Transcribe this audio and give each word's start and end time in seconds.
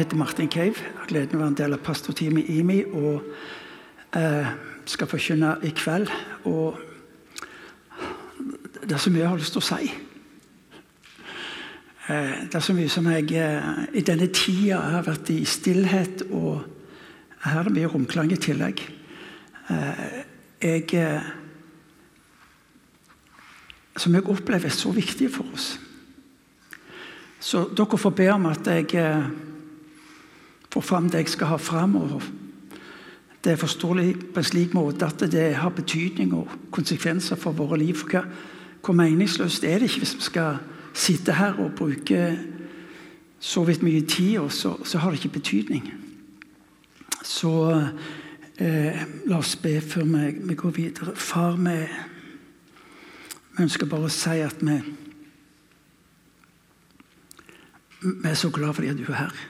Jeg 0.00 0.06
heter 0.06 0.16
Martin 0.16 0.48
Cave. 0.48 0.80
Jeg 0.80 0.96
har 0.96 1.08
gleden 1.08 1.34
av 1.34 1.34
å 1.34 1.40
være 1.42 1.50
en 1.50 1.56
del 1.58 1.74
av 1.76 1.80
pastorteamet 1.84 2.46
IMI 2.48 2.78
og 2.96 3.20
eh, 4.16 4.46
skal 4.88 5.08
forkynne 5.10 5.50
i 5.68 5.72
kveld. 5.76 6.08
Og 6.48 6.78
det 8.80 8.94
er 8.96 9.02
så 9.02 9.12
mye 9.12 9.20
jeg 9.20 9.28
har 9.28 9.42
lyst 9.42 9.52
til 9.52 9.60
å 9.60 9.66
si. 9.66 9.90
Eh, 12.06 12.32
det 12.46 12.56
er 12.56 12.64
så 12.64 12.76
mye 12.78 12.92
som 12.94 13.10
jeg 13.12 13.26
eh, 13.42 13.68
i 13.92 14.04
denne 14.08 14.30
tida 14.32 14.78
har 14.94 15.04
vært 15.04 15.34
i 15.34 15.44
stillhet, 15.44 16.24
og 16.32 16.64
her 17.44 17.60
er 17.60 17.68
det 17.68 17.76
mye 17.76 17.92
romklang 17.92 18.32
i 18.32 18.40
tillegg. 18.40 18.80
Eh, 19.68 20.02
jeg 20.64 20.88
eh, 20.96 21.28
Som 24.00 24.16
jeg 24.16 24.24
opplever 24.24 24.72
er 24.72 24.72
så 24.72 24.96
viktig 24.96 25.28
for 25.36 25.44
oss. 25.52 25.74
Så 27.36 27.66
dere 27.76 28.00
får 28.00 28.16
be 28.16 28.32
om 28.32 28.48
at 28.48 28.64
jeg 28.64 28.96
får 30.72 30.80
fram 30.80 31.10
det 31.10 31.18
jeg 31.18 31.28
skal 31.28 31.46
ha 31.46 31.56
fram. 31.56 31.96
Det 33.44 33.52
er 33.52 33.56
forståelig 33.56 34.14
på 34.34 34.40
en 34.40 34.44
slik 34.44 34.74
måte 34.74 35.06
at 35.06 35.22
det 35.32 35.54
har 35.56 35.70
betydning 35.70 36.34
og 36.34 36.48
konsekvenser 36.70 37.36
for 37.36 37.52
våre 37.52 37.78
liv. 37.78 37.94
For 37.94 38.08
hva, 38.12 38.24
hvor 38.84 38.94
meningsløst 38.94 39.64
er 39.64 39.78
det 39.78 39.90
ikke 39.90 40.04
hvis 40.04 40.16
vi 40.16 40.28
skal 40.28 40.60
sitte 40.94 41.32
her 41.32 41.58
og 41.58 41.74
bruke 41.78 42.38
så 43.40 43.64
vidt 43.64 43.82
mye 43.82 44.00
tid, 44.06 44.38
og 44.38 44.52
så, 44.52 44.76
så 44.84 44.98
har 44.98 45.10
det 45.10 45.24
ikke 45.24 45.38
betydning. 45.40 45.92
Så 47.24 47.52
eh, 48.58 49.02
la 49.26 49.38
oss 49.38 49.56
be 49.56 49.80
før 49.80 50.04
vi, 50.04 50.24
vi 50.44 50.54
går 50.54 50.70
videre. 50.70 51.16
Far, 51.16 51.56
vi, 51.56 51.78
vi 53.56 53.64
ønsker 53.64 53.88
bare 53.88 54.10
å 54.10 54.12
si 54.12 54.42
at 54.44 54.60
vi 54.60 54.80
vi 58.00 58.28
er 58.28 58.34
så 58.34 58.48
glad 58.50 58.74
fordi 58.74 58.94
du 58.96 59.04
er 59.12 59.16
her. 59.16 59.49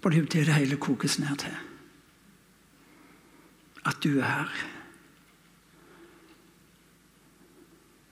For 0.00 0.08
det 0.08 0.16
er 0.16 0.22
jo 0.22 0.32
det 0.32 0.46
det 0.48 0.56
hele 0.56 0.76
kokes 0.80 1.18
ned 1.20 1.36
til. 1.42 1.56
At 3.86 4.00
du 4.04 4.18
er 4.18 4.28
her. 4.28 4.54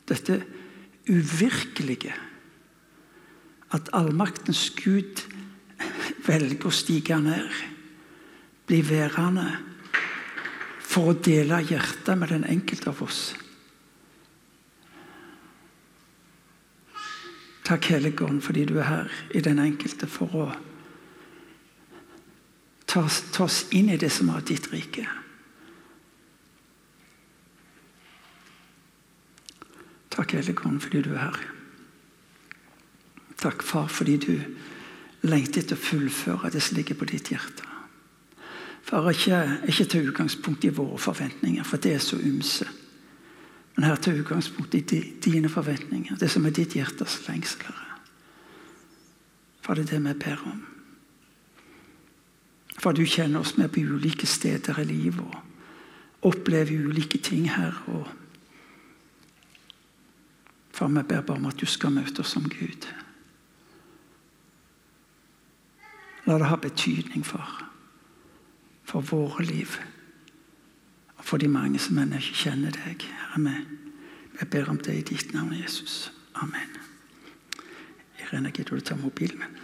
Dette 0.08 0.44
uvirkelige. 1.08 2.14
At 3.72 3.90
allmaktens 3.92 4.70
Gud 4.76 5.24
velger 6.28 6.68
å 6.68 6.72
stige 6.72 7.18
ned, 7.20 7.48
bli 8.68 8.80
værende, 8.84 9.48
for 10.88 11.12
å 11.12 11.18
dele 11.24 11.60
hjertet 11.68 12.16
med 12.16 12.32
den 12.32 12.46
enkelte 12.48 12.90
av 12.92 13.02
oss. 13.04 13.20
Takk, 17.68 17.90
Hellige 17.92 18.24
Ånd, 18.24 18.40
fordi 18.40 18.64
du 18.64 18.78
er 18.80 18.88
her 18.88 19.12
i 19.36 19.44
den 19.44 19.60
enkelte 19.60 20.08
for 20.08 20.32
å 20.32 20.46
ta, 22.88 23.04
ta 23.32 23.44
oss 23.44 23.66
inn 23.70 23.90
i 23.92 24.00
det 24.00 24.10
som 24.12 24.30
er 24.32 24.44
ditt 24.48 24.70
rike. 24.72 25.04
Takk, 30.08 30.34
Hellige 30.34 30.66
Ånd, 30.66 30.80
fordi 30.82 31.04
du 31.04 31.12
er 31.14 31.28
her. 31.28 31.40
Takk, 33.38 33.62
Far, 33.62 33.86
fordi 33.92 34.16
du 34.18 34.32
lengter 35.28 35.62
etter 35.62 35.78
å 35.78 35.82
fullføre 35.82 36.50
det 36.50 36.62
som 36.64 36.78
ligger 36.78 36.98
på 36.98 37.06
ditt 37.10 37.30
hjerte. 37.30 37.66
Far, 38.88 39.06
ikke, 39.12 39.38
ikke 39.68 39.86
ta 39.86 40.00
utgangspunkt 40.02 40.64
i 40.66 40.72
våre 40.74 40.98
forventninger, 40.98 41.66
for 41.68 41.78
det 41.82 41.94
er 41.94 42.02
så 42.02 42.18
ymse. 42.18 42.66
Men 43.76 43.86
her 43.86 44.00
ta 44.02 44.10
utgangspunkt 44.10 44.74
i 44.74 44.82
dine 45.22 45.52
forventninger, 45.52 46.16
det 46.18 46.32
som 46.32 46.48
er 46.48 46.56
ditt 46.56 46.74
hjertes 46.74 47.20
lengsel. 47.28 47.68
For 49.62 49.76
det 49.76 49.86
er 49.86 49.92
det 49.92 50.02
vi 50.08 50.18
ber 50.24 50.42
om. 50.48 50.64
For 52.78 52.94
du 52.94 53.02
kjenner 53.06 53.42
oss 53.42 53.56
med 53.58 53.72
på 53.74 53.82
ulike 53.82 54.26
steder 54.26 54.78
i 54.80 54.86
livet 54.86 55.20
og 55.24 56.30
opplever 56.30 56.86
ulike 56.86 57.18
ting 57.18 57.48
her. 57.50 57.74
og 57.86 58.06
For 60.72 60.88
vi 60.88 61.02
ber 61.02 61.20
bare 61.20 61.36
om 61.36 61.46
at 61.50 61.60
du 61.60 61.66
skal 61.66 61.94
møte 61.94 62.22
oss 62.22 62.34
som 62.36 62.46
Gud. 62.48 62.86
La 66.26 66.38
det 66.38 66.50
ha 66.50 66.56
betydning 66.60 67.24
for, 67.26 67.64
for 68.84 69.00
våre 69.00 69.44
liv 69.44 69.78
og 71.18 71.24
for 71.24 71.40
de 71.40 71.48
mange 71.48 71.80
som 71.82 71.98
ennå 71.98 72.20
ikke 72.20 72.42
kjenner 72.44 72.74
deg. 72.76 73.02
Herre, 73.32 73.54
jeg 74.38 74.50
ber 74.50 74.68
om 74.70 74.78
det 74.78 74.94
i 74.94 75.06
ditt 75.08 75.32
navn, 75.34 75.56
Jesus. 75.56 76.12
Amen. 76.34 76.76
Irene, 78.20 78.52
gidder 78.54 78.78
du 78.78 78.80
ta 78.80 78.94
mobilen 78.96 79.40
min? 79.42 79.57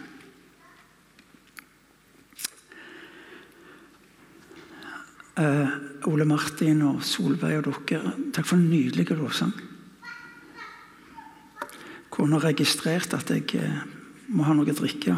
Uh, 5.35 5.67
Ole 6.07 6.23
Martin 6.23 6.79
og 6.87 7.01
Solveig 7.03 7.57
og 7.59 7.81
dere, 7.89 8.13
takk 8.31 8.45
for 8.47 8.55
en 8.55 8.69
nydelig 8.69 9.09
lovsang. 9.11 9.51
Kona 12.15 12.39
registrerte 12.39 13.17
at 13.19 13.31
jeg 13.33 13.57
eh, 13.59 13.81
må 14.31 14.45
ha 14.47 14.53
noe 14.55 14.71
å 14.71 14.77
drikke. 14.77 15.15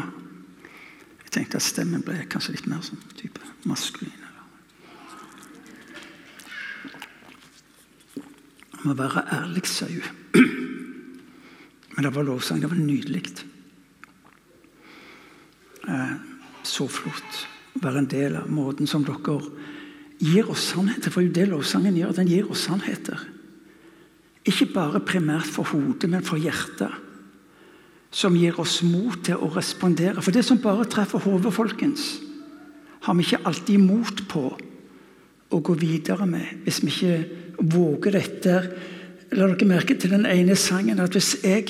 Jeg 1.22 1.30
tenkte 1.30 1.60
at 1.60 1.66
stemmen 1.66 2.02
ble 2.02 2.24
kanskje 2.26 2.56
litt 2.56 2.66
mer 2.66 2.82
sånn 2.82 2.98
type 3.14 3.38
maskulin. 3.70 4.24
Jeg 8.72 8.82
må 8.82 8.96
være 8.98 9.22
ærlig, 9.36 9.62
sa 9.70 9.86
hun. 9.86 10.02
Men 11.94 12.08
det 12.08 12.14
var 12.16 12.26
lovsang. 12.26 12.58
Det 12.62 12.72
var 12.72 12.82
nydelig. 12.82 13.22
Eh, 15.86 16.14
så 16.66 16.90
flott 16.90 17.42
å 17.78 17.86
være 17.86 18.02
en 18.02 18.10
del 18.10 18.42
av 18.42 18.50
måten 18.50 18.90
som 18.90 19.06
dere 19.06 19.38
gir 20.18 20.48
oss 20.50 20.68
sannheter. 20.72 21.12
For 21.14 21.22
det 21.22 21.48
lovsangen 21.48 21.96
gjør. 21.96 22.14
Den 22.16 22.30
gir 22.30 22.48
oss 22.50 22.66
sannheter. 22.68 23.20
Ikke 24.48 24.68
bare 24.72 25.02
primært 25.04 25.48
for 25.48 25.68
hodet, 25.72 26.08
men 26.10 26.24
for 26.24 26.40
hjertet. 26.40 26.94
Som 28.10 28.38
gir 28.38 28.56
oss 28.60 28.80
mot 28.86 29.18
til 29.24 29.36
å 29.36 29.50
respondere. 29.52 30.22
For 30.24 30.34
det 30.34 30.44
som 30.46 30.60
bare 30.62 30.88
treffer 30.88 31.22
hodet, 31.22 31.52
folkens, 31.54 32.16
har 33.04 33.14
vi 33.14 33.26
ikke 33.26 33.44
alltid 33.46 33.82
mot 33.82 34.24
på 34.28 34.46
å 35.48 35.60
gå 35.64 35.74
videre 35.80 36.26
med 36.28 36.64
hvis 36.64 36.80
vi 36.82 36.90
ikke 36.92 37.68
våger 37.72 38.18
dette. 38.18 38.56
La 39.36 39.46
dere 39.46 39.68
merke 39.68 39.96
til 39.96 40.12
den 40.16 40.26
ene 40.28 40.56
sangen 40.58 41.00
at 41.04 41.14
hvis 41.14 41.36
jeg 41.44 41.68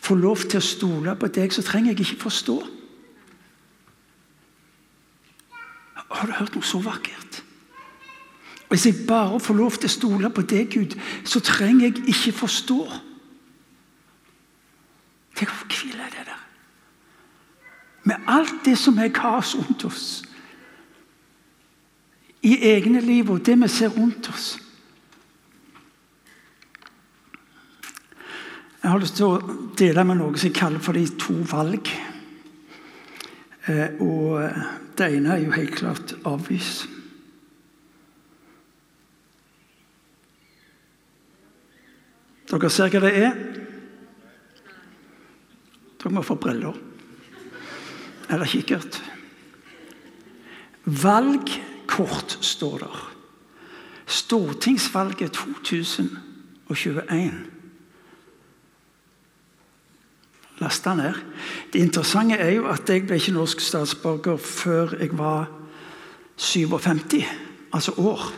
får 0.00 0.20
lov 0.20 0.44
til 0.48 0.60
å 0.60 0.64
stole 0.64 1.14
på 1.20 1.28
deg, 1.32 1.52
så 1.52 1.64
trenger 1.64 1.92
jeg 1.92 2.06
ikke 2.06 2.24
forstå. 2.24 2.58
Har 6.10 6.26
du 6.26 6.36
hørt 6.40 6.56
noe 6.56 6.66
så 6.66 6.80
vakkert? 6.82 7.42
Hvis 8.70 8.86
jeg 8.86 8.94
bare 9.08 9.40
får 9.40 9.54
lov 9.58 9.76
til 9.76 9.88
å 9.90 9.92
stole 9.92 10.28
på 10.30 10.44
deg, 10.46 10.68
Gud, 10.70 10.94
så 11.26 11.40
trenger 11.42 11.88
jeg 11.88 12.04
ikke 12.12 12.36
forstå. 12.38 12.78
Tenk 15.34 15.50
hvor 15.50 15.66
hvile 15.74 16.04
er 16.04 16.12
det 16.14 16.26
der? 16.28 16.44
Med 18.06 18.30
alt 18.30 18.60
det 18.64 18.76
som 18.78 18.98
er 18.98 19.10
kaos 19.14 19.56
rundt 19.58 19.84
oss 19.84 20.04
i 22.46 22.54
egne 22.70 23.02
liv 23.04 23.28
og 23.30 23.42
det 23.44 23.58
vi 23.60 23.68
ser 23.68 23.90
rundt 23.96 24.30
oss. 24.30 24.46
Jeg 28.80 28.90
har 28.90 29.02
lyst 29.02 29.18
til 29.18 29.28
å 29.28 29.58
dele 29.76 30.06
med 30.08 30.22
noe 30.22 30.38
som 30.38 30.46
jeg 30.48 30.56
kaller 30.56 30.80
for 30.80 30.96
de 30.96 31.04
to 31.20 31.34
valg. 31.50 31.90
Eh, 33.66 33.98
og 34.00 34.40
det 34.96 35.10
ene 35.18 35.34
er 35.34 35.44
jo 35.44 35.58
helt 35.58 35.76
klart 35.76 36.14
avvis. 36.24 36.86
Dere 42.50 42.70
ser 42.72 42.90
hva 42.90 43.00
det 43.04 43.12
er? 43.14 43.36
Dere 46.00 46.14
må 46.14 46.22
få 46.26 46.34
briller. 46.40 46.74
Eller 48.30 48.50
kikkert. 48.50 49.02
Valgkort 50.84 52.38
står 52.40 52.78
der. 52.82 52.98
Stortingsvalget 54.10 55.32
2021. 55.32 57.32
Last 60.60 60.84
den 60.84 60.96
ned. 60.96 61.14
Det 61.72 61.80
interessante 61.80 62.34
er 62.34 62.50
jo 62.50 62.66
at 62.68 62.90
jeg 62.90 63.06
ble 63.06 63.16
ikke 63.16 63.32
norsk 63.32 63.60
statsborger 63.64 64.36
før 64.36 64.92
jeg 64.98 65.18
var 65.18 65.48
57. 66.36 67.24
Altså 67.72 67.92
år. 67.96 68.32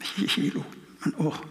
Ikke 0.00 0.28
kilo, 0.28 0.62
men 1.04 1.14
år. 1.18 1.44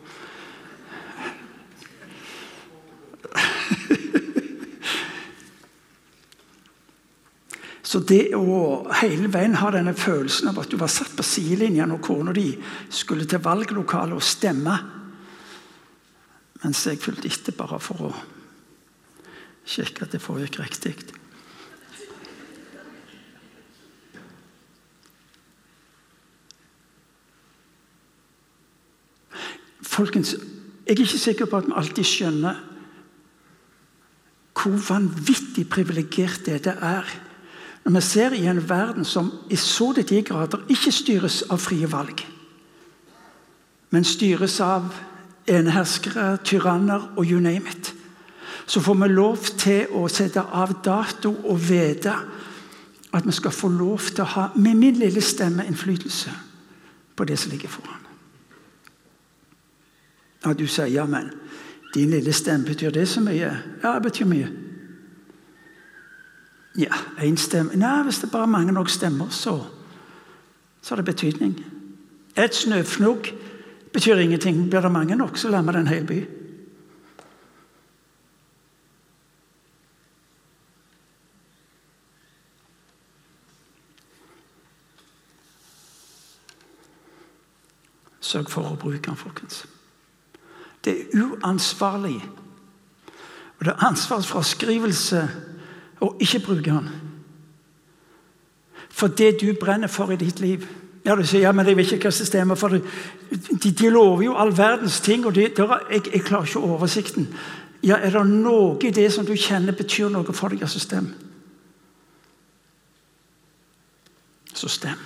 Så 7.88 8.02
det 8.04 8.34
å 8.36 8.84
hele 9.00 9.30
veien 9.32 9.56
ha 9.62 9.70
denne 9.72 9.94
følelsen 9.96 10.50
av 10.52 10.58
at 10.60 10.72
du 10.72 10.76
var 10.80 10.92
satt 10.92 11.14
på 11.16 11.24
sidelinja 11.24 11.86
når 11.88 12.02
kona 12.04 12.34
di 12.36 12.50
skulle 12.92 13.24
til 13.30 13.40
valglokalet 13.46 14.18
og 14.18 14.26
stemme, 14.28 14.74
mens 16.66 16.82
jeg 16.84 17.00
fulgte 17.00 17.30
etter 17.32 17.56
bare 17.56 17.80
for 17.80 18.10
å 18.10 18.10
sjekke 19.68 20.04
at 20.04 20.12
det 20.16 20.20
foregikk 20.20 20.60
riktig. 20.60 20.96
Folkens, 29.88 30.34
jeg 30.36 30.92
er 30.92 31.00
ikke 31.06 31.22
sikker 31.22 31.48
på 31.48 31.62
at 31.62 31.70
vi 31.70 31.78
alltid 31.80 32.10
skjønner 32.10 32.60
hvor 34.58 34.76
vanvittig 34.90 35.64
privilegert 35.72 36.52
det 36.52 36.76
er 36.76 37.16
når 37.88 37.94
vi 37.94 38.02
ser 38.02 38.34
i 38.36 38.46
en 38.46 38.70
verden 38.70 39.06
som 39.06 39.32
i 39.50 39.56
så 39.56 39.94
til 39.94 40.10
de 40.10 40.18
grader 40.22 40.60
ikke 40.68 40.92
styres 40.92 41.38
av 41.48 41.62
frie 41.64 41.88
valg, 41.88 42.20
men 43.96 44.04
styres 44.04 44.58
av 44.60 44.90
eneherskere, 45.48 46.42
tyranner 46.44 47.06
og 47.16 47.24
you 47.32 47.40
name 47.40 47.64
it, 47.72 47.94
så 48.68 48.84
får 48.84 49.00
vi 49.00 49.08
lov 49.08 49.48
til 49.56 49.96
å 49.96 50.04
sette 50.12 50.44
av 50.44 50.76
dato 50.84 51.32
og 51.32 51.64
vite 51.70 52.12
at 53.16 53.24
vi 53.24 53.32
skal 53.32 53.56
få 53.56 53.72
lov 53.72 54.12
til 54.12 54.26
å 54.26 54.32
ha, 54.36 54.50
med 54.60 54.76
min 54.76 55.00
lille 55.00 55.24
stemme, 55.24 55.64
innflytelse 55.64 56.36
på 57.16 57.24
det 57.24 57.40
som 57.40 57.56
ligger 57.56 57.72
foran. 57.72 58.04
Ja, 60.44 60.52
du 60.52 60.68
sier 60.68 60.92
ja, 60.92 61.08
men 61.08 61.32
din 61.96 62.12
lille 62.12 62.36
stemme, 62.36 62.68
betyr 62.68 62.92
det 62.92 63.08
så 63.08 63.24
mye? 63.24 63.56
Ja, 63.80 63.96
det 63.96 64.10
betyr 64.12 64.28
mye. 64.28 64.67
Ja, 66.78 66.94
én 67.18 67.38
stemme 67.38 67.76
Nei, 67.76 68.04
hvis 68.06 68.20
det 68.22 68.32
bare 68.32 68.46
er 68.46 68.54
mange 68.54 68.72
nok 68.72 68.90
stemmer, 68.90 69.30
så, 69.30 69.58
så 70.82 70.94
har 70.94 71.02
det 71.02 71.06
betydning. 71.06 71.56
Et 72.38 72.56
snøfnugg 72.56 73.34
betyr 73.94 74.22
ingenting. 74.22 74.70
Blir 74.70 74.82
det 74.82 74.92
mange 74.92 75.16
nok, 75.16 75.38
så 75.38 75.50
lammer 75.50 75.72
det 75.72 75.80
en 75.82 75.88
hel 75.88 76.06
by. 76.06 76.20
Sørg 88.22 88.50
for 88.52 88.70
å 88.70 88.78
bruke 88.78 89.02
den, 89.08 89.18
folkens. 89.18 89.64
Det 90.86 90.94
er 90.94 91.22
uansvarlig. 91.26 92.20
Og 93.58 93.66
det 93.66 93.74
er 93.74 93.86
ansvarsfraskrivelse 93.88 95.26
å 96.02 96.14
ikke 96.22 96.44
bruke 96.46 96.72
den. 96.72 96.90
For 98.90 99.08
det 99.08 99.38
du 99.42 99.52
brenner 99.60 99.92
for 99.92 100.12
i 100.12 100.20
ditt 100.20 100.40
liv 100.40 100.68
Ja, 101.06 101.16
Du 101.16 101.24
sier 101.24 101.46
ja, 101.46 101.52
men 101.56 101.66
jeg 101.66 101.78
vet 101.78 101.92
ikke 101.96 102.10
hva 102.10 102.12
systemet 102.12 102.60
for. 102.60 102.74
De, 102.74 103.70
de 103.72 103.90
lover 103.90 104.26
jo 104.26 104.34
all 104.36 104.52
verdens 104.52 105.00
ting, 105.00 105.24
og 105.26 105.38
de, 105.38 105.46
der, 105.56 105.78
jeg, 105.92 106.02
jeg, 106.12 106.24
klarer 106.28 106.50
ikke 106.50 106.60
oversikten. 106.60 107.30
Ja, 107.84 107.96
Er 107.96 108.12
det 108.12 108.26
noe 108.28 108.76
i 108.84 108.92
det 108.92 109.06
som 109.14 109.26
du 109.26 109.32
kjenner 109.32 109.72
betyr 109.72 110.10
noe 110.12 110.36
for 110.36 110.52
deg 110.52 110.66
av 110.68 110.74
system? 110.74 111.08
Så 114.52 114.68
stem. 114.68 115.00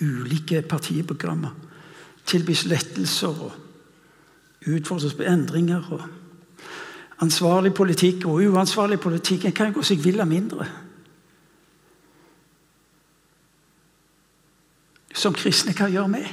Ulike 0.00 0.64
partiprogrammer 0.66 1.54
tilbys 2.28 2.66
lettelser 2.68 3.44
og 3.46 3.52
utfordres 4.66 5.14
på 5.14 5.22
endringer. 5.28 5.86
og 5.92 6.17
Ansvarlig 7.18 7.72
politikk 7.74 8.26
og 8.30 8.44
uansvarlig 8.46 9.00
politikk 9.02 9.48
en 9.48 9.56
kan 9.56 9.72
gå 9.74 9.82
seg 9.82 10.02
vill 10.04 10.20
av 10.22 10.28
mindre. 10.30 10.68
Som 15.18 15.34
kristne 15.34 15.74
kan 15.74 15.90
gjøre 15.90 16.12
med. 16.12 16.28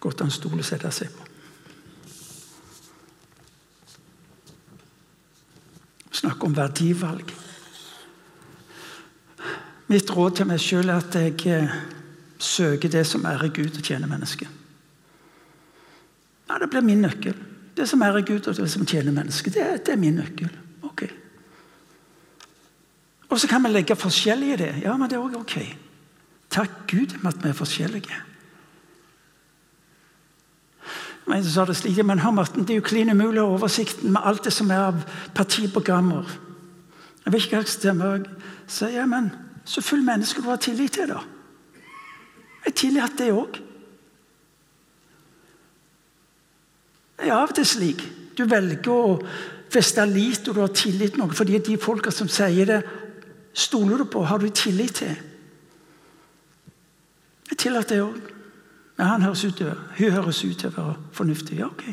Godt 0.00 0.24
an 0.24 0.32
stol 0.32 0.60
å 0.60 0.64
sette 0.64 0.88
seg 0.92 1.12
på. 1.12 1.28
Snakk 6.24 6.44
om 6.46 6.56
verdivalg. 6.56 7.34
Mitt 9.92 10.08
råd 10.16 10.38
til 10.38 10.48
meg 10.48 10.62
sjøl 10.62 10.88
er 10.88 11.02
at 11.02 11.16
jeg 11.20 11.36
eh, 11.52 11.74
søker 12.38 12.88
det 12.88 13.06
som 13.06 13.26
ærer 13.26 13.48
Gud 13.54 13.78
og 13.78 13.82
tjener 13.82 14.08
mennesket. 14.10 14.48
Ja, 16.48 16.58
Det 16.58 16.70
blir 16.70 16.80
min 16.80 17.00
nøkkel. 17.00 17.34
Det 17.76 17.88
som 17.88 18.02
ærer 18.02 18.22
Gud 18.22 18.48
og 18.48 18.56
det 18.56 18.70
som 18.70 18.86
tjener 18.86 19.12
mennesket, 19.12 19.54
det, 19.54 19.86
det 19.86 19.92
er 19.92 19.96
min 19.96 20.14
nøkkel. 20.14 20.50
Ok. 20.82 21.02
Og 23.28 23.40
så 23.40 23.48
kan 23.48 23.64
vi 23.64 23.68
legge 23.68 23.96
forskjellig 23.96 24.52
i 24.52 24.56
det. 24.56 24.74
Ja, 24.82 24.96
men 24.96 25.10
det 25.10 25.16
er 25.16 25.24
òg 25.24 25.36
ok. 25.40 25.56
Takk 26.50 26.70
Gud 26.90 27.16
for 27.18 27.28
at 27.28 27.42
vi 27.42 27.48
er 27.48 27.58
forskjellige. 27.58 28.20
Men, 31.26 31.44
så 31.44 31.50
sa 31.50 31.64
det 31.64 31.76
slik, 31.76 31.98
men 32.04 32.20
hør, 32.20 32.30
Martin, 32.30 32.62
det 32.62 32.70
er 32.70 32.82
jo 32.82 32.86
klin 32.86 33.10
umulig 33.10 33.40
å 33.40 33.48
ha 33.48 33.56
oversikten 33.56 34.12
med 34.12 34.22
alt 34.28 34.44
det 34.44 34.52
som 34.52 34.70
er 34.70 34.90
av 34.90 35.00
partiprogrammer. 35.34 36.28
Jeg 37.24 37.32
vet 37.32 37.46
ikke 37.46 37.56
hva 37.56 37.62
jeg 37.64 37.72
stemmer. 37.72 38.26
Så, 38.68 38.90
ja, 38.92 39.06
men 39.08 39.30
så 39.64 39.80
full 39.82 40.04
menneske 40.04 40.44
du 40.44 40.50
har 40.50 40.60
tillit 40.60 40.92
til, 40.98 41.08
da. 41.08 41.22
Jeg 42.64 42.74
tillater 42.74 43.24
det 43.24 43.32
òg. 43.32 43.60
Det 47.18 47.28
er 47.28 47.36
av 47.36 47.50
og 47.50 47.56
til 47.56 47.66
slik. 47.68 48.02
Du 48.34 48.44
velger 48.50 48.90
å 48.90 49.18
feste 49.72 50.04
lit 50.06 50.48
og 50.48 50.56
du 50.56 50.62
har 50.62 50.74
tillit 50.74 51.14
til 51.14 51.22
noe 51.22 51.34
fordi 51.34 51.60
de 51.62 51.78
folka 51.80 52.12
som 52.14 52.30
sier 52.30 52.68
det, 52.68 52.80
stoler 53.54 54.02
du 54.02 54.08
på, 54.10 54.24
har 54.26 54.42
du 54.42 54.48
tillit 54.50 54.96
til. 54.98 55.14
Jeg 57.50 57.58
tillater 57.58 57.96
det 57.96 58.04
òg. 58.04 58.30
Men 58.96 59.06
han 59.06 59.22
høres 59.26 59.44
ut 59.44 59.56
til, 59.58 59.70
hun 59.98 60.12
høres 60.14 60.44
ut 60.44 60.58
til 60.58 60.70
å 60.70 60.74
være 60.76 60.94
fornuftig. 61.14 61.58
Ja, 61.58 61.66
ok. 61.66 61.86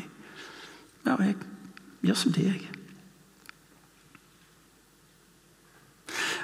Ja, 1.06 1.16
jeg 1.18 1.36
gjør 2.06 2.18
som 2.18 2.34
det, 2.34 2.44
jeg. 2.46 2.68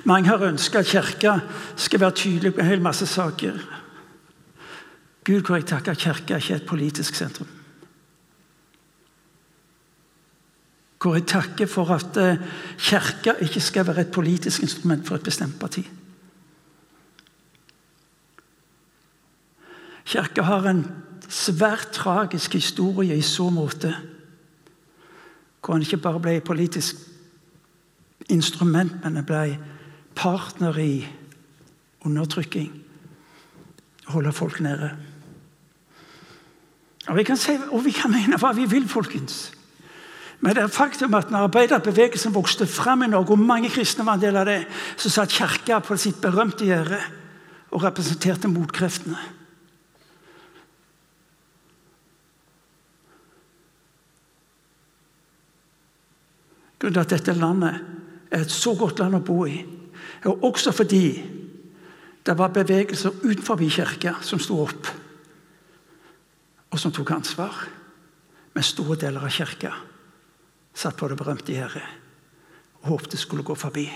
Mange 0.09 0.31
har 0.31 0.43
ønska 0.47 0.81
at 0.83 0.91
Kirka 0.91 1.39
skal 1.77 2.01
være 2.01 2.17
tydelig 2.17 2.55
på 2.55 2.63
en 2.63 2.71
hel 2.71 2.83
masse 2.83 3.07
saker. 3.07 3.59
Gud, 5.29 5.45
hvor 5.45 5.59
jeg 5.59 5.67
takker 5.69 5.95
Kirka 5.95 6.37
ikke 6.37 6.55
er 6.55 6.57
et 6.57 6.67
politisk 6.67 7.15
sentrum. 7.15 7.49
Hvor 11.03 11.15
jeg 11.15 11.27
takker 11.29 11.67
for 11.69 11.91
at 11.93 12.17
eh, 12.17 12.39
Kirka 12.79 13.35
ikke 13.45 13.61
skal 13.61 13.87
være 13.87 14.01
et 14.01 14.13
politisk 14.13 14.63
instrument 14.63 15.07
for 15.07 15.15
et 15.15 15.23
bestemt 15.23 15.59
parti. 15.61 15.85
Kirka 20.05 20.43
har 20.43 20.65
en 20.71 20.81
svært 21.29 21.91
tragisk 21.93 22.57
historie 22.57 23.17
i 23.17 23.23
så 23.23 23.51
måte. 23.51 23.93
Hvor 25.61 25.75
han 25.75 25.85
ikke 25.85 26.01
bare 26.01 26.21
ble 26.21 26.41
politisk 26.41 26.97
instrument, 28.29 28.97
men 29.05 29.21
han 29.21 29.29
ble 29.29 29.59
partner 30.17 30.79
i 30.81 31.05
undertrykking. 32.01 32.73
Holde 34.07 34.33
folk 34.33 34.61
nede. 34.61 34.97
Og 37.09 37.17
vi, 37.17 37.25
kan 37.25 37.39
si, 37.41 37.55
og 37.71 37.85
vi 37.85 37.93
kan 37.97 38.13
mene 38.13 38.37
hva 38.41 38.53
vi 38.57 38.67
vil, 38.69 38.89
folkens. 38.89 39.49
Men 40.41 40.55
det 40.55 40.63
er 40.63 40.71
faktum 40.73 41.17
at 41.19 41.33
når 41.33 41.49
arbeiderbevegelsen 41.49 42.35
vokste 42.35 42.67
fram 42.69 43.03
i 43.03 43.09
Norge, 43.11 43.35
og 43.35 43.43
mange 43.43 43.71
kristne 43.73 44.07
var 44.07 44.19
en 44.19 44.23
del 44.23 44.37
av 44.39 44.47
det, 44.47 44.61
så 44.97 45.11
satt 45.11 45.35
Kirka 45.35 45.81
på 45.83 45.97
sitt 45.99 46.21
berømte 46.23 46.69
gjerde 46.69 47.01
og 47.73 47.83
representerte 47.83 48.49
motkreftene. 48.49 49.19
Grunnen 56.79 56.95
til 56.95 57.03
at 57.03 57.11
dette 57.11 57.35
landet 57.35 57.81
er 58.31 58.45
et 58.45 58.55
så 58.55 58.77
godt 58.79 59.01
land 59.03 59.19
å 59.19 59.25
bo 59.25 59.43
i, 59.49 59.59
er 60.23 60.45
også 60.47 60.71
fordi 60.77 61.03
det 62.27 62.37
var 62.39 62.53
bevegelser 62.55 63.25
utenfor 63.25 63.59
kirka 63.67 64.15
som 64.23 64.39
sto 64.39 64.61
opp, 64.63 64.87
og 66.69 66.81
som 66.81 66.93
tok 66.93 67.15
ansvar. 67.17 67.65
Men 68.55 68.67
store 68.67 68.99
deler 69.01 69.25
av 69.25 69.33
kirka 69.33 69.73
satt 70.79 70.97
på 70.99 71.09
det 71.11 71.19
berømte 71.19 71.55
gjerdet 71.55 71.87
og 72.83 72.93
håpte 72.93 73.17
det 73.17 73.23
skulle 73.23 73.47
gå 73.47 73.57
forbi. 73.59 73.89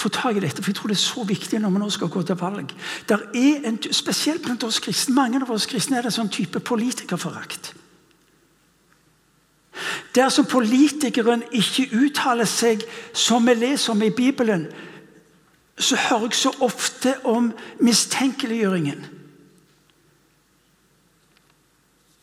få 0.00 0.08
tak 0.08 0.36
i 0.36 0.40
dette, 0.40 0.62
for 0.62 0.70
jeg 0.70 0.78
tror 0.78 0.88
det 0.88 0.96
er 0.96 1.02
så 1.02 1.24
viktig 1.28 1.60
når 1.60 1.74
vi 1.74 1.82
nå 1.82 1.90
skal 1.92 2.08
gå 2.12 2.22
til 2.24 2.38
valg. 2.40 2.72
Der 3.08 3.26
er 3.36 3.66
en, 3.68 3.78
spesielt 3.92 4.42
blant 4.42 4.64
oss 4.64 4.80
kristne, 4.80 5.14
Mange 5.14 5.42
av 5.42 5.50
oss 5.52 5.68
kristne 5.68 5.98
er 5.98 6.08
det 6.08 6.14
sånn 6.14 6.32
type 6.32 6.62
politikerforakt. 6.64 7.74
Dersom 10.20 10.44
politikeren 10.44 11.42
ikke 11.56 11.86
uttaler 11.96 12.48
seg 12.48 12.82
som 13.16 13.46
vi 13.48 13.54
leser 13.56 13.94
om 13.94 14.02
i 14.04 14.10
Bibelen, 14.12 14.66
så 15.80 15.96
hører 15.96 16.26
jeg 16.28 16.36
så 16.36 16.52
ofte 16.60 17.14
om 17.24 17.52
mistenkeliggjøringen. 17.80 19.06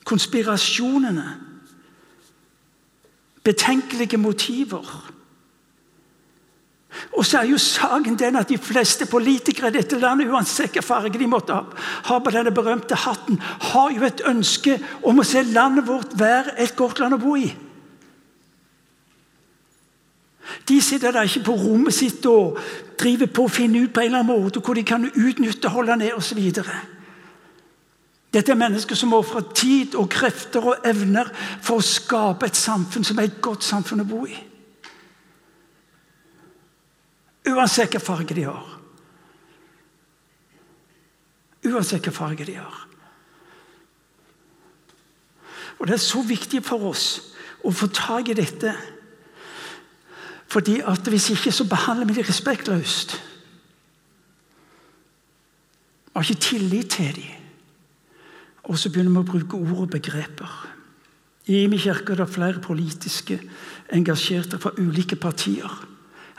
Konspirasjonene. 0.05 1.27
betenkelige 3.47 4.17
motiver. 4.17 5.11
Og 7.13 7.25
så 7.25 7.37
er 7.39 7.45
jo 7.47 7.57
saken 7.57 8.17
den 8.19 8.35
at 8.35 8.49
de 8.49 8.57
fleste 8.57 9.05
politikere 9.05 9.69
i 9.71 9.77
dette 9.77 9.99
landet, 9.99 10.27
uansett 10.27 10.73
hvilken 10.73 10.83
farge 10.83 11.19
de 11.19 11.27
måtte 11.31 11.55
ha 12.09 12.17
på 12.19 12.33
denne 12.33 12.51
berømte 12.51 12.95
hatten, 12.95 13.39
har 13.39 13.93
jo 13.95 14.03
et 14.03 14.23
ønske 14.27 14.75
om 15.03 15.19
å 15.19 15.27
se 15.27 15.45
landet 15.47 15.87
vårt 15.87 16.17
være 16.19 16.57
et 16.59 16.75
godt 16.75 16.99
land 16.99 17.15
å 17.15 17.21
bo 17.23 17.37
i. 17.39 17.47
De 20.67 20.81
sitter 20.81 21.11
der 21.11 21.27
ikke 21.27 21.43
på 21.49 21.55
rommet 21.55 21.93
sitt 21.93 22.25
og 22.25 22.59
driver 22.99 23.29
på 23.33 23.47
å 23.47 23.51
finne 23.51 23.83
ut 23.83 23.93
på 23.93 24.03
en 24.03 24.11
eller 24.11 24.23
annen 24.23 24.43
måte 24.43 24.61
hvor 24.63 24.77
de 24.77 24.83
kan 24.87 25.05
utnytte, 25.07 25.71
holde 25.71 25.97
ned 25.99 26.15
osv. 26.17 26.39
Dette 28.33 28.51
er 28.51 28.59
mennesker 28.59 28.95
som 28.99 29.15
ofrer 29.15 29.45
tid 29.55 29.95
og 29.95 30.09
krefter 30.11 30.65
og 30.73 30.87
evner 30.87 31.29
for 31.63 31.79
å 31.79 31.85
skape 31.85 32.47
et 32.47 32.59
samfunn 32.59 33.07
som 33.07 33.19
er 33.19 33.29
et 33.29 33.41
godt 33.43 33.63
samfunn 33.65 34.03
å 34.03 34.07
bo 34.07 34.25
i. 34.27 34.35
Uansett 37.47 37.87
hvilken 37.87 38.03
farge 38.03 38.35
de 38.35 38.43
har. 38.43 38.73
Uansett 41.63 42.01
hvilken 42.01 42.15
farge 42.15 42.47
de 42.47 42.57
har. 42.59 42.83
Og 45.79 45.87
Det 45.87 45.93
er 45.93 46.03
så 46.03 46.21
viktig 46.25 46.63
for 46.65 46.89
oss 46.89 47.07
å 47.63 47.71
få 47.71 47.87
tak 47.93 48.29
i 48.31 48.37
dette. 48.37 48.73
Fordi 50.47 50.79
at 50.79 51.07
Hvis 51.07 51.29
ikke 51.29 51.51
så 51.51 51.67
behandler 51.69 52.05
vi 52.05 52.13
dem 52.13 52.23
respektløst. 52.27 53.23
Vi 56.05 56.11
har 56.15 56.21
ikke 56.21 56.41
tillit 56.41 56.89
til 56.89 57.15
dem. 57.15 57.23
Og 58.63 58.77
så 58.77 58.89
begynner 58.89 59.11
vi 59.11 59.17
å 59.17 59.31
bruke 59.31 59.57
ord 59.57 59.81
og 59.85 59.89
begreper. 59.89 60.67
I 61.47 61.67
min 61.67 61.79
kirke 61.79 62.11
er 62.11 62.19
det 62.19 62.29
flere 62.29 62.59
politiske 62.59 63.39
engasjerte 63.93 64.59
fra 64.59 64.73
ulike 64.77 65.15
partier. 65.15 65.87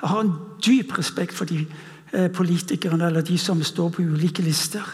Jeg 0.02 0.08
har 0.08 0.20
en 0.20 0.34
dyp 0.66 0.98
respekt 0.98 1.32
for 1.32 1.48
de 1.48 1.66
eh, 2.12 2.28
politikerne 2.30 3.06
eller 3.06 3.24
de 3.24 3.38
som 3.38 3.62
står 3.62 3.88
på 3.88 4.02
ulike 4.02 4.42
lister. 4.42 4.84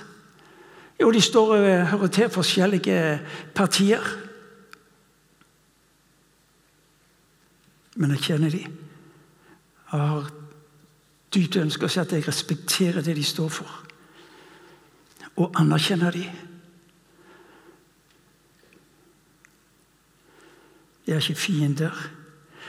Jo, 1.01 1.11
de 1.11 1.21
står 1.21 1.57
og 1.57 1.67
eh, 1.67 1.87
hører 1.91 2.07
til 2.07 2.31
forskjellige 2.31 3.21
partier. 3.55 4.07
Men 7.95 8.15
jeg 8.15 8.19
kjenner 8.29 8.51
de. 8.51 8.84
Jeg 9.95 10.03
har 10.11 10.31
dypt 11.35 11.57
ønske 11.61 11.87
å 11.87 11.93
si 11.93 12.01
at 12.03 12.13
jeg 12.15 12.27
respekterer 12.27 13.05
det 13.07 13.15
de 13.15 13.23
står 13.27 13.53
for. 13.61 13.77
Og 15.39 15.55
anerkjenner 15.61 16.15
de. 16.15 16.25
De 21.05 21.15
er 21.15 21.23
ikke 21.23 21.39
fiender. 21.39 21.95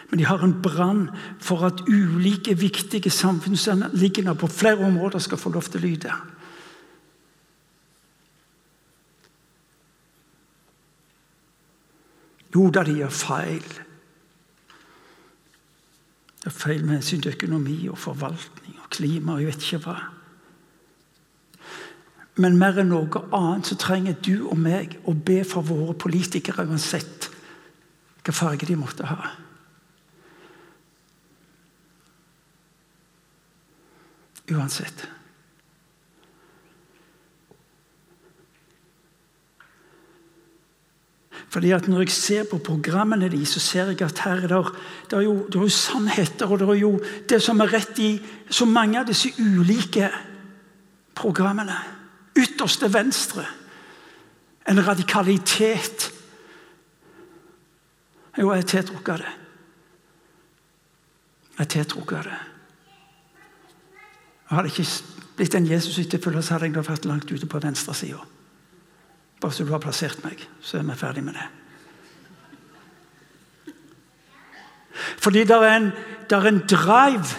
Men 0.10 0.22
de 0.22 0.28
har 0.30 0.44
en 0.46 0.54
brann 0.62 1.08
for 1.42 1.66
at 1.66 1.82
ulike 1.90 2.54
viktige 2.62 3.10
samfunnsanliggender 3.10 4.38
på 4.38 4.50
flere 4.52 4.86
områder 4.86 5.24
skal 5.26 5.42
få 5.42 5.50
lov 5.56 5.70
til 5.72 5.82
å 5.82 5.86
lyde. 5.88 6.14
Jo 12.54 12.70
da, 12.70 12.86
de 12.86 13.00
gjør 13.02 13.18
feil. 13.18 13.66
Det 16.46 16.52
er 16.52 16.60
feil 16.60 16.84
med 16.86 17.00
hensyn 17.00 17.24
til 17.26 17.34
økonomi 17.34 17.88
og 17.90 17.98
forvaltning 17.98 18.76
og 18.78 18.92
klima 18.94 19.34
og 19.34 19.42
jeg 19.42 19.50
vet 19.50 19.64
ikke 19.66 19.80
hva. 19.88 19.96
Men 22.38 22.60
mer 22.60 22.78
enn 22.84 22.92
noe 22.92 23.24
annet 23.34 23.72
så 23.72 23.80
trenger 23.82 24.20
du 24.22 24.46
og 24.52 24.60
meg 24.62 24.94
å 25.10 25.16
be 25.18 25.40
for 25.48 25.66
våre 25.66 25.96
politikere 25.98 26.68
uansett 26.68 27.32
hvilken 27.32 28.38
farge 28.38 28.70
de 28.70 28.78
måtte 28.78 29.10
ha. 29.10 29.34
uansett. 34.52 35.08
Fordi 41.56 41.72
at 41.72 41.88
Når 41.88 42.00
jeg 42.00 42.12
ser 42.12 42.44
på 42.44 42.58
programmene 42.58 43.30
de, 43.32 43.46
så 43.46 43.60
ser 43.64 43.86
jeg 43.86 44.02
at 44.02 44.20
her 44.20 44.32
er 44.44 44.48
det, 44.48 44.74
det, 45.10 45.18
er 45.18 45.22
jo, 45.22 45.36
det 45.48 45.56
er 45.56 45.62
jo 45.62 45.70
sannheter 45.70 46.52
og 46.52 46.60
det 46.60 46.68
er 46.70 46.74
jo 46.82 47.00
det 47.30 47.40
som 47.42 47.60
er 47.64 47.72
rett 47.72 48.00
i 48.00 48.10
så 48.50 48.66
mange 48.66 49.00
av 49.00 49.08
disse 49.08 49.32
ulike 49.40 50.10
programmene. 51.16 51.78
Ytterste 52.36 52.92
venstre. 52.94 53.46
En 54.68 54.84
radikalitet. 54.88 56.12
Jo, 58.38 58.52
jeg 58.52 58.60
er 58.60 58.70
tiltrukket 58.76 59.14
av 59.16 59.24
det. 59.24 59.34
Jeg 61.56 61.64
er 61.64 61.74
tiltrukket 61.78 62.18
av 62.18 62.24
det. 62.34 62.40
Jeg 64.44 64.58
hadde 64.58 64.76
ikke 64.76 64.90
blitt 65.38 65.56
en 65.56 65.72
Jesus-etterfølger, 65.72 66.42
så 66.42 66.58
hadde 66.58 66.74
jeg 66.74 66.90
vært 66.90 67.08
langt 67.08 67.32
ute 67.32 67.48
på 67.48 67.64
venstresida. 67.64 68.28
Bare 69.42 69.52
så 69.52 69.64
du 69.64 69.72
har 69.72 69.84
plassert 69.84 70.24
meg, 70.24 70.42
så 70.62 70.78
er 70.80 70.88
vi 70.88 70.98
ferdig 70.98 71.24
med 71.24 71.34
det. 71.38 71.48
Fordi 74.96 75.44
det 75.44 75.56
er 75.56 75.76
en, 75.76 75.92
det 76.30 76.38
er 76.38 76.48
en 76.48 76.64
drive, 76.70 77.36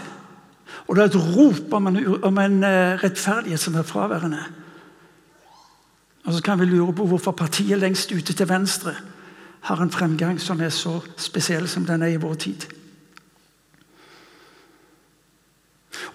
og 0.86 0.96
det 0.96 1.02
er 1.02 1.08
et 1.08 1.36
rop 1.36 1.72
om 1.72 1.86
en, 1.86 1.98
om 2.24 2.38
en 2.38 2.62
uh, 2.64 3.00
rettferdighet 3.02 3.60
som 3.60 3.74
er 3.74 3.82
fraværende. 3.82 4.44
Og 6.26 6.32
Så 6.32 6.42
kan 6.42 6.60
vi 6.60 6.64
lure 6.64 6.92
på 6.92 7.06
hvorfor 7.06 7.32
partiet 7.32 7.78
lengst 7.78 8.12
ute 8.12 8.32
til 8.32 8.48
venstre 8.48 8.94
har 9.60 9.82
en 9.82 9.90
fremgang 9.90 10.40
som 10.40 10.60
er 10.60 10.68
så 10.68 11.00
spesiell 11.16 11.68
som 11.68 11.86
den 11.86 12.02
er 12.02 12.06
i 12.14 12.20
vår 12.22 12.34
tid. 12.34 12.66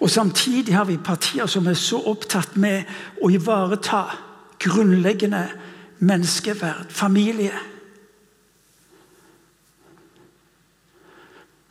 Og 0.00 0.10
Samtidig 0.10 0.74
har 0.74 0.84
vi 0.84 0.96
partier 0.96 1.46
som 1.46 1.66
er 1.66 1.74
så 1.74 2.00
opptatt 2.06 2.56
med 2.56 2.84
å 3.22 3.30
ivareta 3.30 4.04
grunnleggende 4.58 5.48
menneskeverd, 6.02 6.90
familie. 6.90 7.52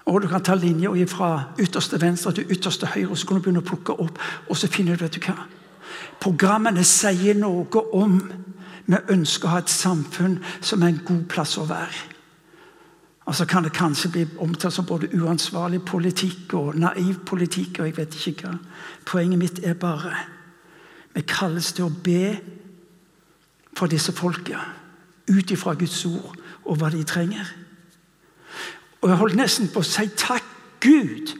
Og 0.05 0.21
Du 0.21 0.27
kan 0.27 0.43
ta 0.43 0.55
linja 0.55 1.05
fra 1.07 1.43
ytterste 1.59 2.01
venstre 2.01 2.31
til 2.31 2.51
ytterste 2.51 2.85
høyre 2.85 3.09
og 3.09 3.17
så 3.17 3.27
kan 3.27 3.37
du 3.37 3.41
begynne 3.41 3.61
å 3.61 3.67
plukke 3.67 3.93
opp. 3.99 4.19
Og 4.49 4.57
så 4.57 4.67
finner 4.67 4.95
du 4.95 5.03
vet 5.03 5.15
du 5.15 5.19
hva? 5.23 5.45
Programmene 6.19 6.83
sier 6.83 7.35
noe 7.35 7.83
om 7.93 8.17
vi 8.85 8.97
ønsker 9.09 9.47
å 9.47 9.51
ha 9.51 9.61
et 9.61 9.71
samfunn 9.71 10.39
som 10.61 10.83
er 10.83 10.91
en 10.91 11.03
god 11.05 11.23
plass 11.29 11.57
å 11.57 11.67
være. 11.69 12.09
Og 13.25 13.35
så 13.35 13.45
kan 13.45 13.63
det 13.63 13.71
kanskje 13.73 14.11
bli 14.11 14.25
omtalt 14.43 14.73
som 14.73 14.85
både 14.85 15.11
uansvarlig 15.15 15.83
politikk 15.85 16.53
og 16.53 16.75
naiv 16.75 17.21
politikk. 17.25 17.79
og 17.79 17.85
jeg 17.85 17.97
vet 17.97 18.27
ikke 18.27 18.47
hva. 18.47 18.57
Poenget 19.05 19.39
mitt 19.39 19.59
er 19.63 19.73
bare 19.73 20.15
vi 21.13 21.21
kalles 21.21 21.73
til 21.73 21.85
å 21.85 21.95
be 22.03 22.39
for 23.77 23.87
disse 23.87 24.11
folka 24.11 24.59
ut 25.29 25.51
ifra 25.51 25.73
Guds 25.73 26.05
ord 26.05 26.35
og 26.65 26.77
hva 26.77 26.89
de 26.89 27.03
trenger. 27.03 27.45
Og 29.01 29.09
Jeg 29.09 29.17
holdt 29.17 29.37
nesten 29.39 29.69
på 29.73 29.81
å 29.81 29.87
si 29.87 30.07
takk 30.17 30.45
Gud 30.81 31.33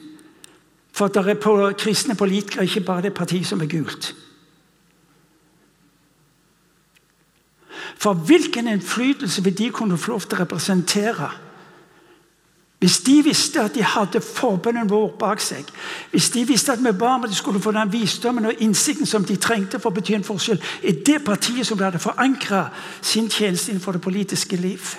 for 0.92 1.08
at 1.08 1.14
det 1.14 1.34
er 1.34 1.40
på 1.40 1.54
kristne 1.78 2.14
politikere 2.18 2.64
ikke 2.64 2.84
bare 2.86 3.02
det 3.08 3.14
partiet 3.14 3.46
som 3.46 3.60
er 3.60 3.70
gult. 3.70 4.12
For 8.02 8.14
hvilken 8.14 8.68
innflytelse 8.68 9.44
vil 9.44 9.58
de 9.58 9.70
kunne 9.70 9.98
få 9.98 10.12
lov 10.12 10.26
til 10.26 10.38
å 10.38 10.42
representere? 10.42 11.30
Hvis 12.82 12.98
de 12.98 13.22
visste 13.22 13.60
at 13.62 13.74
de 13.74 13.82
hadde 13.86 14.20
forbønnen 14.20 14.88
vår 14.90 15.12
bak 15.18 15.40
seg, 15.40 15.68
hvis 16.10 16.32
de 16.34 16.40
visste 16.48 16.72
at 16.74 16.80
vi 16.82 16.90
ba 16.98 17.12
om 17.14 17.22
at 17.22 17.30
de 17.30 17.36
skulle 17.38 17.60
få 17.62 17.70
den 17.76 17.92
visdommen 17.92 18.48
og 18.50 18.58
innsikten 18.58 19.06
som 19.06 19.22
de 19.24 19.36
trengte 19.38 19.78
for 19.78 19.92
å 19.92 19.94
bety 19.94 20.16
en 20.16 20.26
forskjell, 20.26 20.58
i 20.82 20.96
det 21.06 21.20
partiet 21.22 21.68
som 21.68 21.78
hadde 21.78 22.00
forankra 22.02 22.64
sin 22.98 23.30
tjeneste 23.30 23.70
innenfor 23.70 23.94
det 23.94 24.02
politiske 24.02 24.58
liv 24.58 24.96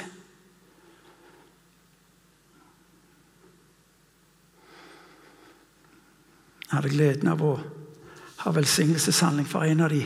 Jeg 6.70 6.78
hadde 6.80 6.96
gleden 6.96 7.28
av 7.30 7.44
å 7.46 7.52
ha 8.46 8.52
velsignelseshandling 8.56 9.46
for 9.46 9.68
en 9.68 9.84
av 9.84 9.92
de 9.92 10.06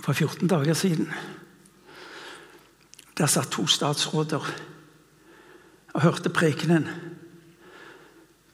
for 0.00 0.16
14 0.16 0.48
dager 0.48 0.74
siden. 0.74 1.12
Der 3.20 3.28
satt 3.28 3.50
to 3.52 3.66
statsråder 3.68 4.46
og 5.92 6.02
hørte 6.02 6.30
prekenen 6.32 6.86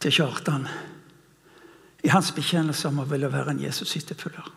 til 0.02 0.10
Kjartan 0.16 0.66
i 2.02 2.10
hans 2.10 2.32
bekjennelse 2.34 2.88
om 2.90 2.98
å 3.02 3.06
ville 3.06 3.30
være 3.30 3.54
en 3.54 3.62
Jesus-etterfølger. 3.62 4.48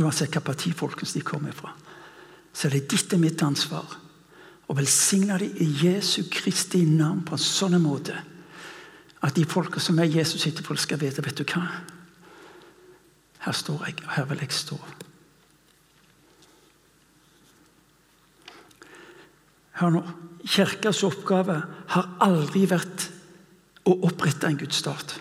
Uansett 0.00 0.32
hva 0.32 0.42
parti 0.44 0.72
folkens 0.76 1.12
de 1.16 1.24
kommer 1.24 1.52
fra, 1.56 1.74
så 2.52 2.68
er 2.68 2.78
det 2.78 2.88
ditt 2.94 3.12
og 3.12 3.20
mitt 3.20 3.44
ansvar 3.44 3.96
å 4.66 4.76
velsigne 4.76 5.36
dem 5.40 5.60
i 5.60 5.68
Jesu 5.84 6.22
Kristi 6.32 6.80
navn 6.88 7.24
på 7.28 7.36
en 7.36 7.44
sånn 7.44 7.76
måte 7.82 8.16
at 9.20 9.36
de 9.36 9.44
folka 9.48 9.80
som 9.80 9.98
er 10.00 10.12
Jesus-etterfølgere, 10.12 10.84
skal 10.84 11.00
vite 11.00 11.24
vet 11.24 11.40
du 11.40 11.44
hva? 11.48 11.64
Her 13.44 13.56
står 13.56 13.84
jeg, 13.88 14.00
og 14.04 14.14
her 14.16 14.32
vil 14.32 14.44
jeg 14.44 14.56
stå. 14.64 14.80
Hør 19.80 19.98
nå. 19.98 20.02
Kirkas 20.46 21.02
oppgave 21.02 21.58
har 21.92 22.10
aldri 22.22 22.64
vært 22.70 23.08
å 23.86 23.96
opprette 24.06 24.46
en 24.48 24.58
gudsstat. 24.60 25.16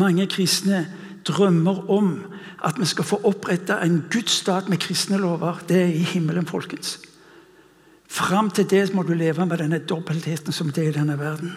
Mange 0.00 0.26
kristne 0.30 0.84
drømmer 1.26 1.84
om 1.92 2.14
at 2.66 2.78
vi 2.80 2.88
skal 2.88 3.06
få 3.06 3.20
opprette 3.28 3.76
en 3.84 4.00
gudsstat 4.10 4.70
med 4.70 4.82
kristne 4.82 5.20
lover. 5.20 5.60
Det 5.68 5.78
er 5.78 5.92
i 5.94 6.06
himmelen, 6.14 6.48
folkens. 6.48 6.96
Fram 8.12 8.50
til 8.52 8.66
det 8.68 8.88
må 8.92 9.06
du 9.06 9.14
leve 9.16 9.46
med 9.46 9.62
denne 9.62 9.80
dobbeltheten 9.88 10.52
som 10.52 10.72
det 10.72 10.84
er 10.84 10.90
i 10.90 10.98
denne 10.98 11.16
verden. 11.20 11.54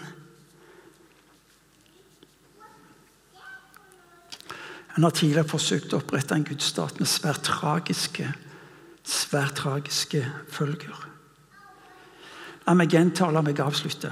En 4.96 5.04
har 5.04 5.12
tidligere 5.12 5.48
forsøkt 5.50 5.92
å 5.92 6.00
opprette 6.00 6.38
en 6.38 6.46
gudsstat 6.46 7.02
med 7.02 7.10
svært 7.10 7.44
tragiske, 7.44 8.30
svært 9.04 9.58
tragiske 9.60 10.22
følger. 10.48 11.15
La 12.66 12.74
meg 12.74 12.90
gjenta 12.90 13.28
og 13.28 13.36
la 13.36 13.42
meg 13.46 13.60
avslutte. 13.62 14.10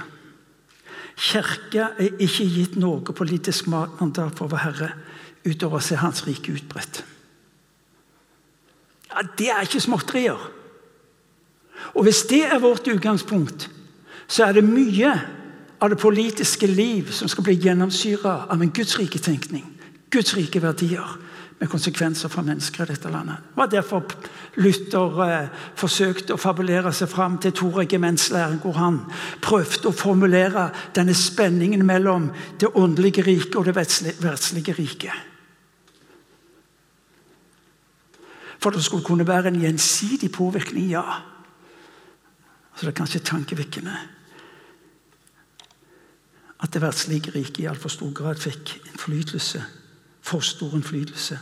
Kirka 1.15 1.93
er 1.99 2.15
ikke 2.19 2.47
gitt 2.51 2.75
noe 2.79 3.15
politisk 3.15 3.69
mandat 3.71 4.35
for 4.35 4.51
vår 4.51 4.63
herre 4.63 4.89
utover 5.45 5.79
å 5.79 5.83
se 5.83 5.99
Hans 5.99 6.25
rike 6.27 6.55
utbredt. 6.55 7.03
Ja, 9.11 9.23
det 9.37 9.51
er 9.51 9.63
ikke 9.63 9.83
småtterier. 9.83 10.39
Og 11.95 12.03
hvis 12.03 12.25
det 12.27 12.43
er 12.47 12.59
vårt 12.59 12.87
utgangspunkt, 12.91 13.69
så 14.27 14.47
er 14.47 14.57
det 14.57 14.65
mye 14.65 15.11
av 15.79 15.91
det 15.91 15.99
politiske 16.01 16.67
liv 16.67 17.11
som 17.13 17.29
skal 17.31 17.45
bli 17.45 17.59
gjennomsyra 17.61 18.45
av 18.51 18.61
en 18.61 18.73
Guds 18.73 18.97
rike 18.99 19.21
tenkning. 19.21 19.67
Guds 20.11 20.33
rike 20.35 20.61
verdier 20.63 21.15
med 21.59 21.69
konsekvenser 21.71 22.29
for 22.29 22.43
mennesker 22.43 22.83
i 22.83 22.91
dette 22.91 23.09
landet. 23.11 23.37
Det 23.47 23.57
var 23.57 23.69
derfor 23.71 24.15
Luther 24.59 25.21
eh, 25.23 25.51
forsøkte 25.79 26.35
å 26.35 26.41
fabulere 26.41 26.91
seg 26.93 27.07
fram 27.11 27.37
til 27.39 27.53
toregimentslæren, 27.55 28.59
hvor 28.63 28.75
han 28.79 28.99
prøvde 29.43 29.87
å 29.87 29.95
formulere 29.95 30.67
denne 30.95 31.15
spenningen 31.15 31.85
mellom 31.87 32.27
det 32.59 32.73
åndelige 32.75 33.23
riket 33.23 33.55
og 33.55 33.69
det 33.69 33.75
verdslige 33.77 34.75
riket. 34.75 35.15
For 38.59 38.75
det 38.75 38.83
skulle 38.83 39.05
kunne 39.05 39.27
være 39.27 39.53
en 39.53 39.61
gjensidig 39.61 40.31
påvirkning, 40.35 40.89
ja. 40.91 41.05
Så 42.75 42.83
det 42.83 42.91
er 42.91 42.99
kanskje 42.99 43.23
tankevekkende 43.23 43.95
at 46.65 46.71
det 46.73 46.81
verdslige 46.81 47.31
riket 47.35 47.63
i 47.63 47.67
altfor 47.69 47.91
stor 47.93 48.11
grad 48.15 48.39
fikk 48.41 48.73
innflytelse 48.81 49.63
for 50.25 50.45
stor 50.45 50.73
innflytelse 50.75 51.39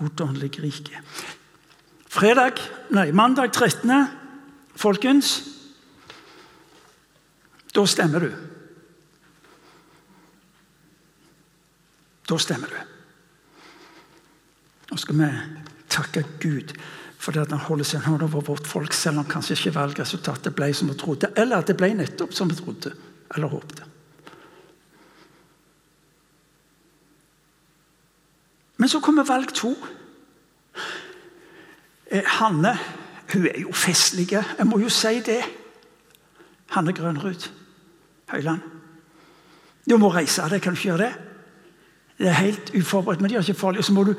mot 0.00 0.16
det 0.16 0.24
åndelige 0.24 0.62
riket. 0.62 1.26
Fredag, 2.10 2.60
nei, 2.94 3.10
mandag 3.12 3.52
13., 3.54 4.06
folkens 4.80 5.40
Da 7.70 7.84
stemmer 7.86 8.24
du. 8.24 8.30
Da 12.26 12.38
stemmer 12.42 12.72
du. 12.72 12.80
Nå 14.90 14.98
skal 14.98 15.20
vi 15.20 15.28
takke 15.90 16.24
Gud 16.42 16.74
for 17.20 17.36
det 17.36 17.44
at 17.44 17.52
han 17.54 17.62
holder 17.68 17.86
sin 17.86 18.02
hånd 18.02 18.24
over 18.24 18.42
vårt 18.42 18.66
folk, 18.66 18.94
selv 18.96 19.20
om 19.20 19.28
kanskje 19.28 19.58
ikke 19.58 19.76
valgresultatet 19.76 20.56
ble 20.56 20.72
som 20.74 20.90
vi 20.90 20.96
trodde, 20.98 21.30
eller 21.36 21.60
at 21.60 21.70
det 21.70 21.76
ble 21.78 21.92
nettopp 21.98 22.32
som 22.34 22.50
vi 22.50 22.56
trodde 22.58 22.94
eller 23.36 23.52
håpte. 23.52 23.89
Men 28.80 28.88
så 28.88 29.00
kommer 29.04 29.28
valg 29.28 29.52
to. 29.54 29.74
Eh, 32.10 32.24
Hanne 32.40 32.78
hun 33.32 33.46
er 33.46 33.60
jo 33.60 33.72
festlig. 33.76 34.32
Jeg 34.32 34.66
må 34.66 34.78
jo 34.80 34.88
si 34.88 35.20
det. 35.26 35.42
Hanne 36.72 36.94
Grønrud 36.96 37.50
Høyland. 38.30 38.62
Du 39.88 39.96
må 39.98 40.08
reise 40.14 40.46
deg, 40.48 40.62
kan 40.62 40.72
du 40.72 40.78
ikke 40.78 40.88
gjøre 40.88 41.04
det? 41.04 41.12
Det 42.20 42.28
er 42.28 42.40
helt 42.40 42.72
uforberedt, 42.76 43.20
men 43.20 43.30
det 43.30 43.36
er 43.36 43.44
ikke 43.44 43.60
farlig. 43.60 43.78
Og 43.78 43.84
så 43.84 43.92
må 43.92 44.04
du, 44.04 44.14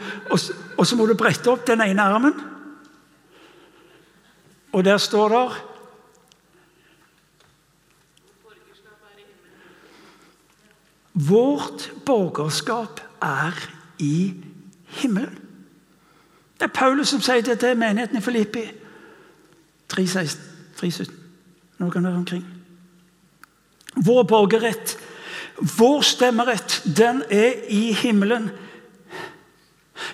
må 0.97 1.05
du 1.09 1.15
brette 1.17 1.51
opp 1.51 1.65
den 1.67 1.81
ene 1.81 2.05
armen. 2.05 2.37
Og 4.71 4.85
der 4.85 4.97
står 4.97 5.35
det 5.35 5.43
Vårt 11.11 11.91
borgerskap 12.05 13.01
er 13.21 13.57
i 13.99 14.15
himmelen 14.15 14.50
himmelen. 14.99 15.37
Det 16.59 16.67
er 16.67 16.73
Paulus 16.75 17.09
som 17.09 17.21
sier 17.25 17.41
det 17.41 17.59
til 17.59 17.77
menigheten 17.77 18.19
i 18.19 18.21
Filippi 18.21 18.65
3.17. 19.93 21.11
Noe 21.81 21.91
kan 21.91 22.05
være 22.05 22.19
omkring. 22.19 22.43
Vår 24.05 24.23
borgerrett, 24.23 24.97
vår 25.77 26.01
stemmerett, 26.05 26.81
den 26.85 27.23
er 27.29 27.65
i 27.69 27.91
himmelen. 27.97 28.49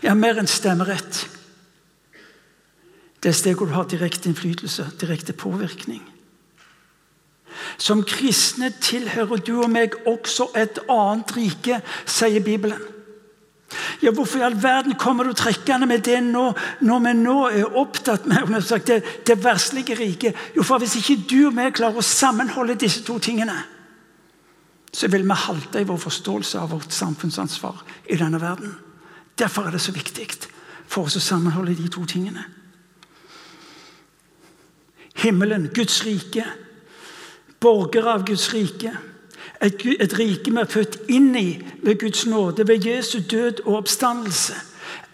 Ja, 0.04 0.14
mer 0.14 0.40
enn 0.40 0.50
stemmerett. 0.50 1.26
Det 3.18 3.30
er 3.30 3.36
et 3.36 3.42
sted 3.42 3.58
hvor 3.58 3.68
du 3.68 3.76
har 3.76 3.88
direkte 3.90 4.30
innflytelse, 4.30 4.88
direkte 5.02 5.34
påvirkning. 5.34 6.04
Som 7.78 8.04
kristne 8.08 8.72
tilhører 8.82 9.42
du 9.44 9.58
og 9.62 9.72
meg 9.74 9.96
også 10.08 10.52
et 10.56 10.80
annet 10.90 11.34
rike, 11.38 11.82
sier 12.06 12.44
Bibelen. 12.44 12.80
Ja, 14.02 14.12
Hvorfor 14.12 14.40
i 14.40 14.46
all 14.46 14.58
verden 14.62 14.96
kommer 14.96 15.24
du 15.24 15.34
trekkende 15.34 15.88
med 15.90 16.04
det 16.06 16.20
nå, 16.24 16.52
når 16.86 17.00
vi 17.06 17.14
nå 17.18 17.38
er 17.50 17.78
opptatt 17.78 18.28
med 18.30 18.62
sagt, 18.64 18.88
det, 18.88 19.04
det 19.26 19.40
verslige 19.44 19.96
riket? 19.98 20.36
Jo, 20.56 20.64
for 20.64 20.78
Hvis 20.78 21.00
ikke 21.00 21.24
du 21.30 21.48
og 21.48 21.58
vi 21.58 21.72
klarer 21.72 21.98
å 21.98 22.06
sammenholde 22.06 22.78
disse 22.78 23.04
to 23.04 23.18
tingene, 23.20 23.58
så 24.94 25.10
vil 25.12 25.26
vi 25.28 25.40
halte 25.48 25.82
i 25.82 25.88
vår 25.88 25.98
forståelse 25.98 26.60
av 26.60 26.72
vårt 26.76 26.94
samfunnsansvar 26.94 27.82
i 28.10 28.18
denne 28.18 28.42
verden. 28.42 28.78
Derfor 29.38 29.68
er 29.68 29.76
det 29.76 29.82
så 29.82 29.92
viktig 29.92 30.30
for 30.88 31.06
oss 31.06 31.18
å 31.20 31.24
sammenholde 31.24 31.76
de 31.76 31.90
to 31.92 32.06
tingene. 32.06 32.46
Himmelen, 35.18 35.70
Guds 35.74 36.04
rike, 36.06 36.46
borgere 37.60 38.14
av 38.14 38.26
Guds 38.26 38.52
rike 38.54 38.94
et, 39.62 39.86
et 40.00 40.20
rike 40.20 40.52
vi 40.52 40.62
er 40.62 40.70
født 40.70 40.98
inn 41.10 41.36
i 41.36 41.50
ved 41.84 42.00
Guds 42.00 42.26
nåde, 42.26 42.68
ved 42.68 42.86
Jesu 42.86 43.20
død 43.32 43.64
og 43.66 43.76
oppstandelse. 43.84 44.54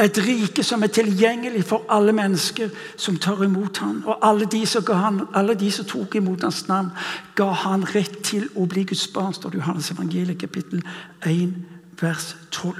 Et 0.01 0.17
rike 0.17 0.63
som 0.63 0.83
er 0.83 0.87
tilgjengelig 0.87 1.63
for 1.69 1.85
alle 1.89 2.13
mennesker 2.13 2.69
som 2.97 3.17
tar 3.17 3.43
imot 3.43 3.77
ham. 3.77 4.03
Og 4.05 4.17
alle 4.21 4.45
de 4.45 4.65
som, 4.65 4.83
han, 4.89 5.21
alle 5.33 5.55
de 5.55 5.71
som 5.71 5.85
tok 5.85 6.15
imot 6.15 6.43
hans 6.43 6.67
navn, 6.67 6.89
ga 7.35 7.51
han 7.65 7.85
rett 7.95 8.19
til 8.25 8.49
å 8.55 8.65
bli 8.65 8.83
Guds 8.89 9.07
barn, 9.13 9.33
står 9.33 9.53
det 9.53 9.59
i 9.59 9.61
Johannes 9.61 9.91
evangeliet 9.93 10.41
kapittel 10.41 10.81
1, 11.25 11.53
vers 12.01 12.35
12. 12.51 12.73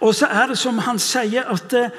Og 0.00 0.14
så 0.14 0.26
er 0.26 0.50
det 0.50 0.58
som 0.58 0.80
han 0.82 0.98
sier, 0.98 1.46
at 1.46 1.76
eh, 1.78 1.92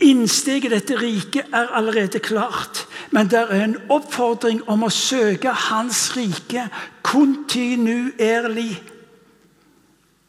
innsteget 0.00 0.64
i 0.64 0.74
dette 0.74 0.96
riket 1.00 1.46
er 1.52 1.72
allerede 1.72 2.18
klart. 2.18 2.86
Men 3.10 3.30
det 3.30 3.38
er 3.38 3.64
en 3.64 3.76
oppfordring 3.88 4.62
om 4.68 4.84
å 4.84 4.92
søke 4.92 5.52
Hans 5.52 6.10
rike 6.16 6.68
kontinuerlig. 7.02 8.82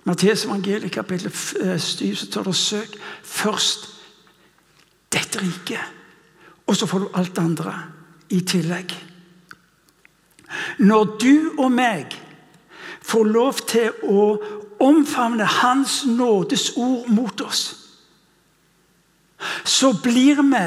Matteus 0.08 0.46
evangeliet 0.46 0.92
kapittel 0.92 1.32
7 1.32 1.60
eh, 1.62 2.16
står 2.16 2.44
det 2.44 2.56
'søk 2.56 2.96
først 3.24 3.90
dette 5.12 5.40
riket'. 5.40 5.92
Og 6.68 6.76
så 6.76 6.86
får 6.86 7.00
du 7.00 7.10
alt 7.14 7.36
det 7.36 7.44
andre 7.44 7.74
i 8.30 8.40
tillegg. 8.40 9.06
Når 10.80 11.18
du 11.22 11.52
og 11.58 11.72
meg 11.72 12.16
får 13.02 13.24
lov 13.24 13.54
til 13.54 13.92
å 14.04 14.38
omfavne 14.80 15.46
Hans 15.46 16.06
nådes 16.06 16.72
ord 16.76 17.08
mot 17.08 17.42
oss, 17.42 17.79
så 19.70 19.94
blir 20.04 20.42
vi 20.42 20.64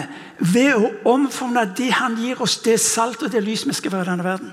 ved 0.52 0.74
å 0.74 0.90
omfavne 1.10 1.64
det 1.76 1.90
han 1.98 2.14
gir 2.20 2.42
oss, 2.42 2.60
det 2.62 2.78
salt 2.80 3.22
og 3.22 3.32
det 3.32 3.42
lys 3.42 3.66
vi 3.66 3.74
skal 3.74 3.92
være 3.92 4.06
i 4.06 4.10
denne 4.12 4.26
verden. 4.26 4.52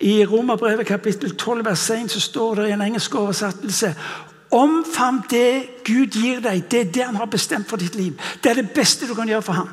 I 0.00 0.24
Romerbrevet 0.24 0.88
kapittel 0.88 1.36
12 1.36 1.64
vers 1.64 1.90
1 1.90 2.10
så 2.10 2.20
står 2.20 2.54
det 2.54 2.68
i 2.68 2.74
en 2.74 2.82
engelsk 2.82 3.14
oversettelse 3.14 3.94
Omfavn 4.50 5.20
det 5.30 5.84
Gud 5.86 6.16
gir 6.18 6.40
deg. 6.42 6.64
Det 6.70 6.80
er 6.80 6.88
det 6.90 7.04
han 7.04 7.20
har 7.20 7.28
bestemt 7.30 7.68
for 7.70 7.78
ditt 7.78 7.94
liv. 7.94 8.16
Det 8.42 8.50
er 8.50 8.58
det 8.58 8.72
beste 8.74 9.06
du 9.06 9.14
kan 9.14 9.28
gjøre 9.28 9.42
for 9.46 9.52
ham. 9.52 9.68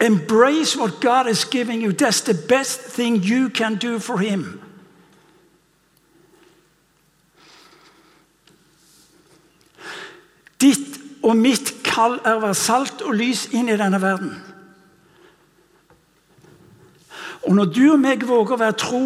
Embrace 0.00 0.78
what 0.78 1.00
God 1.00 1.26
is 1.26 1.44
giving 1.44 1.82
you. 1.82 1.90
That's 1.92 2.20
the 2.20 2.34
best 2.48 2.80
thing 2.94 3.16
you 3.16 3.48
can 3.48 3.74
do 3.74 3.98
for 3.98 4.18
him. 4.18 4.60
Ditt 10.60 11.00
og 11.22 11.36
mitt 11.36 11.79
kall 11.90 12.18
er 12.24 12.36
å 12.38 12.44
være 12.44 12.58
salt 12.58 13.02
og 13.06 13.16
lys 13.18 13.48
inn 13.56 13.68
i 13.68 13.78
denne 13.78 14.00
verden. 14.02 14.32
Og 17.48 17.54
Når 17.56 17.70
du 17.72 17.84
og 17.92 18.00
meg 18.02 18.26
våger 18.28 18.54
å 18.54 18.60
være 18.60 18.78
tro 18.78 19.04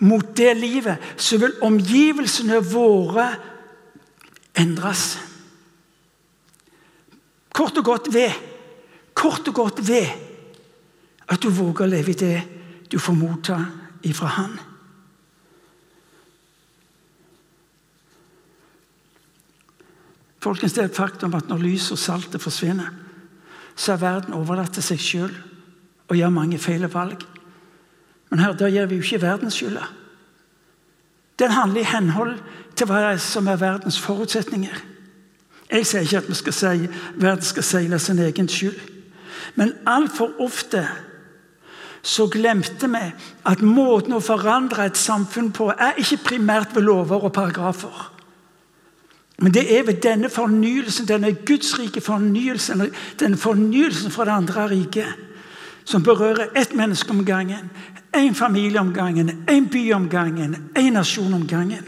mot 0.00 0.30
det 0.36 0.54
livet, 0.56 1.02
så 1.20 1.38
vil 1.38 1.58
omgivelsene 1.62 2.62
våre 2.64 3.28
endres. 4.56 5.18
Kort 7.54 7.78
og 7.78 7.84
godt 7.84 8.10
ved. 8.14 8.32
Kort 9.14 9.46
og 9.48 9.54
godt 9.54 9.78
ved 9.86 10.08
At 11.30 11.40
du 11.40 11.48
våger 11.54 11.84
å 11.84 11.88
leve 11.88 12.10
i 12.10 12.18
det 12.18 12.38
du 12.90 12.98
får 12.98 13.14
motta 13.16 13.60
ifra 14.04 14.26
Han. 14.36 14.56
Folkens, 20.44 20.72
Det 20.72 20.82
er 20.82 20.88
et 20.90 20.96
faktum 20.96 21.34
at 21.34 21.48
når 21.48 21.62
lys 21.62 21.90
og 21.90 21.98
saltet 21.98 22.42
forsvinner, 22.42 22.90
så 23.76 23.92
er 23.92 24.02
verden 24.02 24.34
overlatt 24.36 24.74
til 24.76 24.84
seg 24.84 25.00
sjøl 25.00 25.36
og 26.08 26.16
gjør 26.16 26.34
mange 26.34 26.58
feil 26.58 26.84
valg. 26.92 27.24
Men 28.30 28.42
her, 28.42 28.52
da 28.52 28.68
gir 28.68 28.86
vi 28.86 28.98
jo 28.98 29.06
ikke 29.06 29.22
verden 29.22 29.50
skylda. 29.50 29.86
Den 31.38 31.50
handler 31.50 31.80
i 31.80 31.88
henhold 31.88 32.36
til 32.76 32.90
hva 32.90 33.16
som 33.18 33.48
er 33.48 33.56
verdens 33.56 33.98
forutsetninger. 33.98 34.82
Jeg 35.70 35.86
sier 35.86 36.04
ikke 36.04 36.20
at 36.20 36.28
vi 36.28 36.36
skal 36.38 36.56
si, 36.58 36.88
verden 37.16 37.48
skal 37.48 37.66
seile 37.66 37.98
sin 37.98 38.20
egen 38.20 38.48
skyld. 38.48 38.78
Men 39.56 39.72
altfor 39.86 40.36
ofte 40.44 40.84
så 42.02 42.28
glemte 42.28 42.90
vi 42.92 43.04
at 43.48 43.62
måten 43.64 44.12
å 44.12 44.20
forandre 44.20 44.90
et 44.90 45.00
samfunn 45.00 45.54
på 45.56 45.70
er 45.72 45.96
ikke 45.98 46.24
primært 46.28 46.76
ved 46.76 46.84
lover 46.84 47.30
og 47.30 47.32
paragrafer. 47.32 48.10
Men 49.38 49.54
det 49.54 49.78
er 49.78 49.82
ved 49.82 49.94
denne 50.02 50.30
fornyelsen, 50.30 51.08
denne 51.08 51.32
gudsrike 51.32 52.00
fornyelsen, 52.00 52.82
denne 53.20 53.36
fornyelsen 53.36 54.10
fra 54.10 54.24
det 54.24 54.30
andre 54.30 54.68
riket, 54.70 55.14
som 55.84 56.02
berører 56.02 56.54
ett 56.56 56.74
menneske 56.74 57.10
om 57.10 57.24
gangen, 57.24 57.70
én 58.16 58.34
familie 58.34 58.80
om 58.80 58.92
gangen, 58.94 59.44
én 59.50 59.68
by 59.70 59.92
om 59.92 60.08
gangen, 60.08 60.70
én 60.78 60.92
nasjon 60.94 61.34
om 61.34 61.46
gangen. 61.46 61.84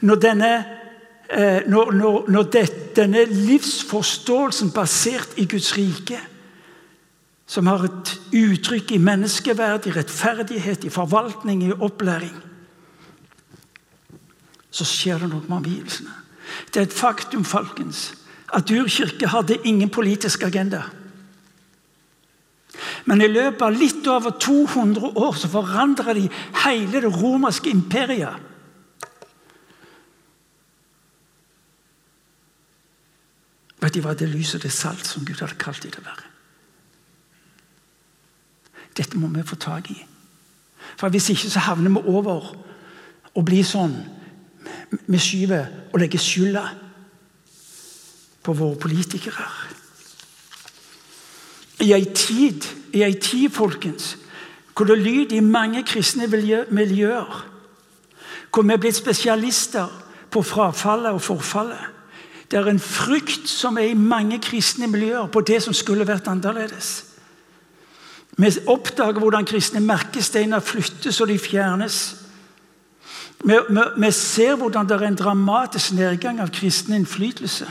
Når 0.00 0.14
denne, 0.14 0.64
eh, 1.30 1.62
når, 1.66 1.92
når, 1.92 2.24
når 2.28 2.42
det, 2.42 2.96
denne 2.96 3.24
livsforståelsen 3.24 4.70
basert 4.70 5.28
i 5.36 5.46
Guds 5.46 5.76
rike, 5.76 6.18
som 7.46 7.66
har 7.66 7.84
et 7.86 8.20
uttrykk 8.34 8.92
i 8.92 8.98
menneskeverd, 8.98 9.86
i 9.86 9.94
rettferdighet, 9.94 10.84
i 10.84 10.90
forvaltning, 10.90 11.62
i 11.62 11.72
opplæring 11.72 12.45
Så 14.76 14.84
skjer 14.84 15.22
det 15.22 15.30
noe 15.32 15.44
med 15.46 15.62
omgivelsene. 15.62 16.12
Det 16.70 16.82
er 16.82 16.86
et 16.86 16.94
faktum 16.94 17.44
folkens, 17.44 18.10
at 18.54 18.70
urkirke 18.70 19.30
hadde 19.32 19.58
ingen 19.64 19.90
politisk 19.90 20.44
agenda. 20.46 20.84
Men 23.08 23.22
i 23.22 23.30
løpet 23.30 23.62
av 23.62 23.74
litt 23.74 24.06
over 24.10 24.36
200 24.42 25.14
år 25.16 25.38
så 25.38 25.48
forandra 25.50 26.14
de 26.14 26.26
hele 26.64 27.00
det 27.00 27.12
romerske 27.14 27.72
imperiet. 27.72 28.42
Vet 33.80 33.94
de 33.94 34.02
hva 34.02 34.16
det 34.18 34.28
lys 34.28 34.56
og 34.56 34.64
det 34.64 34.72
salt 34.74 35.06
som 35.06 35.24
Gud 35.24 35.40
hadde 35.40 35.58
kalt 35.62 35.84
dem 35.84 35.94
til 35.94 36.02
å 36.02 36.08
være? 36.08 36.32
Dette 38.96 39.18
må 39.20 39.28
vi 39.32 39.44
få 39.46 39.58
tak 39.60 39.90
i. 39.92 39.98
For 40.96 41.12
Hvis 41.12 41.30
ikke 41.32 41.50
så 41.52 41.64
havner 41.68 41.92
vi 41.92 42.10
over 42.10 42.52
og 43.36 43.44
blir 43.44 43.64
sånn 43.66 43.94
Vi 45.06 45.18
skyver 45.18 45.66
og 45.92 46.00
legger 46.00 46.18
skylda 46.18 46.64
på 48.42 48.52
våre 48.52 48.76
politikere. 48.76 49.46
I 51.80 51.92
ei 51.92 52.06
tid, 52.14 52.64
i 52.92 53.02
ei 53.02 53.14
tid 53.20 53.50
folkens, 53.52 54.16
hvor 54.76 54.86
det 54.86 54.98
lyder 54.98 55.36
i 55.36 55.40
mange 55.40 55.82
kristne 55.82 56.26
miljøer, 56.70 57.46
hvor 58.52 58.62
vi 58.62 58.72
er 58.72 58.80
blitt 58.80 58.96
spesialister 58.96 59.90
på 60.30 60.42
frafallet 60.42 61.12
og 61.12 61.22
forfallet. 61.22 61.92
Det 62.50 62.58
er 62.58 62.70
en 62.70 62.80
frykt 62.80 63.48
som 63.48 63.76
er 63.78 63.90
i 63.90 63.98
mange 63.98 64.38
kristne 64.38 64.86
miljøer 64.86 65.26
på 65.26 65.40
det 65.40 65.62
som 65.62 65.74
skulle 65.74 66.06
vært 66.06 66.28
annerledes. 66.30 67.04
Vi 68.36 68.52
oppdager 68.66 69.18
hvordan 69.20 69.48
kristne 69.48 69.80
merkesteiner 69.80 70.60
flyttes 70.60 71.20
og 71.20 71.28
de 71.28 71.38
fjernes. 71.38 72.25
Vi, 73.44 74.10
ser 74.10 74.56
hvordan 74.56 74.88
det 74.88 74.96
er 74.96 75.06
en 75.06 75.18
dramatisk 75.18 75.92
nedgang 75.92 76.40
av 76.40 76.50
kristen 76.50 76.94
innflytelse. 76.94 77.66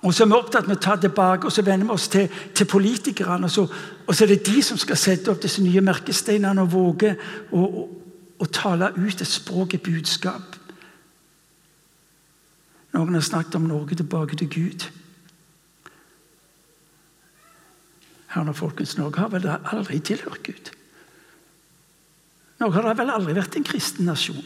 Og 0.00 0.14
så 0.14 0.24
er 0.24 0.30
vi 0.30 0.36
opptatt 0.38 0.68
med 0.68 0.78
å 0.78 0.80
ta 0.80 0.94
tilbake 0.96 1.46
og 1.46 1.52
så 1.52 1.64
vender 1.64 1.90
vi 1.90 1.92
oss 1.92 2.08
til, 2.08 2.30
til 2.56 2.66
politikerne. 2.66 3.44
Og 3.44 3.50
så, 3.52 3.66
og 4.06 4.14
så, 4.14 4.24
er 4.24 4.32
det 4.32 4.46
de 4.46 4.62
som 4.64 4.78
skal 4.80 4.96
sette 4.96 5.32
opp 5.32 5.42
disse 5.42 5.62
nye 5.62 5.82
merkesteinene 5.84 6.64
og 6.64 6.72
våge 6.72 7.12
å, 7.52 7.60
å, 7.60 7.84
å 8.40 8.48
tale 8.48 8.94
ut 8.96 9.20
et 9.20 9.28
språk, 9.28 9.76
et 9.76 9.84
budskap. 9.84 10.56
Noen 12.96 13.14
har 13.14 13.26
snakket 13.26 13.60
om 13.60 13.68
Norge 13.68 14.00
tilbake 14.00 14.40
til 14.40 14.48
Gud. 14.50 14.88
Her 18.30 18.46
nå, 18.46 18.54
folkens, 18.56 18.96
Norge 18.98 19.20
har 19.20 19.34
vel 19.34 19.46
aldri 19.50 20.00
tilhørt 20.00 20.46
Gud. 20.46 20.72
Norge 22.60 22.82
har 22.84 22.96
vel 22.98 23.12
aldri 23.12 23.34
vært 23.36 23.56
en 23.56 23.64
kristen 23.64 24.08
nasjon. 24.08 24.44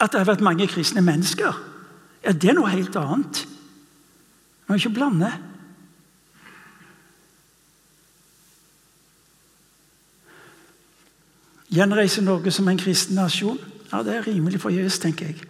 At 0.00 0.12
det 0.12 0.22
har 0.22 0.28
vært 0.30 0.44
mange 0.46 0.68
kristne 0.70 1.02
mennesker, 1.04 1.56
ja, 2.20 2.32
det 2.32 2.52
er 2.52 2.56
noe 2.56 2.70
helt 2.70 2.96
annet. 3.00 3.44
Man 4.68 4.76
må 4.76 4.78
ikke 4.78 4.92
blande. 4.94 5.30
Gjenreise 11.70 12.22
Norge 12.22 12.52
som 12.54 12.68
en 12.68 12.80
kristen 12.80 13.18
nasjon? 13.18 13.58
Ja, 13.90 14.02
Det 14.02 14.14
er 14.14 14.26
rimelig 14.26 14.60
forgjeves, 14.60 14.98
tenker 14.98 15.26
jeg. 15.26 15.40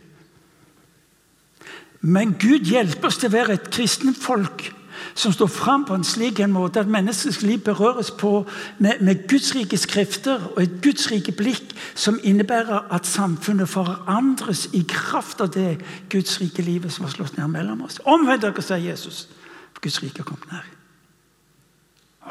Men 2.01 2.37
Gud 2.41 2.65
hjelper 2.65 3.11
oss 3.11 3.19
til 3.21 3.29
å 3.29 3.37
være 3.37 3.59
et 3.59 3.71
kristent 3.73 4.17
folk 4.17 4.71
som 5.15 5.33
står 5.33 5.47
fram 5.47 5.85
på 5.85 5.95
en 5.95 6.05
slik 6.05 6.41
en 6.41 6.53
måte 6.53 6.81
at 6.81 6.89
menneskets 6.91 7.43
liv 7.43 7.59
berøres 7.65 8.11
på 8.11 8.47
med, 8.79 9.01
med 9.01 9.29
Guds 9.29 9.55
rike 9.55 9.77
skrifter 9.77 10.47
og 10.57 10.63
et 10.63 10.79
Guds 10.83 11.11
rike 11.11 11.33
blikk 11.33 11.75
som 11.95 12.21
innebærer 12.23 12.93
at 12.93 13.07
samfunnet 13.07 13.69
forandres 13.69 14.69
i 14.73 14.85
kraft 14.89 15.41
av 15.41 15.53
det 15.55 15.81
Guds 16.11 16.41
rike 16.41 16.63
livet 16.63 16.93
som 16.93 17.05
har 17.05 17.13
slått 17.13 17.37
ned 17.39 17.49
mellom 17.49 17.83
oss. 17.85 18.01
Omvend 18.05 18.43
dere, 18.43 18.63
sier 18.63 18.83
Jesus, 18.91 19.29
for 19.73 19.83
Guds 19.85 20.03
rike 20.03 20.23
har 20.23 20.31
kommet 20.31 20.53
nær. 20.53 20.67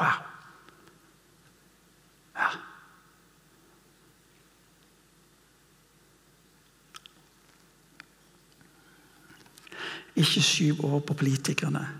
Wow. 0.00 0.20
Ja. 2.36 2.50
Ikke 10.16 10.42
skyv 10.42 10.84
over 10.84 11.00
på 11.00 11.14
politikerne 11.14 11.99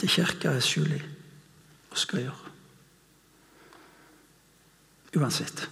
til 0.00 0.08
kirka 0.08 0.54
er 0.54 0.64
skyldig 0.64 1.00
og 1.90 1.98
skal 1.98 2.24
gjøre. 2.24 2.50
Uansett. 5.20 5.68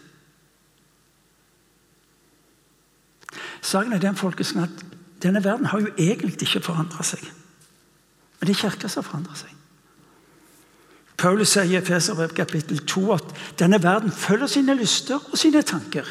Saken 3.63 3.93
er 3.93 4.03
den 4.03 4.17
folkesen 4.17 4.65
at 4.65 4.85
denne 5.23 5.43
verden 5.45 5.67
har 5.67 5.81
jo 5.81 5.93
egentlig 5.99 6.37
ikke 6.43 6.63
forandra 6.63 7.05
seg. 7.07 7.23
Men 8.39 8.49
det 8.49 8.57
er 8.57 8.63
kirka 8.69 8.91
som 8.91 9.07
forandrer 9.07 9.39
seg. 9.39 9.55
Paulus 11.19 11.51
sier 11.51 11.67
i 11.67 11.79
Efeserbrev 11.81 12.35
kapittel 12.39 12.79
2 12.87 13.05
at 13.17 13.33
denne 13.59 13.81
verden 13.83 14.13
følger 14.15 14.47
sine 14.47 14.77
lyster 14.79 15.19
og 15.19 15.39
sine 15.39 15.63
tanker. 15.67 16.07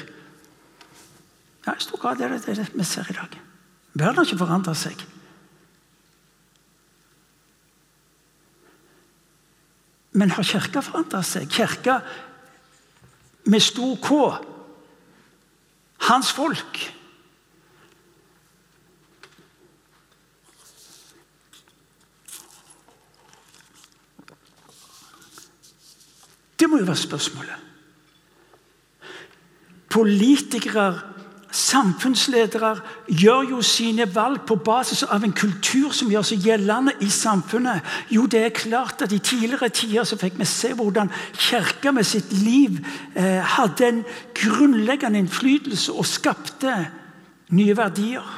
Ja, 1.67 1.75
I 1.75 1.83
stor 1.83 1.99
grad 1.99 2.21
er 2.21 2.33
det 2.35 2.45
det 2.45 2.71
vi 2.73 2.83
ser 2.83 3.07
i 3.09 3.15
dag. 3.15 3.39
Verden 3.93 4.19
har 4.19 4.27
ikke 4.27 4.43
forandra 4.43 4.75
seg. 4.75 4.99
Men 10.17 10.33
har 10.33 10.43
Kirka 10.43 10.81
forandra 10.81 11.21
seg? 11.21 11.45
Kirka 11.53 11.99
med 13.45 13.61
stor 13.61 13.97
K. 14.01 14.15
Hans 16.07 16.31
folk. 16.33 16.79
Det 26.57 26.65
må 26.69 26.79
jo 26.81 26.87
være 26.89 26.97
spørsmålet. 26.97 27.65
Politikere 29.93 30.87
Samfunnsledere 31.57 32.75
gjør 33.09 33.47
jo 33.49 33.61
sine 33.65 34.05
valg 34.13 34.43
på 34.45 34.59
basis 34.61 35.01
av 35.03 35.23
en 35.25 35.33
kultur 35.33 35.89
som 35.95 36.11
gjør 36.11 36.27
seg 36.29 36.43
gjeldende 36.45 36.93
i 37.01 37.07
samfunnet. 37.09 37.81
Jo, 38.13 38.27
det 38.29 38.43
er 38.45 38.53
klart 38.53 39.01
at 39.01 39.15
I 39.15 39.17
tidligere 39.25 39.71
tider 39.73 40.05
så 40.05 40.19
fikk 40.21 40.37
vi 40.37 40.45
se 40.45 40.75
hvordan 40.77 41.09
Kirka 41.33 41.95
med 41.95 42.05
sitt 42.05 42.29
liv 42.43 42.77
eh, 43.15 43.41
hadde 43.55 43.89
en 43.89 44.03
grunnleggende 44.37 45.23
innflytelse 45.23 45.97
og 45.97 46.05
skapte 46.05 46.75
nye 47.49 47.77
verdier. 47.77 48.29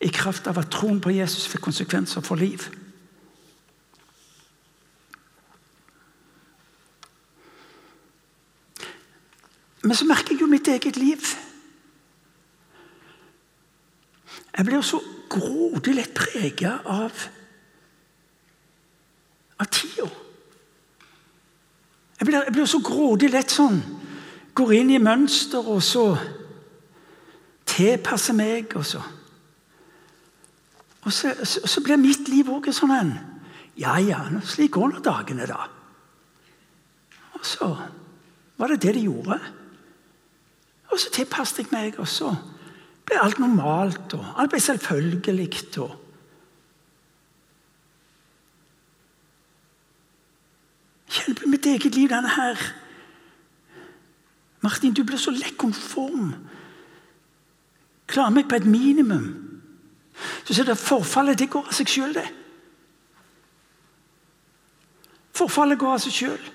I 0.00 0.08
kraft 0.08 0.48
av 0.48 0.64
at 0.64 0.72
troen 0.72 1.02
på 1.02 1.12
Jesus 1.12 1.44
fikk 1.50 1.66
konsekvenser 1.68 2.24
for 2.24 2.40
liv. 2.40 2.70
Men 9.84 9.98
så 9.98 10.08
merker 10.08 10.32
jeg 10.32 10.46
jo 10.46 10.48
mitt 10.48 10.72
eget 10.72 10.96
liv. 10.96 11.34
Jeg 14.52 14.66
blir 14.68 14.82
så 14.84 15.00
grådig 15.32 15.94
lett 15.96 16.14
prega 16.14 16.78
av 16.84 17.28
av 19.62 19.70
tida. 19.70 20.08
Jeg 22.18 22.26
blir, 22.26 22.38
jeg 22.46 22.54
blir 22.54 22.68
så 22.70 22.80
grådig 22.84 23.32
lett 23.32 23.50
sånn. 23.50 23.80
Går 24.54 24.74
inn 24.76 24.92
i 24.94 25.00
mønster, 25.02 25.64
og 25.64 25.82
så 25.82 26.04
tilpasser 27.72 28.36
meg, 28.36 28.76
og 28.76 28.86
så 28.86 29.02
Og 31.02 31.10
så, 31.10 31.32
så, 31.42 31.64
så 31.66 31.80
blir 31.82 31.98
mitt 31.98 32.28
liv 32.30 32.46
òg 32.46 32.68
sånn 32.70 32.92
en 32.94 33.08
Ja, 33.74 33.96
ja, 33.98 34.20
slik 34.46 34.76
går 34.76 34.92
nå 34.92 35.00
dagene, 35.02 35.48
da. 35.50 35.64
Og 37.34 37.42
så 37.42 37.72
var 38.60 38.70
det 38.70 38.82
det 38.84 38.92
de 38.94 39.08
gjorde. 39.08 39.40
Og 40.92 41.00
så 41.00 41.10
tilpasset 41.10 41.64
jeg 41.64 41.72
meg, 41.72 41.98
og 41.98 42.06
så 42.06 42.30
ble 43.06 43.18
alt 43.20 43.38
normalt. 43.42 44.14
og 44.14 44.24
Alt 44.36 44.50
ble 44.50 44.60
selvfølgelig. 44.60 45.78
og 45.78 45.98
Hjelp 51.12 51.44
mitt 51.46 51.66
eget 51.66 51.94
liv, 51.94 52.08
denne 52.08 52.28
her. 52.28 52.60
Martin, 54.62 54.94
du 54.94 55.02
blir 55.04 55.20
så 55.20 55.30
lett 55.34 55.58
konform. 55.58 56.32
Klarer 58.06 58.32
meg 58.32 58.48
på 58.48 58.56
et 58.56 58.68
minimum. 58.68 59.26
Så 60.44 60.54
ser 60.54 60.68
du 60.68 60.74
Forfallet 60.78 61.38
det 61.38 61.50
går 61.50 61.68
av 61.68 61.76
seg 61.76 61.90
sjøl, 61.90 62.14
det. 62.16 62.28
Forfallet 65.36 65.80
går 65.80 65.96
av 65.96 66.02
seg 66.04 66.16
sjøl. 66.16 66.50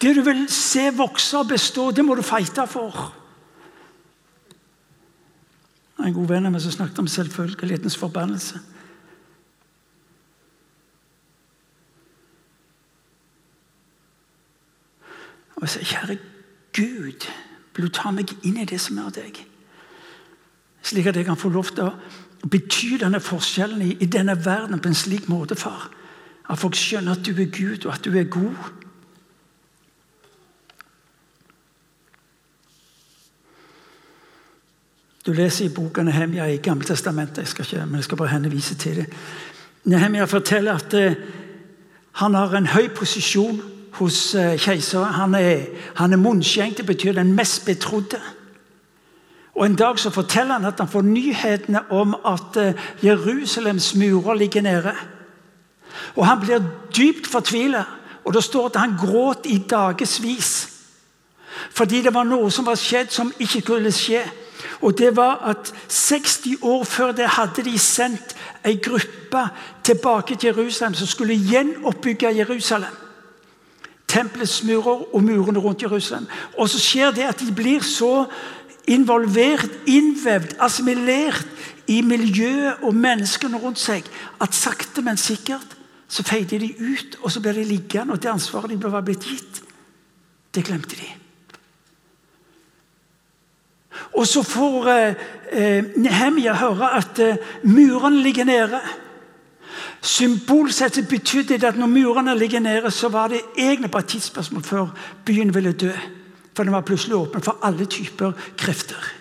Det 0.00 0.14
du 0.16 0.22
vil 0.26 0.46
se 0.50 0.88
vokse 0.94 1.38
og 1.38 1.50
bestå, 1.52 1.90
det 1.94 2.04
må 2.06 2.16
du 2.18 2.24
fighte 2.26 2.66
for. 2.70 3.12
En 5.98 6.14
god 6.14 6.28
venn 6.30 6.46
av 6.46 6.54
meg 6.54 6.62
som 6.62 6.72
snakket 6.72 7.00
om 7.02 7.10
selvfølgelighetens 7.10 7.96
forbannelse. 7.98 8.60
Og 15.58 15.66
jeg 15.66 15.74
sier, 15.74 15.90
kjære 15.90 16.18
Gud, 16.78 17.26
vil 17.74 17.88
du 17.88 17.90
ta 17.94 18.12
meg 18.14 18.30
inn 18.46 18.60
i 18.62 18.66
det 18.68 18.78
som 18.80 18.98
er 19.02 19.10
deg? 19.16 19.40
Slik 20.86 21.08
at 21.10 21.18
jeg 21.18 21.26
kan 21.26 21.38
få 21.38 21.50
lov 21.50 21.72
til 21.74 21.88
å 21.88 22.46
bety 22.46 22.94
denne 23.02 23.18
forskjellen 23.20 23.82
i, 23.82 23.96
i 23.98 24.06
denne 24.06 24.36
verden 24.44 24.78
på 24.78 24.92
en 24.92 24.98
slik 24.98 25.26
måte, 25.28 25.58
far. 25.58 25.88
At 26.48 26.60
folk 26.62 26.78
skjønner 26.78 27.18
at 27.18 27.26
du 27.26 27.34
er 27.34 27.50
Gud, 27.50 27.88
og 27.88 27.96
at 27.96 28.06
du 28.06 28.14
er 28.14 28.30
god. 28.30 28.54
Du 35.28 35.32
leser 35.32 35.64
i 35.64 35.68
boka 35.68 36.02
Nehemia 36.02 36.46
i 36.48 36.56
Gammeltestamentet. 36.56 37.38
Jeg 37.38 37.48
skal 37.48 37.64
ikke, 37.64 37.86
men 37.86 37.94
jeg 37.94 38.04
skal 38.04 38.16
bare 38.16 38.28
henvise 38.28 38.74
til 38.74 38.96
det. 38.96 39.06
Nehemia 39.84 40.24
forteller 40.24 40.74
at 40.74 40.94
eh, 40.94 41.14
han 42.12 42.34
har 42.34 42.54
en 42.56 42.66
høy 42.66 42.88
posisjon 42.96 43.60
hos 43.92 44.34
eh, 44.34 44.56
keiseren. 44.56 45.12
Han 45.12 45.34
er, 45.34 45.66
han 46.00 46.12
er 46.12 46.22
munnskjenk, 46.22 46.76
det 46.76 46.86
betyr 46.86 47.12
den 47.12 47.34
mest 47.36 47.64
betrodde. 47.66 48.20
Og 49.54 49.66
En 49.66 49.76
dag 49.76 49.98
så 49.98 50.10
forteller 50.10 50.52
han 50.52 50.64
at 50.64 50.80
han 50.80 50.88
får 50.88 51.02
nyhetene 51.02 51.84
om 51.90 52.16
at 52.24 52.56
eh, 52.56 52.74
Jerusalems 53.04 53.94
murer 53.94 54.34
ligger 54.34 54.62
nede. 54.62 54.96
Og 56.16 56.26
Han 56.26 56.40
blir 56.40 56.64
dypt 56.96 57.26
fortvilet. 57.26 57.84
Og 58.24 58.34
Det 58.34 58.44
står 58.44 58.66
at 58.66 58.76
han 58.76 58.96
gråt 58.96 59.44
i 59.44 59.58
dagevis. 59.70 60.68
Fordi 61.70 62.02
det 62.02 62.14
var 62.14 62.24
noe 62.24 62.50
som 62.50 62.66
var 62.66 62.80
skjedd 62.80 63.12
som 63.12 63.32
ikke 63.38 63.60
skulle 63.60 63.92
skje. 63.92 64.24
Og 64.80 64.98
det 64.98 65.16
var 65.16 65.42
at 65.50 65.74
60 65.88 66.62
år 66.62 66.84
før 66.84 67.12
det 67.12 67.26
hadde 67.28 67.64
de 67.64 67.78
sendt 67.78 68.36
ei 68.64 68.78
gruppe 68.82 69.42
tilbake 69.84 70.36
til 70.36 70.46
Jerusalem 70.46 70.94
som 70.94 71.06
skulle 71.06 71.34
gjenoppbygge 71.34 72.36
Jerusalem. 72.36 72.94
Tempelets 74.08 74.62
murer 74.64 75.14
og 75.14 75.22
murene 75.22 75.58
rundt 75.58 75.82
Jerusalem. 75.82 76.26
Og 76.58 76.68
så 76.68 76.78
skjer 76.78 77.10
det 77.10 77.26
at 77.28 77.40
de 77.40 77.54
blir 77.54 77.82
så 77.84 78.24
involvert, 78.88 79.70
innvevd, 79.86 80.56
assimilert 80.60 81.46
i 81.86 82.00
miljøet 82.00 82.82
og 82.82 82.94
menneskene 82.94 83.60
rundt 83.60 83.80
seg 83.80 84.06
at 84.40 84.54
sakte, 84.54 85.02
men 85.04 85.20
sikkert 85.20 85.76
så 86.08 86.24
feider 86.24 86.62
de 86.62 86.72
ut, 86.80 87.18
og 87.20 87.32
så 87.32 87.40
blir 87.40 87.52
de 87.52 87.64
liggende. 87.68 88.12
Og 88.12 88.22
det 88.22 88.32
ansvaret 88.32 88.70
de 88.70 88.92
var 88.92 89.04
blitt 89.04 89.26
gitt, 89.28 89.62
det 90.54 90.64
glemte 90.64 90.96
de. 90.96 91.17
Og 94.18 94.26
så 94.26 94.42
får 94.42 94.88
eh, 94.90 95.26
eh, 95.52 95.84
Nehemia 95.96 96.56
høre 96.58 96.90
at 96.98 97.18
eh, 97.22 97.36
murene 97.62 98.22
ligger 98.22 98.44
nede. 98.44 98.80
Symbolsett 100.02 100.98
betydde 101.08 101.58
det 101.58 101.68
at 101.68 101.78
når 101.78 101.86
murene 101.86 102.34
ligger 102.38 102.60
nede, 102.60 102.90
så 102.90 103.08
var 103.08 103.28
det 103.28 103.40
egentlig 103.56 103.90
bare 103.90 104.02
tidsspørsmål 104.10 104.62
før 104.62 104.86
byen 105.24 105.54
ville 105.54 105.72
dø. 105.72 105.92
For 106.54 106.64
den 106.64 106.74
var 106.74 106.80
plutselig 106.80 107.16
åpen 107.16 107.42
for 107.42 107.58
alle 107.62 107.86
typer 107.86 108.32
krefter. 108.58 109.14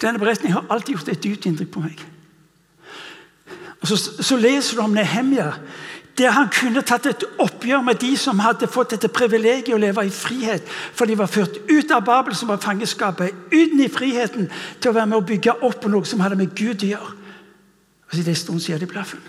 Denne 0.00 0.18
beretningen 0.18 0.52
har 0.52 0.66
alltid 0.70 0.94
gjort 0.94 1.08
et 1.08 1.24
dypt 1.24 1.46
inntrykk 1.46 1.70
på 1.74 1.82
meg. 1.84 2.06
Og 3.80 3.88
så, 3.88 3.96
så 4.22 4.36
leser 4.36 4.76
du 4.76 4.84
om 4.84 4.94
Nehemia 4.94 5.50
der 6.18 6.30
han 6.34 6.48
kunne 6.52 6.82
tatt 6.82 7.06
et 7.06 7.24
oppgjør 7.38 7.82
med 7.84 8.00
de 8.02 8.10
som 8.18 8.40
hadde 8.42 8.68
fått 8.68 8.94
dette 8.94 9.08
privilegiet 9.12 9.74
å 9.74 9.80
leve 9.80 10.04
i 10.06 10.12
frihet. 10.12 10.66
For 10.94 11.08
de 11.08 11.16
var 11.18 11.30
ført 11.30 11.60
ut 11.70 11.92
av 11.94 12.04
Babel, 12.04 12.34
som 12.36 12.50
var 12.50 12.60
fangeskapet, 12.60 13.34
uten 13.52 13.80
i 13.80 13.88
friheten 13.88 14.50
til 14.80 14.90
å 14.90 14.96
være 14.96 15.10
med 15.12 15.20
å 15.20 15.26
bygge 15.26 15.56
opp 15.66 15.86
noe 15.88 16.08
som 16.08 16.20
hadde 16.20 16.38
med 16.40 16.54
Gud 16.56 16.84
å 16.84 16.90
gjøre. 16.92 17.14
Og 18.10 18.16
så 18.16 18.18
det 18.18 18.26
det 18.26 18.40
stund 18.40 18.62
sier 18.62 18.80
de 18.80 18.90
blaffen. 18.90 19.22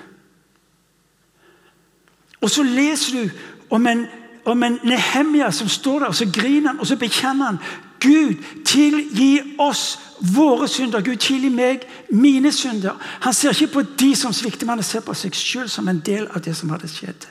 Og 2.41 2.49
så 2.49 2.65
leser 2.65 3.19
du 3.19 3.29
om 3.69 3.87
en, 3.87 4.07
om 4.45 4.63
en 4.65 4.79
Nehemia 4.83 5.51
som 5.53 5.69
står 5.69 5.99
der, 5.99 6.07
og 6.09 6.17
så 6.17 6.27
griner 6.33 6.73
han, 6.73 6.79
og 6.81 6.89
så 6.89 6.97
bekjenner 6.97 7.53
han 7.53 7.61
Gud, 8.01 8.39
tilgi 8.65 9.55
oss 9.61 9.99
våre 10.33 10.67
synder. 10.67 11.03
Gud, 11.05 11.19
tilgi 11.21 11.49
meg 11.53 11.85
mine 12.09 12.51
synder. 12.53 12.97
Han 13.21 13.33
ser 13.33 13.53
ikke 13.53 13.73
på 13.75 13.83
de 13.99 14.15
som 14.17 14.33
svikter, 14.33 14.65
men 14.65 14.81
han 14.81 14.87
ser 14.87 15.05
på 15.05 15.13
seg 15.17 15.37
selv 15.37 15.69
som 15.69 15.87
en 15.87 16.01
del 16.05 16.25
av 16.31 16.41
det 16.41 16.55
som 16.57 16.73
hadde 16.73 16.89
skjedd. 16.89 17.27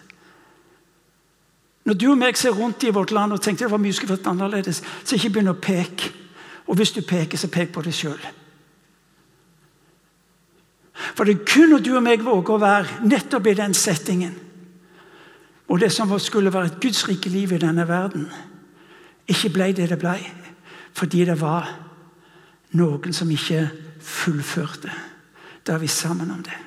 Når 1.89 1.97
du 1.99 2.07
og 2.13 2.19
meg 2.21 2.39
ser 2.39 2.55
rundt 2.55 2.85
i 2.85 2.93
vårt 2.95 3.11
land 3.11 3.35
og 3.35 3.41
tenker 3.43 3.67
det 3.67 3.73
var 3.73 3.83
mye 3.83 3.97
skulle 3.97 4.15
vært 4.15 4.29
annerledes, 4.31 4.83
så 5.03 5.17
ikke 5.17 5.33
begynn 5.35 5.51
å 5.51 5.59
peke. 5.59 6.13
Og 6.71 6.79
hvis 6.79 6.93
du 6.95 7.01
peker, 7.03 7.41
så 7.41 7.51
pek 7.51 7.73
på 7.75 7.83
deg 7.83 7.97
sjøl. 7.97 8.21
For 11.17 11.25
det 11.25 11.35
er 11.35 11.49
kun 11.49 11.73
når 11.73 11.83
du 11.83 11.95
og 11.97 12.05
meg 12.05 12.23
våger 12.23 12.55
å 12.55 12.63
være 12.63 13.09
nettopp 13.09 13.49
i 13.51 13.57
den 13.59 13.75
settingen, 13.75 14.37
og 15.71 15.81
det 15.81 15.91
som 15.95 16.11
skulle 16.19 16.53
være 16.53 16.73
et 16.73 16.81
Guds 16.83 17.05
rike 17.09 17.31
liv 17.31 17.53
i 17.55 17.61
denne 17.63 17.87
verden, 17.89 18.27
ikke 19.31 19.53
ble 19.55 19.71
det 19.75 19.89
det 19.91 19.99
ble. 20.03 20.19
Fordi 20.93 21.25
det 21.25 21.39
var 21.41 21.69
noen 22.79 23.15
som 23.15 23.31
ikke 23.31 23.69
fullførte. 24.01 24.93
Da 25.67 25.77
er 25.77 25.83
vi 25.83 25.91
sammen 25.91 26.31
om 26.31 26.43
det. 26.43 26.59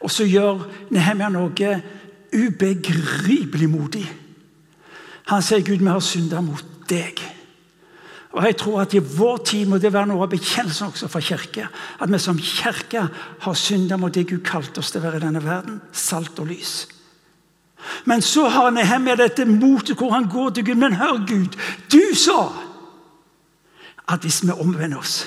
Og 0.00 0.10
så 0.10 0.26
gjør 0.28 0.66
Nehemia 0.94 1.30
noe 1.32 1.72
ubegripelig 2.28 3.68
modig. 3.70 4.06
Han 5.28 5.42
sier, 5.42 5.60
'Gud, 5.60 5.78
vi 5.78 5.86
har 5.86 6.00
synda 6.00 6.40
mot 6.40 6.64
deg'. 6.88 7.20
Og 8.32 8.44
jeg 8.44 8.56
tror 8.56 8.80
at 8.80 8.94
I 8.94 8.98
vår 8.98 9.36
tid 9.36 9.66
må 9.66 9.78
det 9.78 9.92
være 9.92 10.06
noe 10.06 10.22
av 10.22 10.30
bekjennelsen 10.30 10.92
også 10.92 11.08
for 11.08 11.24
kirke. 11.24 11.68
At 12.00 12.12
vi 12.12 12.18
som 12.18 12.38
kirke 12.38 13.08
har 13.40 13.54
synda 13.54 13.96
mot 13.96 14.14
det 14.14 14.28
Gud 14.28 14.44
kalte 14.44 14.78
oss 14.78 14.92
til 14.92 15.00
å 15.00 15.08
være 15.08 15.16
i 15.16 15.24
denne 15.24 15.44
verden. 15.44 15.80
Salt 15.92 16.38
og 16.38 16.46
lys. 16.46 16.86
Men 18.04 18.22
så 18.22 18.48
har 18.48 18.70
Nehemia 18.70 19.16
dette 19.16 19.44
motet 19.44 19.98
hvor 19.98 20.12
han 20.12 20.28
går 20.30 20.50
til 20.50 20.64
Gud. 20.64 20.74
Men 20.74 20.96
hør, 20.98 21.24
Gud, 21.26 21.58
du 21.92 22.14
sa 22.16 22.40
at 24.08 24.24
hvis 24.24 24.42
vi 24.42 24.50
omvender 24.50 24.98
oss, 24.98 25.18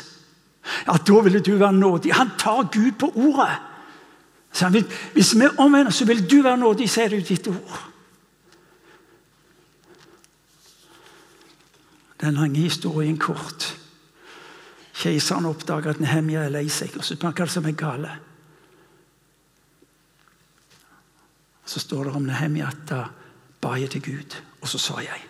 at 0.88 1.06
da 1.08 1.20
ville 1.22 1.40
du 1.40 1.56
være 1.58 1.74
nådig. 1.74 2.14
Han 2.14 2.32
tar 2.40 2.70
Gud 2.74 2.92
på 3.00 3.12
ordet. 3.16 3.58
Så 4.52 4.66
han 4.66 4.74
vil, 4.74 4.86
hvis 5.14 5.36
vi 5.36 5.48
omvender 5.58 5.88
oss, 5.88 5.96
så 5.96 6.06
vil 6.06 6.32
du 6.32 6.42
være 6.42 6.58
nådig, 6.58 6.90
sier 6.90 7.10
du 7.10 7.20
ditt 7.22 7.48
ord. 7.48 7.88
Den 12.22 12.34
lange 12.34 12.60
historien 12.60 13.18
kort. 13.18 13.78
Keiseren 14.94 15.46
oppdager 15.46 15.90
at 15.90 16.00
Nehemia 16.00 16.44
er 16.46 16.54
lei 16.54 16.68
seg, 16.70 16.94
og 16.98 17.06
så 17.06 17.16
spør 17.16 17.34
han 17.38 17.50
som 17.50 17.66
er 17.66 17.78
gale. 17.78 18.12
Så 21.66 21.80
står 21.80 22.04
det 22.04 22.16
om 22.16 22.26
Nehemia 22.26 22.70
at 22.72 22.86
da 22.90 23.02
ba 23.62 23.76
jeg 23.78 23.92
til 23.94 24.04
Gud, 24.04 24.38
og 24.62 24.68
så 24.68 24.82
sa 24.82 25.02
jeg 25.04 25.28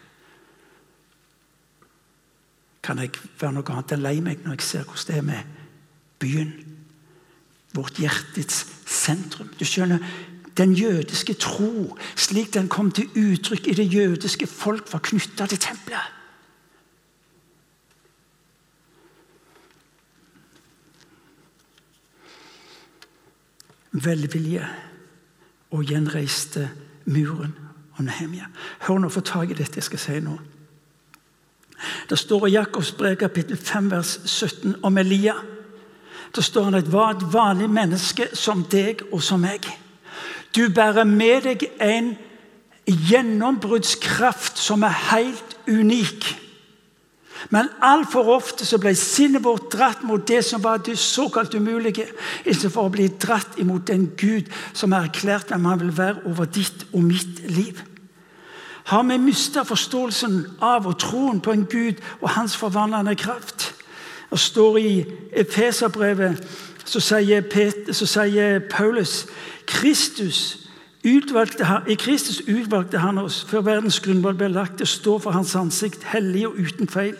Kan 2.81 2.97
jeg 2.97 3.11
være 3.39 3.53
noe 3.53 3.69
annet 3.69 3.91
enn 3.93 4.01
lei 4.01 4.15
meg 4.25 4.39
når 4.41 4.55
jeg 4.57 4.65
ser 4.65 4.87
hvordan 4.87 5.07
det 5.07 5.17
er 5.17 5.25
med 5.27 5.57
byen? 6.19 6.53
Vårt 7.77 7.99
hjertets 8.01 8.65
sentrum. 8.89 9.51
Du 9.59 9.65
skjønner, 9.65 9.99
Den 10.57 10.73
jødiske 10.73 11.33
tro, 11.33 11.97
slik 12.15 12.53
den 12.53 12.67
kom 12.67 12.89
til 12.91 13.07
uttrykk 13.15 13.67
i 13.67 13.73
det 13.77 13.85
jødiske 13.93 14.47
folk, 14.47 14.89
var 14.93 14.99
knytta 14.99 15.45
til 15.47 15.61
tempelet. 15.61 16.09
velvilje 23.91 24.67
og 25.71 25.83
gjenreiste 25.87 26.69
muren 27.05 27.55
og 27.97 28.03
Nehemia. 28.03 28.47
Hør 28.87 28.99
nå, 28.99 29.09
få 29.09 29.23
tak 29.25 29.51
i 29.51 29.57
dette 29.57 29.79
jeg 29.79 29.87
skal 29.87 30.01
si 30.01 30.19
nå. 30.23 30.37
Det 32.09 32.19
står 32.19 32.47
i 32.47 32.55
Jakobs 32.55 32.91
brev 32.91 33.15
kapittel 33.17 33.57
5 33.57 33.91
vers 33.91 34.19
17 34.25 34.75
om 34.83 34.97
Elia. 34.97 35.33
Da 36.35 36.41
står 36.41 36.63
han 36.69 36.77
at 36.79 36.91
var 36.91 37.15
et 37.15 37.25
vanlig 37.33 37.69
menneske 37.69 38.29
som 38.33 38.63
deg 38.71 39.01
og 39.11 39.23
som 39.23 39.41
meg. 39.41 39.65
Du 40.55 40.67
bærer 40.69 41.07
med 41.07 41.47
deg 41.47 41.65
en 41.81 42.13
gjennombruddskraft 42.85 44.59
som 44.59 44.83
er 44.83 44.95
helt 45.11 45.57
unik. 45.67 46.27
Men 47.49 47.69
altfor 47.81 48.29
ofte 48.35 48.65
så 48.65 48.77
ble 48.81 48.93
sinnet 48.97 49.43
vårt 49.43 49.71
dratt 49.73 50.03
mot 50.03 50.27
det 50.27 50.43
som 50.45 50.63
var 50.63 50.77
det 50.85 50.97
såkalt 50.99 51.55
umulige, 51.55 52.05
istedenfor 52.45 52.89
å 52.89 52.93
bli 52.93 53.07
dratt 53.21 53.57
imot 53.61 53.87
den 53.87 54.11
Gud 54.17 54.51
som 54.73 54.93
har 54.93 55.09
erklært 55.09 55.49
hvem 55.49 55.65
han 55.65 55.81
vil 55.81 55.95
være 55.97 56.25
over 56.29 56.45
ditt 56.45 56.85
og 56.93 57.03
mitt 57.03 57.41
liv. 57.49 57.81
Har 58.91 59.03
vi 59.03 59.17
mista 59.17 59.63
forståelsen 59.63 60.45
av 60.61 60.87
og 60.89 60.99
troen 60.99 61.41
på 61.41 61.53
en 61.53 61.65
Gud 61.69 62.01
og 62.21 62.29
hans 62.35 62.57
forvandlende 62.57 63.15
kraft? 63.15 63.73
Det 64.31 64.39
står 64.39 64.77
i 64.77 65.05
Efeserbrevet, 65.33 66.47
så 66.85 66.99
så 66.99 68.05
sier 68.05 68.59
Paulus 68.69 69.27
Kristus 69.67 70.57
Utvalgte, 71.03 71.65
I 71.87 71.95
Kristus 71.95 72.41
utvalgte 72.47 72.99
han 73.01 73.17
oss 73.17 73.39
før 73.49 73.63
verdens 73.65 73.99
grunnvoll 73.99 74.35
ble 74.37 74.51
lagt 74.53 74.77
til 74.77 74.85
å 74.85 74.89
stå 74.89 75.13
for 75.23 75.33
hans 75.33 75.55
ansikt, 75.57 76.03
hellig 76.03 76.43
og 76.47 76.59
uten 76.61 76.87
feil 76.87 77.15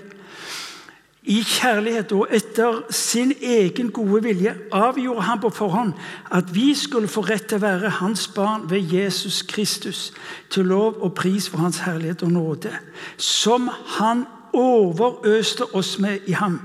i 1.24 1.44
kjærlighet 1.46 2.12
og 2.18 2.28
etter 2.34 2.80
sin 2.90 3.34
egen 3.42 3.92
gode 3.94 4.24
vilje 4.24 4.56
avgjorde 4.74 5.22
han 5.22 5.42
på 5.42 5.52
forhånd 5.54 5.94
at 6.34 6.50
vi 6.56 6.74
skulle 6.76 7.08
få 7.12 7.22
rett 7.22 7.46
til 7.52 7.62
å 7.62 7.66
være 7.66 7.92
hans 8.00 8.26
barn 8.34 8.66
ved 8.70 8.90
Jesus 8.90 9.44
Kristus, 9.46 10.14
til 10.50 10.66
lov 10.66 10.98
og 10.98 11.14
pris 11.14 11.50
for 11.50 11.62
hans 11.62 11.84
herlighet 11.86 12.24
og 12.26 12.32
nåde, 12.32 12.74
som 13.18 13.70
han 14.00 14.26
overøste 14.54 15.70
oss 15.76 16.00
med 16.00 16.26
i 16.26 16.34
ham. 16.34 16.60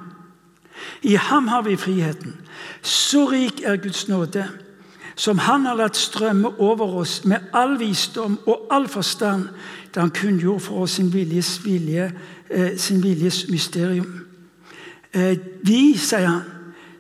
I 1.03 1.15
ham 1.21 1.49
har 1.49 1.63
vi 1.63 1.77
friheten. 1.77 2.37
Så 2.83 3.27
rik 3.29 3.61
er 3.65 3.77
Guds 3.77 4.09
nåde, 4.09 4.49
som 5.17 5.39
han 5.39 5.67
har 5.67 5.77
latt 5.77 5.97
strømme 5.97 6.49
over 6.61 6.97
oss 7.05 7.25
med 7.25 7.53
all 7.53 7.79
visdom 7.81 8.39
og 8.47 8.69
all 8.71 8.89
forstand, 8.89 9.49
da 9.95 10.01
han 10.01 10.11
kunngjorde 10.17 10.65
for 10.65 10.85
oss 10.85 10.97
sin 10.97 11.13
viljes, 11.13 11.61
vilje, 11.65 12.13
eh, 12.51 12.77
sin 12.77 13.03
viljes 13.03 13.49
mysterium 13.49 14.26
Eh, 15.15 15.39
vi, 15.63 15.97
sier 15.99 16.27
han, 16.27 16.43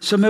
som 0.00 0.24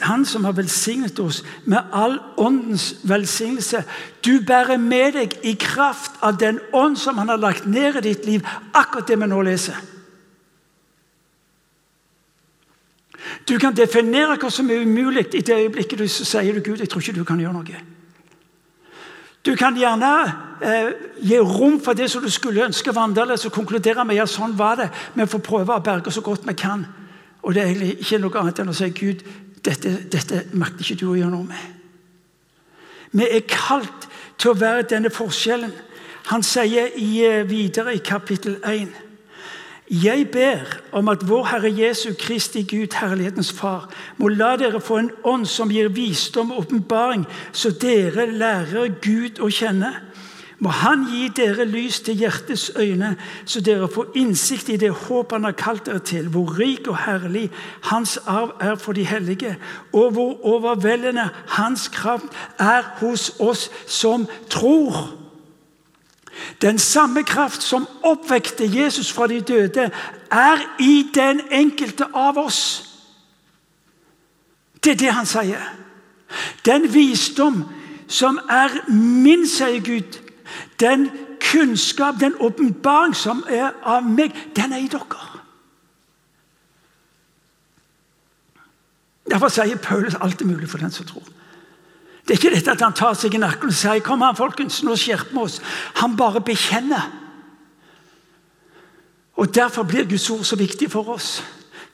han 0.00 0.24
som 0.24 0.44
har 0.44 0.52
velsignet 0.52 1.18
oss 1.18 1.44
med 1.64 1.78
all 1.92 2.18
åndens 2.36 2.94
velsignelse. 3.02 3.82
Du 4.24 4.40
bærer 4.46 4.76
med 4.76 5.12
deg 5.12 5.38
i 5.42 5.54
kraft 5.58 6.12
av 6.22 6.38
den 6.38 6.60
ånd 6.72 6.98
som 6.98 7.18
han 7.18 7.28
har 7.28 7.40
lagt 7.40 7.66
ned 7.66 7.96
i 7.96 8.08
ditt 8.12 8.26
liv, 8.26 8.46
akkurat 8.74 9.08
det 9.08 9.18
vi 9.20 9.26
nå 9.26 9.42
leser. 9.42 9.78
Du 13.48 13.58
kan 13.58 13.74
definere 13.74 14.36
hva 14.38 14.50
som 14.50 14.70
er 14.70 14.84
umulig 14.84 15.26
i 15.34 15.42
det 15.42 15.56
øyeblikket 15.56 15.98
du 15.98 16.08
sier 16.08 16.54
du, 16.54 16.60
Gud, 16.60 16.78
jeg 16.78 16.88
tror 16.88 17.02
ikke 17.02 17.18
du 17.18 17.24
kan 17.24 17.40
gjøre 17.40 17.56
noe. 17.56 17.80
Du 19.46 19.54
kan 19.56 19.76
gjerne 19.76 20.12
eh, 20.60 20.90
gi 21.24 21.38
rom 21.40 21.78
for 21.80 21.96
det 21.96 22.10
som 22.10 22.22
du 22.22 22.30
skulle 22.30 22.66
ønske 22.66 22.94
var 22.94 23.08
annerledes, 23.08 23.46
og 23.46 23.54
konkludere 23.54 24.04
med 24.04 24.18
ja, 24.18 24.26
sånn 24.26 24.56
var 24.58 24.76
det. 24.76 24.88
Vi 25.14 25.26
får 25.26 25.44
prøve 25.44 25.76
å 25.76 25.84
berge 25.84 26.12
så 26.12 26.22
godt 26.24 26.46
vi 26.48 26.54
kan. 26.58 26.84
Og 27.48 27.54
det 27.54 27.62
er 27.62 27.66
egentlig 27.66 27.94
ikke 28.04 28.18
noe 28.20 28.40
annet 28.42 28.58
enn 28.60 28.68
å 28.68 28.76
si 28.76 28.90
Gud, 28.92 29.22
dette, 29.64 29.94
dette 30.12 30.42
makter 30.52 30.84
ikke 30.84 31.00
du 31.00 31.06
å 31.08 31.16
gjøre 31.16 31.32
noe 31.32 31.48
med. 31.48 31.76
Vi 33.16 33.24
er 33.24 33.46
kalt 33.48 34.04
til 34.36 34.52
å 34.52 34.58
være 34.60 34.84
denne 34.90 35.08
forskjellen. 35.08 35.72
Han 36.28 36.44
sier 36.44 36.92
eh, 36.92 37.44
videre 37.48 37.94
i 37.96 38.02
kapittel 38.04 38.58
1 38.68 38.90
Jeg 39.88 40.26
ber 40.28 40.74
om 40.92 41.08
at 41.08 41.24
vår 41.24 41.46
Herre 41.48 41.70
Jesu 41.72 42.10
Kristi 42.20 42.66
Gud, 42.68 42.92
Herlighetens 43.00 43.48
Far, 43.56 43.88
må 44.20 44.28
la 44.28 44.50
dere 44.60 44.82
få 44.84 44.98
en 45.00 45.10
ånd 45.24 45.48
som 45.48 45.72
gir 45.72 45.88
visdom 45.88 46.52
og 46.52 46.66
åpenbaring, 46.66 47.24
så 47.52 47.72
dere 47.72 48.28
lærer 48.28 48.92
Gud 49.00 49.40
å 49.40 49.48
kjenne 49.48 49.94
må 50.58 50.68
Han 50.68 51.04
gi 51.06 51.28
dere 51.36 51.64
lys 51.64 52.00
til 52.00 52.18
hjertets 52.18 52.70
øyne, 52.76 53.16
så 53.46 53.60
dere 53.60 53.88
får 53.88 54.10
innsikt 54.18 54.68
i 54.68 54.76
det 54.76 54.90
håp 54.90 55.32
Han 55.32 55.44
har 55.44 55.54
kalt 55.58 55.86
dere 55.86 55.98
til, 55.98 56.28
hvor 56.28 56.58
rik 56.58 56.88
og 56.88 56.98
herlig 57.04 57.50
Hans 57.82 58.16
arv 58.26 58.56
er 58.60 58.74
for 58.74 58.92
de 58.92 59.04
hellige, 59.06 59.56
og 59.92 60.10
hvor 60.12 60.46
overveldende 60.46 61.28
Hans 61.48 61.88
kraft 61.88 62.26
er 62.58 62.82
hos 62.98 63.30
oss 63.38 63.70
som 63.86 64.26
tror. 64.50 65.14
Den 66.62 66.78
samme 66.78 67.22
kraft 67.22 67.62
som 67.62 67.88
oppvekte 68.02 68.66
Jesus 68.80 69.12
fra 69.12 69.26
de 69.26 69.40
døde, 69.40 69.90
er 70.30 70.58
i 70.80 71.06
den 71.14 71.40
enkelte 71.50 72.06
av 72.14 72.38
oss. 72.38 72.84
Det 74.84 74.92
er 74.92 74.96
det 74.96 75.12
han 75.12 75.26
sier. 75.26 75.62
Den 76.64 76.94
visdom 76.94 77.64
som 78.08 78.38
er 78.50 78.90
min, 78.92 79.46
sier 79.48 79.80
Gud, 79.84 80.18
den 80.80 81.08
kunnskap, 81.40 82.20
den 82.20 82.36
åpenbaring 82.40 83.16
som 83.16 83.44
er 83.48 83.72
av 83.82 84.06
meg, 84.06 84.36
den 84.56 84.72
er 84.72 84.84
i 84.84 84.90
dere. 84.92 85.24
Derfor 89.28 89.52
sier 89.52 89.76
Paulus 89.76 90.16
alt 90.20 90.40
er 90.40 90.48
mulig 90.48 90.68
for 90.70 90.80
den 90.80 90.92
som 90.92 91.06
tror. 91.06 91.26
Det 92.24 92.34
er 92.34 92.40
ikke 92.40 92.56
dette 92.56 92.72
at 92.72 92.82
han 92.84 92.96
tar 92.96 93.14
seg 93.16 93.34
i 93.34 93.40
nakken 93.40 93.70
og 93.72 93.76
sier 93.76 94.04
kom 94.04 94.22
an 94.24 94.36
folkens, 94.36 94.82
nå 94.84 94.96
skjerper 95.00 95.32
vi 95.32 95.44
oss. 95.44 95.60
Han 96.02 96.16
bare 96.16 96.44
bekjenner. 96.44 97.06
Og 99.38 99.54
Derfor 99.54 99.86
blir 99.88 100.08
Guds 100.08 100.30
ord 100.30 100.44
så 100.44 100.56
viktig 100.56 100.90
for 100.90 101.08
oss. 101.14 101.38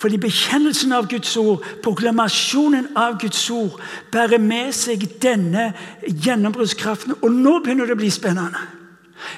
Fordi 0.05 0.19
bekjennelsen 0.21 0.93
av 0.93 1.07
Guds 1.09 1.31
ord, 1.40 1.62
proklamasjonen 1.83 2.90
av 2.97 3.14
Guds 3.23 3.47
ord, 3.51 3.79
bærer 4.12 4.37
med 4.38 4.75
seg 4.77 5.07
denne 5.23 5.71
gjennombruddskraften. 6.05 7.14
Og 7.23 7.33
nå 7.33 7.55
begynner 7.64 7.88
det 7.88 7.97
å 7.97 8.01
bli 8.03 8.11
spennende. 8.12 8.61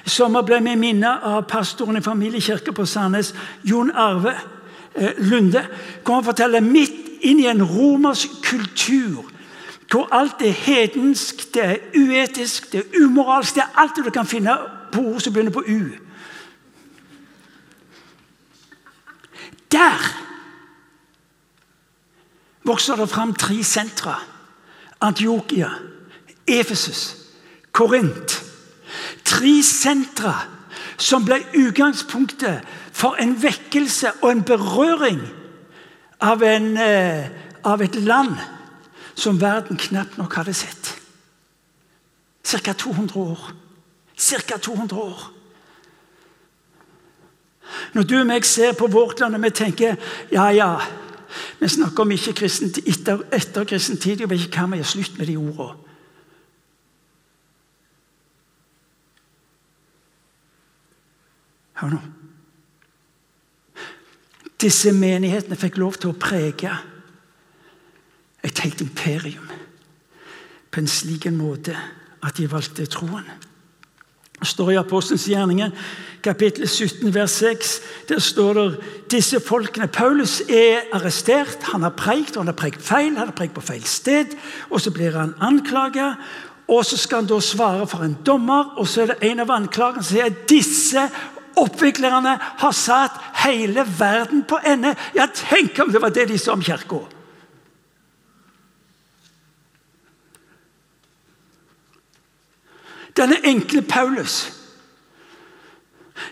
I 0.02 0.10
sommer 0.10 0.42
ble 0.42 0.58
vi 0.66 0.74
minnet 0.80 1.22
av 1.22 1.44
pastoren 1.46 2.00
i 2.00 2.02
familiekirka 2.02 2.74
på 2.74 2.82
Sandnes, 2.82 3.30
Jon 3.62 3.94
Arve 3.94 4.34
eh, 4.34 5.14
Lunde. 5.30 5.62
Kom 6.02 6.24
og 6.24 6.32
fortelle 6.32 6.64
midt 6.66 7.22
inn 7.30 7.44
i 7.44 7.48
en 7.52 7.62
romersk 7.62 8.42
kultur 8.50 9.22
hvor 9.86 10.10
alt 10.10 10.42
er 10.42 10.50
hedensk, 10.66 11.46
det 11.54 11.62
er 11.62 11.76
uetisk, 11.94 12.72
det 12.72 12.82
er 12.82 13.02
umoralsk. 13.04 13.54
Det 13.54 13.68
er 13.68 13.82
alt 13.86 14.02
du 14.02 14.10
kan 14.10 14.26
finne 14.26 14.58
på 14.90 15.06
ord 15.14 15.22
som 15.22 15.30
begynner 15.30 15.54
på 15.54 15.62
U. 15.62 15.82
Der 19.70 20.25
vokser 22.66 22.96
det 22.96 23.08
fram 23.10 23.34
tre 23.34 23.62
sentre. 23.64 24.14
Antiokia, 25.00 25.70
Efesus, 26.46 27.16
Korint. 27.72 28.42
Tre 29.24 29.62
sentre 29.62 30.34
som 30.96 31.24
ble 31.26 31.42
utgangspunktet 31.54 32.64
for 32.92 33.18
en 33.20 33.34
vekkelse 33.42 34.12
og 34.22 34.30
en 34.30 34.44
berøring 34.46 35.20
av, 36.20 36.42
en, 36.42 36.76
eh, 36.76 37.28
av 37.64 37.82
et 37.82 37.94
land 37.94 38.36
som 39.14 39.40
verden 39.40 39.76
knapt 39.76 40.18
nok 40.18 40.34
hadde 40.34 40.54
sett. 40.54 40.94
Ca. 42.46 42.72
200 42.72 43.16
år. 43.16 43.52
Ca. 44.16 44.56
200 44.56 44.96
år. 44.96 45.32
Når 47.92 48.02
du 48.02 48.20
og 48.20 48.26
meg 48.26 48.44
ser 48.44 48.72
på 48.72 48.86
vårt 48.86 49.20
land 49.20 49.34
og 49.34 49.42
vi 49.42 49.50
tenker 49.50 49.96
ja, 50.32 50.48
ja 50.54 50.70
vi 51.60 51.68
snakker 51.68 52.04
om 52.04 52.14
ikke 52.14 52.34
kristen, 52.42 52.72
etter, 52.86 53.22
etter 53.32 53.64
kristen 53.64 53.98
tid. 54.00 54.20
Jeg 54.20 54.30
vet 54.30 54.46
ikke 54.46 54.62
hva 54.62 54.74
vi 54.74 54.80
gjør 54.82 54.92
slutt 54.92 55.18
med 55.18 55.30
de 55.30 55.36
ordene. 55.40 55.82
Hør 61.76 61.92
nå. 61.92 61.98
Disse 64.60 64.92
menighetene 64.96 65.58
fikk 65.60 65.76
lov 65.76 65.98
til 66.00 66.14
å 66.14 66.16
prege 66.16 66.72
et 68.46 68.62
helt 68.64 68.80
imperium 68.80 69.50
på 70.72 70.80
en 70.80 70.88
slik 70.88 71.28
måte 71.34 71.76
at 72.24 72.38
de 72.38 72.48
valgte 72.48 72.86
troen. 72.88 73.28
Det 74.40 74.48
står 74.48 74.70
i 74.70 74.76
Apostelens 74.76 75.24
gjerninger, 75.30 75.70
kapittel 76.22 76.68
17, 76.68 77.14
vers 77.14 77.30
6. 77.30 77.70
Der 78.08 78.18
står 78.20 78.58
det 78.58 78.66
disse 79.10 79.40
folkene 79.40 79.88
Paulus 79.88 80.42
er 80.48 80.84
arrestert. 80.92 81.62
Han 81.72 81.86
har 81.86 81.94
preikt, 81.96 82.36
og 82.36 82.44
han 82.44 82.52
har 82.52 82.58
preikt 82.58 82.82
feil. 82.84 83.16
Han 83.16 83.30
har 83.30 83.36
preikt 83.36 83.54
på 83.56 83.64
feil 83.64 83.84
sted. 83.84 84.36
og 84.70 84.80
Så 84.80 84.90
blir 84.90 85.16
han 85.16 85.34
anklaget. 85.40 86.20
Og 86.68 86.84
så 86.84 86.96
skal 86.96 87.22
han 87.22 87.30
da 87.30 87.40
svare 87.40 87.86
for 87.86 88.04
en 88.04 88.18
dommer, 88.26 88.74
og 88.76 88.88
så 88.88 89.02
er 89.02 89.06
det 89.06 89.30
en 89.30 89.40
av 89.40 89.50
anklagene 89.54 90.02
som 90.02 90.16
sier 90.16 90.34
disse 90.50 91.08
oppviklerne 91.56 92.36
har 92.40 92.72
satt 92.74 93.20
hele 93.46 93.86
verden 93.98 94.42
på 94.44 94.58
ende. 94.66 94.96
Ja, 95.14 95.30
Tenk 95.32 95.78
om 95.78 95.92
det 95.92 96.02
var 96.02 96.10
det 96.10 96.28
de 96.28 96.38
sa 96.38 96.52
om 96.52 96.62
kirka! 96.62 97.15
Denne 103.16 103.44
enkle 103.44 103.82
Paulus. 103.82 104.52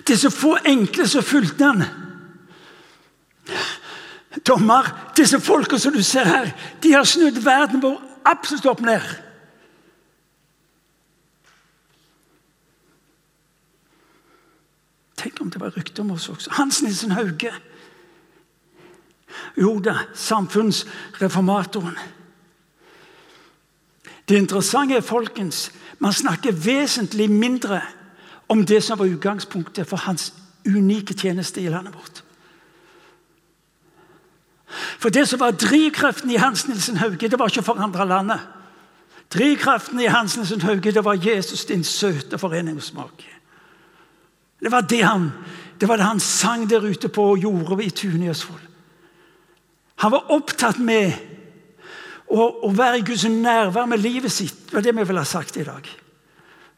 Disse 0.08 0.30
få 0.30 0.56
enkle 0.64 1.08
som 1.08 1.22
fulgte 1.22 1.64
han. 1.64 1.84
Dommer, 4.46 5.12
disse 5.16 5.40
folka 5.40 5.78
som 5.78 5.92
du 5.92 6.02
ser 6.02 6.24
her, 6.24 6.50
de 6.82 6.92
har 6.92 7.04
snudd 7.04 7.38
verden 7.44 7.82
vår 7.82 8.00
absolutt 8.24 8.66
opp 8.66 8.80
ned. 8.80 9.04
Tenk 15.16 15.40
om 15.40 15.50
det 15.50 15.60
var 15.60 15.76
rykter 15.76 16.02
om 16.02 16.10
oss 16.16 16.28
også. 16.28 16.50
Hans 16.58 16.82
Nilsen 16.82 17.14
Hauge. 17.16 17.52
Jo 19.56 19.78
da, 19.80 19.94
samfunnsreformatoren. 20.14 21.96
Det 24.28 24.36
interessante 24.36 24.96
er 24.96 25.00
folkens, 25.00 25.72
man 25.98 26.12
snakker 26.12 26.52
vesentlig 26.52 27.30
mindre 27.30 27.80
om 28.48 28.66
det 28.66 28.82
som 28.82 28.98
var 28.98 29.06
utgangspunktet 29.06 29.88
for 29.88 29.96
hans 29.96 30.32
unike 30.66 31.14
tjeneste 31.14 31.60
i 31.60 31.68
landet 31.68 31.94
vårt. 31.94 32.24
For 34.98 35.08
det 35.08 35.28
som 35.28 35.40
var 35.40 35.50
drivkraften 35.50 36.30
i 36.30 36.40
Hans 36.40 36.68
Nilsen 36.68 36.96
Hauge, 36.96 37.28
det 37.28 37.38
var 37.38 37.52
ikke 37.52 37.62
å 37.62 37.68
forandre 37.68 38.06
landet. 38.08 38.40
Drivkraften 39.34 40.00
i 40.00 40.10
Hans 40.10 40.36
Nilsen 40.36 40.62
Hauge, 40.64 40.92
det 40.92 41.04
var 41.04 41.20
Jesus, 41.20 41.64
din 41.64 41.84
søte 41.84 42.38
foreningssmak. 42.38 43.24
Det 44.60 44.72
var 44.72 44.80
det 44.80 45.02
han, 45.04 45.30
det 45.80 45.88
var 45.88 45.96
det 45.96 46.08
han 46.08 46.20
sang 46.20 46.70
der 46.70 46.84
ute 46.84 47.08
på 47.08 47.36
jordet 47.36 47.84
i 47.84 47.90
Tune 47.90 48.24
i 48.24 48.30
Østfold. 48.32 48.60
Han 49.96 50.10
var 50.10 50.30
opptatt 50.32 50.78
med 50.78 51.12
å, 52.34 52.70
være 52.74 52.98
i 52.98 53.04
Guds 53.06 53.24
nærvær 53.30 53.86
med 53.90 54.02
livet 54.02 54.32
sitt. 54.32 54.66
Det 54.66 54.78
var 54.78 54.84
det 54.86 54.96
vi 54.96 55.06
ville 55.06 55.22
ha 55.22 55.28
sagt 55.28 55.56
i 55.60 55.66
dag. 55.66 55.86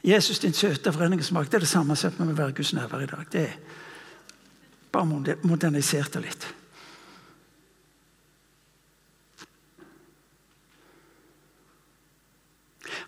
Jesus, 0.06 0.38
din 0.38 0.54
søte 0.54 0.92
foreningsmakt. 0.92 1.50
det 1.50 1.58
er 1.58 1.64
det 1.64 1.68
samme 1.68 1.96
som 1.96 2.12
med 2.18 2.34
å 2.34 2.38
være 2.38 2.54
i 2.54 2.58
Guds 2.60 2.74
nærvær 2.76 3.02
i 3.02 3.10
dag. 3.10 3.24
Det 3.32 3.42
er 3.42 3.56
bare 4.92 5.36
modernisert 5.42 6.12
det 6.14 6.22
litt. 6.26 6.46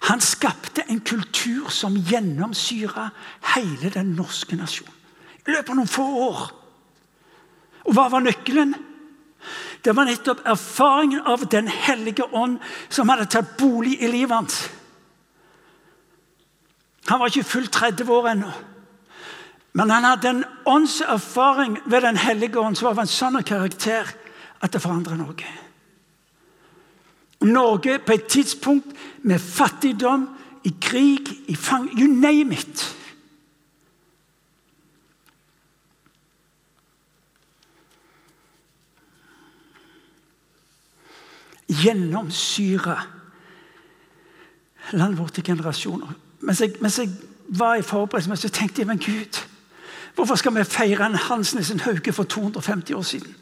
Han 0.09 0.21
skapte 0.25 0.87
en 0.89 1.01
kultur 1.01 1.69
som 1.69 1.97
gjennomsyra 1.97 3.11
hele 3.55 3.91
den 3.93 4.15
norske 4.17 4.57
nasjonen. 4.57 4.95
I 5.45 5.53
løpet 5.53 5.71
av 5.73 5.77
noen 5.79 5.91
få 5.91 6.05
år. 6.29 6.41
Og 7.89 7.95
hva 7.97 8.09
var 8.13 8.25
nøkkelen? 8.25 8.75
Det 9.85 9.95
var 9.97 10.09
nettopp 10.09 10.41
erfaringen 10.47 11.21
av 11.21 11.47
Den 11.49 11.69
hellige 11.69 12.25
ånd 12.33 12.59
som 12.89 13.09
hadde 13.09 13.29
tatt 13.31 13.57
bolig 13.57 13.99
i 14.03 14.11
livet 14.11 14.35
hans. 14.37 14.59
Han 17.09 17.21
var 17.21 17.31
ikke 17.31 17.45
fullt 17.45 17.73
30 17.73 18.11
år 18.13 18.29
ennå. 18.33 18.51
Men 19.73 19.91
han 19.91 20.05
hadde 20.05 20.29
en 20.29 20.45
åndserfaring 20.67 21.79
ved 21.87 22.03
Den 22.03 22.17
hellige 22.17 22.59
ånd 22.59 22.77
som 22.77 22.89
var 22.89 22.97
av 22.97 23.05
en 23.05 23.13
sånn 23.13 23.43
karakter 23.43 24.11
at 24.61 24.73
det 24.73 24.83
forandra 24.83 25.17
Norge. 25.17 25.49
Norge 27.47 27.99
på 28.03 28.13
et 28.13 28.27
tidspunkt 28.27 28.97
med 29.23 29.41
fattigdom, 29.41 30.27
i 30.67 30.73
krig, 30.81 31.29
i 31.49 31.55
fang 31.55 31.87
You 31.95 32.09
name 32.11 32.53
it. 32.53 32.98
Gjennomsyra 41.69 43.03
landet 44.93 45.19
vårt 45.19 45.39
i 45.39 45.43
generasjoner. 45.43 46.13
Mens 46.41 46.61
jeg, 46.61 46.73
mens 46.81 46.99
jeg 46.99 47.11
var 47.49 47.75
i 47.75 47.83
forberedelse, 47.83 48.49
så 48.49 48.49
tenkte 48.49 48.81
jeg 48.81 48.87
men 48.87 48.99
Gud, 48.99 49.43
hvorfor 50.15 50.35
skal 50.35 50.55
vi 50.55 50.65
feire 50.65 51.07
en 51.07 51.15
Hansnes 51.15 51.69
Hauge 51.83 52.13
for 52.13 52.25
250 52.25 52.95
år 52.95 53.03
siden? 53.03 53.35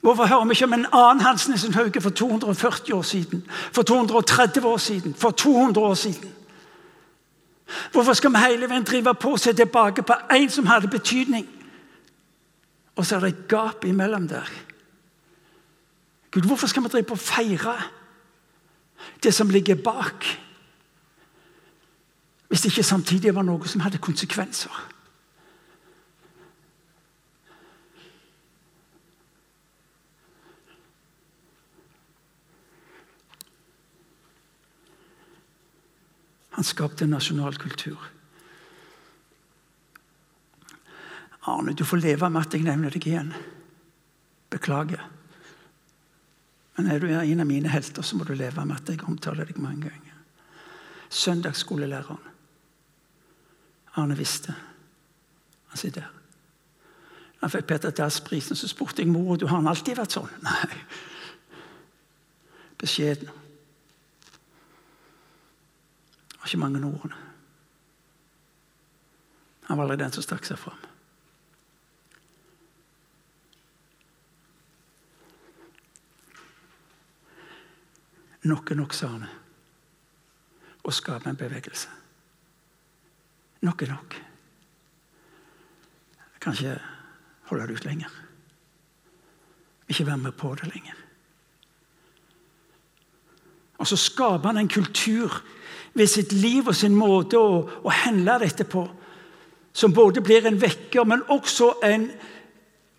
Hvorfor 0.00 0.26
hører 0.26 0.44
vi 0.44 0.52
ikke 0.52 0.64
om 0.64 0.72
en 0.72 0.86
annen 0.92 1.20
Hans 1.20 1.48
Nissen 1.48 1.74
Hauge 1.74 2.00
for 2.00 2.10
240 2.10 2.94
år 2.94 3.02
siden? 3.02 3.46
For 3.72 3.82
230 3.82 4.66
år 4.66 4.76
siden? 4.76 5.14
For 5.14 5.30
200 5.30 5.86
år 5.86 5.94
siden? 5.94 6.32
Hvorfor 7.92 8.12
skal 8.12 8.30
vi 8.30 8.36
hele 8.48 8.68
veien 8.70 8.84
drive 8.84 9.14
på 9.14 9.30
og 9.30 9.40
se 9.40 9.52
tilbake 9.52 10.02
på 10.02 10.12
én 10.32 10.48
som 10.48 10.66
hadde 10.66 10.88
betydning? 10.88 11.48
Og 12.96 13.06
så 13.06 13.16
er 13.16 13.20
det 13.20 13.28
et 13.28 13.48
gap 13.48 13.84
imellom 13.84 14.28
der. 14.28 14.48
Gud, 16.38 16.46
hvorfor 16.46 16.66
skal 16.66 16.82
vi 16.82 16.88
drive 16.88 17.02
på 17.04 17.16
og 17.16 17.18
feire 17.18 17.72
det 19.22 19.32
som 19.34 19.50
ligger 19.50 19.74
bak? 19.74 20.24
Hvis 22.48 22.60
det 22.60 22.70
ikke 22.70 22.82
samtidig 22.86 23.34
var 23.34 23.42
noe 23.42 23.66
som 23.66 23.82
hadde 23.82 23.98
konsekvenser. 23.98 24.70
Han 36.54 36.64
skapte 36.64 37.04
en 37.04 37.16
nasjonal 37.18 37.58
kultur. 37.58 37.98
Arne, 41.50 41.74
du 41.74 41.84
får 41.84 42.06
leve 42.06 42.30
med 42.30 42.46
at 42.46 42.54
jeg 42.54 42.62
nevner 42.62 42.94
deg 42.94 43.10
igjen. 43.10 43.34
Beklager. 44.50 45.17
Men 46.78 46.92
er 46.94 47.02
du 47.02 47.08
en 47.10 47.40
av 47.42 47.46
mine 47.46 47.68
helter, 47.68 48.06
så 48.06 48.16
må 48.16 48.24
du 48.24 48.36
leve 48.38 48.62
med 48.64 48.78
at 48.78 48.90
jeg 48.92 49.02
omtaler 49.02 49.48
deg 49.48 49.56
mange 49.58 49.88
ganger. 49.90 50.14
Søndagsskolelæreren. 51.10 52.20
Arne 53.98 54.14
visste. 54.14 54.54
Han 55.72 55.80
sitter 55.80 56.06
der. 56.06 56.14
Han 57.40 57.50
fikk 57.50 57.66
Peter 57.66 57.90
Dass-prisen, 57.94 58.58
så 58.58 58.70
spurte 58.70 59.02
jeg 59.02 59.10
mor 59.10 59.36
du 59.38 59.46
har 59.46 59.58
han 59.58 59.70
alltid 59.70 59.98
vært 59.98 60.14
sånn. 60.14 60.30
Nei. 60.46 60.78
Beskjeden 62.78 63.30
Det 66.28 66.38
var 66.38 66.46
ikke 66.46 66.62
mange 66.62 66.82
ordene. 66.86 67.24
Han 69.66 69.76
var 69.76 69.84
aldri 69.84 69.98
den 70.00 70.14
som 70.14 70.24
stakk 70.24 70.46
seg 70.46 70.62
fram. 70.62 70.87
Nok 78.42 78.70
er 78.70 78.78
nok, 78.78 78.94
sa 78.94 79.06
han, 79.06 79.24
Og 80.84 80.94
skape 80.94 81.28
en 81.28 81.36
bevegelse. 81.36 81.88
Nok 83.60 83.82
er 83.82 83.88
nok. 83.88 84.14
Jeg 86.16 86.40
kan 86.40 86.52
ikke 86.52 86.78
holde 87.50 87.66
det 87.66 87.74
ut 87.74 87.84
lenger. 87.84 88.08
Ikke 89.88 90.06
være 90.06 90.16
med 90.16 90.32
på 90.32 90.54
det 90.54 90.70
lenger. 90.74 90.94
Og 93.78 93.86
så 93.86 93.96
skaper 93.96 94.46
han 94.46 94.58
en 94.58 94.68
kultur 94.68 95.42
ved 95.94 96.06
sitt 96.06 96.32
liv 96.32 96.68
og 96.68 96.76
sin 96.76 96.94
måte 96.94 97.38
å, 97.38 97.62
å 97.66 97.94
handle 98.04 98.38
dette 98.42 98.64
på. 98.64 98.84
Som 99.72 99.94
både 99.94 100.22
blir 100.22 100.46
en 100.46 100.60
vekker, 100.60 101.04
men 101.04 101.26
også 101.30 101.72
en 101.86 102.08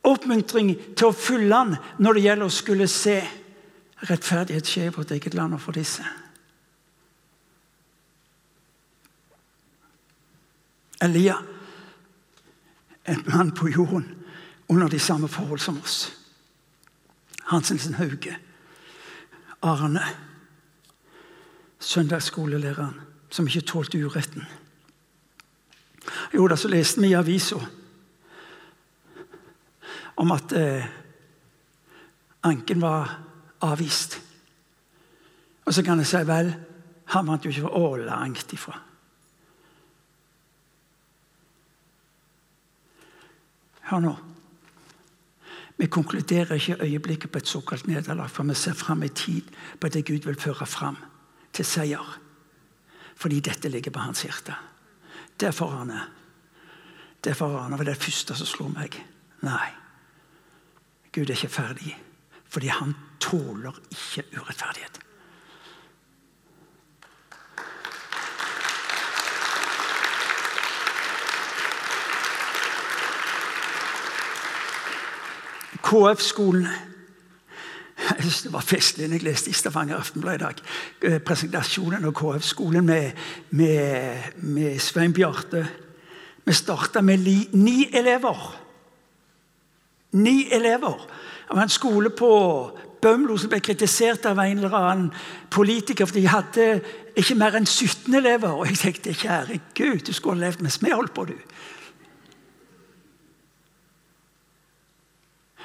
oppmuntring 0.08 0.74
til 0.96 1.10
å 1.10 1.16
fylle 1.16 1.56
han 1.56 1.76
når 2.00 2.16
det 2.16 2.26
gjelder 2.26 2.48
å 2.48 2.56
skulle 2.56 2.88
se 2.92 3.18
rettferdighet 4.08 4.68
skje 4.68 4.86
i 4.88 4.93
vårt 4.95 5.12
eget 5.12 5.34
land 5.34 5.54
og 5.54 5.62
for 5.62 5.76
disse. 5.76 6.06
Elia, 11.02 11.36
en 13.08 13.24
mann 13.28 13.52
på 13.56 13.68
jorden 13.68 14.26
under 14.70 14.88
de 14.88 15.00
samme 15.00 15.28
forhold 15.28 15.60
som 15.60 15.82
oss. 15.82 16.12
Hansen 17.43 17.93
Hauge. 17.93 18.38
Arne 19.62 20.04
søndagsskolelæreren 21.80 23.00
som 23.30 23.47
ikke 23.47 23.62
tålte 23.62 24.06
uretten. 24.06 24.43
Jo 26.34 26.47
da, 26.47 26.56
så 26.56 26.68
leste 26.68 27.02
vi 27.02 27.12
i 27.12 27.18
avisa 27.18 27.60
om 30.20 30.32
at 30.32 30.52
eh, 30.52 30.86
anken 32.43 32.82
var 32.82 33.28
avvist. 33.62 34.20
Og 35.66 35.74
så 35.74 35.84
kan 35.86 35.99
jeg 36.01 36.10
si 36.10 36.22
vel, 36.26 36.53
han 37.14 37.28
vant 37.28 37.45
jo 37.45 37.51
ikke 37.51 37.66
for 37.68 37.82
fra 37.82 38.05
langt 38.05 38.53
ifra. 38.53 38.78
Hør 43.89 44.03
nå. 44.05 44.16
Vi 45.80 45.88
konkluderer 45.88 46.57
ikke 46.57 46.84
øyeblikket 46.84 47.32
på 47.32 47.38
et 47.38 47.47
såkalt 47.47 47.88
nederlag, 47.88 48.30
for 48.30 48.43
vi 48.43 48.53
ser 48.53 48.74
fram 48.74 49.03
i 49.03 49.10
tid 49.10 49.41
på 49.80 49.88
det 49.88 50.05
Gud 50.05 50.26
vil 50.26 50.39
føre 50.39 50.66
fram 50.66 50.97
til 51.53 51.66
seier. 51.66 52.20
Fordi 53.16 53.39
dette 53.39 53.70
ligger 53.70 53.91
på 53.91 53.99
hans 53.99 54.22
hjerte. 54.22 54.55
Derfor, 55.39 55.72
Arne, 55.72 56.01
derfor 57.24 57.60
Arne, 57.60 57.78
var 57.78 57.86
det 57.86 57.97
første 57.97 58.36
som 58.36 58.47
slo 58.47 58.68
meg. 58.68 58.99
Nei, 59.41 59.70
Gud 61.14 61.30
er 61.30 61.38
ikke 61.38 61.49
ferdig. 61.49 61.95
Fordi 62.45 62.68
han 62.68 62.95
tåler 63.20 63.82
ikke 63.91 64.24
urettferdighet. 64.38 64.99
KF-skolen 75.89 76.67
jeg 78.09 78.17
synes 78.20 78.41
Det 78.41 78.53
var 78.53 78.59
festlig 78.59 79.07
når 79.07 79.15
jeg 79.15 79.24
leste 79.24 79.49
i 79.49 79.53
Stavanger 79.53 79.97
Aftenblad 79.97 80.36
i 80.36 80.38
dag. 80.38 80.61
Eh, 81.01 81.20
presentasjonen 81.20 82.05
av 82.05 82.13
KF-skolen 82.13 82.86
med, 82.86 83.11
med, 83.49 84.17
med, 84.36 84.80
Svein 84.80 85.13
Bjarte. 85.13 85.67
Vi 86.45 86.53
starta 86.53 87.01
med 87.01 87.17
li, 87.17 87.49
ni 87.53 87.89
elever. 87.93 88.55
Ni 90.11 90.47
elever. 90.51 90.97
Det 91.47 91.55
var 91.55 91.61
en 91.61 91.70
skole 91.70 92.09
på 92.09 92.32
Bømlo 93.02 93.38
som 93.39 93.52
ble 93.52 93.62
kritisert 93.64 94.26
av 94.28 94.39
en 94.43 94.58
eller 94.58 94.76
annen 94.76 95.12
politiker 95.54 96.08
for 96.08 96.18
de 96.20 96.26
hadde 96.28 96.66
ikke 97.20 97.38
mer 97.39 97.56
enn 97.56 97.68
17 97.68 98.14
elever. 98.20 98.52
Og 98.52 98.68
jeg 98.68 98.82
tenkte 98.82 99.16
kjære 99.16 99.60
Gud, 99.78 100.04
du 100.08 100.14
skulle 100.14 100.39
ha 100.39 100.47
levd 100.50 100.66
mens 100.66 100.82
vi 100.84 100.91
holdt 100.91 101.16
på, 101.16 101.26
du. 101.30 101.38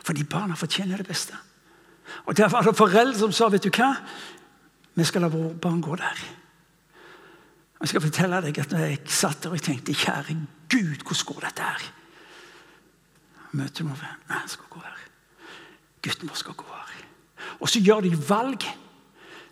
Fordi 0.04 0.24
barna 0.28 0.54
fortjener 0.54 1.00
det 1.00 1.08
beste. 1.08 1.36
Og 2.28 2.36
Derfor 2.36 2.60
var 2.60 2.70
det 2.70 2.78
foreldre 2.78 3.18
som 3.18 3.32
sa 3.32 3.48
vet 3.48 3.64
du 3.64 3.72
hva, 3.72 3.94
vi 4.94 5.04
skal 5.04 5.24
la 5.24 5.32
våre 5.32 5.54
barn 5.58 5.80
gå 5.82 5.96
der. 5.98 6.24
Jeg 7.80 7.90
skal 7.90 8.04
fortelle 8.04 8.40
deg 8.44 8.58
at 8.62 8.70
når 8.72 8.84
jeg 8.86 9.00
satt 9.12 9.42
der 9.44 9.56
og 9.56 9.62
tenkte 9.64 9.96
kjære 9.96 10.36
Gud, 10.70 11.02
hvordan 11.02 11.26
går 11.28 11.46
dette 11.48 11.66
her? 11.66 11.88
Møter 13.54 13.86
noen 13.86 13.98
Nei, 14.00 14.38
han 14.38 14.48
skal 14.50 14.70
gå 14.70 14.80
her. 14.82 15.02
Gutten 16.04 16.30
vår 16.30 16.40
skal 16.40 16.56
gå 16.58 16.70
her. 16.70 16.93
Og 17.60 17.68
så 17.70 17.82
gjør 17.82 18.04
de 18.04 18.14
valg 18.28 18.66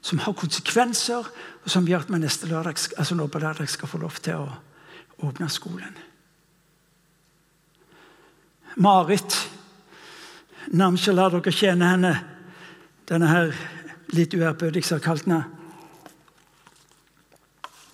som 0.02 0.18
har 0.18 0.34
konsekvenser, 0.34 1.26
og 1.62 1.70
som 1.70 1.86
gjør 1.86 2.06
at 2.06 2.10
vi 2.10 2.18
neste 2.18 2.48
lørdag, 2.50 2.80
altså 2.98 3.14
nå 3.14 3.28
på 3.30 3.38
lørdag 3.38 3.70
skal 3.70 3.88
få 3.88 4.00
lov 4.02 4.18
til 4.18 4.42
å 4.42 4.48
åpne 5.22 5.48
skolen. 5.52 5.94
Marit 8.82 9.36
lar 10.72 11.30
dere 11.30 11.52
kjenne 11.52 11.90
henne, 11.92 12.12
denne 13.06 13.28
her 13.28 13.52
litt 14.16 14.34
uærbødig 14.34 14.84
som 14.84 14.98
har 14.98 15.04
kalt 15.04 15.28
henne. 15.28 15.44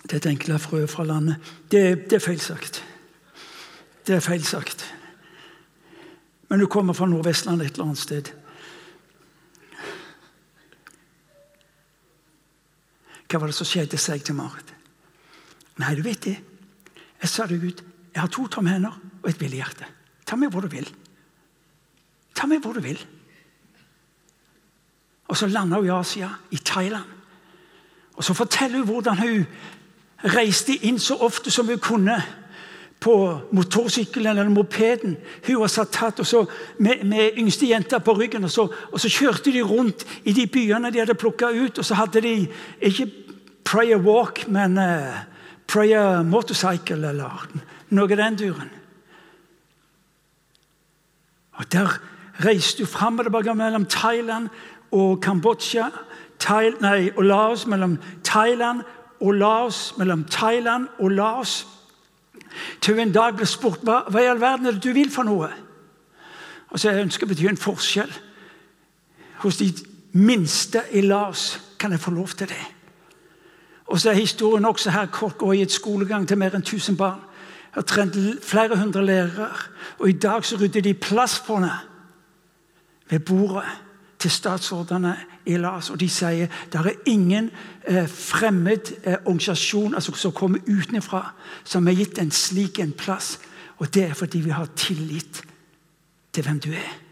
Det 0.03 0.15
er 0.15 0.21
et 0.23 0.31
enkle 0.31 0.57
frø 0.57 0.85
fra 0.89 1.05
landet. 1.05 1.37
Det, 1.69 2.09
det 2.09 2.17
er 2.17 2.23
feil 2.23 2.39
sagt. 2.41 2.81
Det 4.07 4.15
er 4.15 4.25
feil 4.25 4.41
sagt. 4.45 4.87
Men 6.49 6.63
hun 6.63 6.71
kommer 6.71 6.97
fra 6.97 7.05
Nordvestlandet 7.05 7.67
et 7.67 7.75
eller 7.77 7.91
annet 7.91 8.01
sted. 8.01 8.31
Hva 13.29 13.39
var 13.39 13.51
det 13.51 13.57
som 13.57 13.67
skjedde 13.69 13.99
seg 14.01 14.23
til 14.25 14.37
Marit? 14.37 14.73
Nei, 15.79 15.93
du 15.95 16.01
vet 16.03 16.25
det. 16.25 16.35
Jeg 17.21 17.29
sa 17.29 17.45
det 17.47 17.59
ut. 17.61 17.83
Jeg 18.13 18.21
har 18.21 18.31
to 18.33 18.47
tomme 18.49 18.73
hender 18.73 18.95
og 19.21 19.29
et 19.29 19.39
villig 19.39 19.61
hjerte. 19.61 19.87
Ta 20.25 20.35
med 20.35 20.51
hvor 20.51 20.65
du 20.65 20.71
vil. 20.71 20.87
Ta 22.35 22.47
med 22.47 22.63
hvor 22.63 22.73
du 22.73 22.81
vil. 22.83 22.99
Og 25.29 25.37
så 25.37 25.47
landa 25.47 25.77
hun 25.77 25.85
i 25.85 25.93
Asia, 25.93 26.29
i 26.51 26.57
Thailand. 26.57 27.05
Og 28.17 28.23
så 28.23 28.33
forteller 28.33 28.81
hun 28.81 28.87
hvordan 28.87 29.17
hun 29.17 29.45
reiste 30.33 30.75
inn 30.83 30.99
så 30.99 31.15
ofte 31.23 31.51
som 31.51 31.69
hun 31.69 31.79
kunne 31.79 32.17
på 32.99 33.39
motorsykkelen 33.55 34.37
eller 34.37 34.49
mopeden. 34.51 35.15
Hun 35.47 35.61
var 35.61 35.71
satt 35.71 35.91
tatt, 35.95 36.19
og 36.19 36.27
så 36.27 36.43
med, 36.83 37.05
med 37.07 37.37
yngste 37.39 37.69
jenta 37.69 37.99
på 38.03 38.13
ryggen. 38.17 38.43
Og 38.43 38.51
så, 38.51 38.67
og 38.91 38.99
så, 38.99 39.09
kjørte 39.09 39.53
de 39.55 39.61
rundt 39.63 40.03
i 40.23 40.33
de 40.35 40.47
byene 40.47 40.91
de 40.91 40.99
hadde 40.99 41.15
plukka 41.15 41.53
ut. 41.55 41.79
Og 41.79 41.85
så 41.85 41.95
hadde 41.95 42.21
de 42.21 42.33
ikke 42.81 43.07
prayer 43.69 43.97
walk, 43.97 44.47
men 44.47 44.77
uh, 44.77 45.23
prayer 45.67 46.23
motorcycle 46.23 47.07
eller 47.07 47.49
noe 47.93 48.09
av 48.09 48.17
den 48.17 48.37
duren. 48.39 48.69
Og 51.59 51.67
der 51.71 51.99
reiste 52.45 52.85
hun 52.85 52.89
fram 52.89 53.19
og 53.19 53.27
tilbake 53.27 53.53
mellom 53.53 53.85
Thailand 53.85 54.47
og 54.95 55.19
Kambodsja. 55.21 55.89
Thail, 56.39 56.79
nei, 56.81 57.11
og 57.17 57.27
Laos, 57.27 57.67
mellom 57.67 57.97
Thailand 58.23 58.81
og 59.19 59.33
Laos, 59.37 59.93
mellom 59.97 60.23
Thailand 60.23 60.87
og 60.99 61.11
Laos. 61.11 61.67
Til 62.81 62.99
en 62.99 63.13
dag 63.13 63.35
ble 63.37 63.45
spurt 63.45 63.83
hva, 63.85 64.01
hva 64.09 64.23
i 64.23 64.31
all 64.31 64.41
verden 64.41 64.65
er 64.65 64.79
det 64.79 64.87
du 64.87 64.95
vil 64.95 65.11
for 65.13 65.27
noe. 65.27 65.51
Og 66.71 66.79
så 66.79 66.89
Jeg 66.89 67.05
ønsker 67.05 67.27
å 67.27 67.33
bety 67.35 67.45
en 67.51 67.59
forskjell. 67.59 68.17
Hos 69.43 69.61
de 69.61 69.69
minste 70.17 70.87
i 70.95 71.05
Laos 71.05 71.75
kan 71.77 71.91
jeg 71.91 72.01
få 72.01 72.17
lov 72.17 72.33
til 72.39 72.49
det. 72.49 72.78
Og 73.89 73.99
så 73.99 74.09
er 74.09 74.13
historien 74.13 74.65
også 74.65 74.91
her 74.93 75.05
kort 75.05 75.41
og 75.41 75.55
i 75.55 75.61
et 75.61 75.71
skolegang 75.71 76.27
til 76.27 76.37
mer 76.37 76.53
enn 76.53 76.61
1000 76.61 76.97
barn. 76.97 77.19
Har 77.71 77.81
trent 77.81 78.15
flere 78.45 78.77
hundre 78.77 79.05
lærere, 79.05 79.49
og 79.99 80.09
i 80.09 80.17
dag 80.17 80.45
så 80.45 80.57
rydder 80.57 80.81
de 80.81 80.93
plass 80.93 81.39
på 81.45 81.57
henne 81.57 81.71
ved 83.09 83.19
bordet 83.19 83.65
til 84.19 84.31
statsrådene 84.31 85.15
i 85.45 85.57
LAS. 85.57 85.89
Og 85.89 85.99
de 85.99 86.09
sier 86.09 86.49
det 86.71 86.79
er 86.79 87.01
ingen 87.09 87.49
eh, 87.87 88.07
fremmed 88.09 88.93
eh, 89.03 89.17
organisasjon 89.25 89.95
altså, 89.95 90.13
som 90.15 90.31
kommer 90.31 90.59
utenfra, 90.67 91.23
som 91.63 91.87
har 91.87 91.97
gitt 91.97 92.19
en 92.21 92.31
slik 92.31 92.79
en 92.79 92.93
plass. 92.93 93.39
Og 93.77 93.93
det 93.93 94.03
er 94.09 94.13
fordi 94.13 94.41
vi 94.45 94.49
har 94.49 94.69
tillit 94.75 95.41
til 96.33 96.43
hvem 96.43 96.59
du 96.59 96.71
er. 96.71 97.08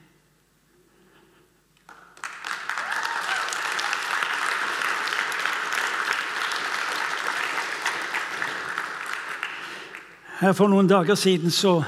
Her 10.37 10.53
For 10.53 10.69
noen 10.69 10.87
dager 10.87 11.15
siden 11.17 11.51
så 11.51 11.79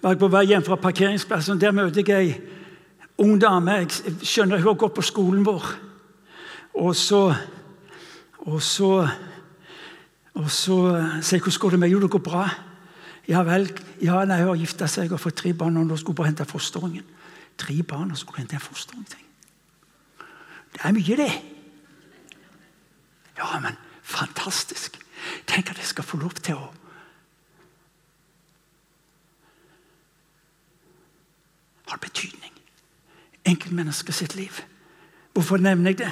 var 0.00 0.14
jeg 0.14 0.20
på 0.20 0.28
vei 0.30 0.44
hjem 0.46 0.62
fra 0.62 0.76
parkeringsplassen. 0.78 1.58
Der 1.60 1.74
møter 1.74 2.06
jeg 2.06 2.36
ung 3.18 3.40
dame. 3.40 3.80
Jeg 3.82 4.14
skjønner 4.22 4.62
hun 4.62 4.70
har 4.70 4.78
gått 4.78 4.94
på 4.94 5.02
skolen 5.02 5.42
vår. 5.46 5.66
Og 6.74 6.94
så 6.96 7.34
Og 8.40 8.62
så 8.62 9.08
og 10.34 10.50
så 10.50 10.76
sier 11.20 11.36
jeg 11.36 11.42
'Hvordan 11.42 11.58
går 11.60 11.70
det 11.70 11.78
med?' 11.78 11.90
'Jo, 11.90 12.00
det 12.00 12.10
går 12.10 12.18
bra.' 12.18 12.54
'Ja 13.28 13.42
vel.' 13.42 13.72
'Ja, 14.00 14.24
nei, 14.24 14.38
hun 14.38 14.48
har 14.48 14.56
gifta 14.56 14.86
seg 14.86 15.12
og 15.12 15.20
fått 15.20 15.34
tre 15.34 15.52
barn, 15.52 15.76
og 15.76 15.86
nå 15.86 15.96
skulle 15.96 16.06
hun 16.06 16.14
bare 16.14 16.26
hente 16.26 16.44
fosterungen.' 16.44 17.04
Tre 17.58 17.82
barn, 17.82 18.10
og 18.10 18.16
skulle 18.18 18.38
hente 18.38 18.54
en 18.54 18.60
fosterung. 18.60 19.04
Det 20.72 20.80
er 20.84 20.92
mye, 20.92 21.16
det. 21.16 21.42
Ja, 23.36 23.58
men 23.60 23.76
fantastisk. 24.02 24.98
Tenk 25.46 25.70
at 25.70 25.76
jeg 25.76 25.86
skal 25.86 26.04
få 26.04 26.16
lov 26.16 26.30
til 26.30 26.54
å 26.54 26.72
Har 31.90 31.98
betydning 31.98 32.50
enkeltmennesket 33.44 34.14
sitt 34.14 34.34
liv. 34.34 34.60
Hvorfor 35.32 35.56
nevner 35.56 35.90
jeg 35.90 35.98
det? 35.98 36.10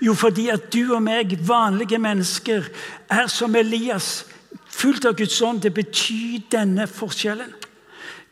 Jo, 0.00 0.14
fordi 0.14 0.48
at 0.48 0.72
du 0.72 0.94
og 0.94 1.02
meg, 1.02 1.38
vanlige 1.46 1.98
mennesker, 1.98 2.64
er 3.08 3.26
som 3.26 3.54
Elias, 3.54 4.26
fullt 4.70 5.06
av 5.06 5.14
Guds 5.18 5.40
ånd. 5.42 5.62
Det 5.62 5.74
betyr 5.74 6.40
denne 6.50 6.86
forskjellen. 6.90 7.52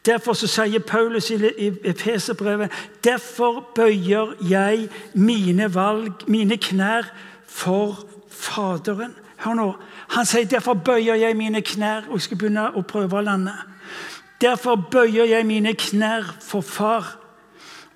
Derfor 0.07 0.35
så 0.39 0.49
sier 0.51 0.83
Paulus 0.87 1.31
i 1.31 1.71
Efeserbrevet 1.85 2.73
derfor 3.05 3.61
bøyer 3.75 4.35
jeg 4.49 4.89
mine 5.15 5.75
valg, 5.75 6.25
mine 6.27 6.57
knær, 6.57 7.11
for 7.47 8.05
Faderen. 8.31 9.15
Hør 9.43 9.55
nå. 9.55 9.67
Han 10.15 10.27
sier 10.27 10.47
derfor 10.47 10.75
bøyer 10.75 11.19
jeg 11.19 11.37
mine 11.37 11.63
knær, 11.63 12.07
og 12.09 12.19
jeg 12.19 12.29
skal 12.29 12.39
begynne 12.39 12.69
å 12.75 12.83
prøve 12.87 13.19
å 13.19 13.25
lande. 13.25 13.55
Derfor 14.41 14.77
bøyer 14.91 15.25
jeg 15.25 15.47
mine 15.47 15.75
knær 15.75 16.37
for 16.41 16.61
Far 16.61 17.19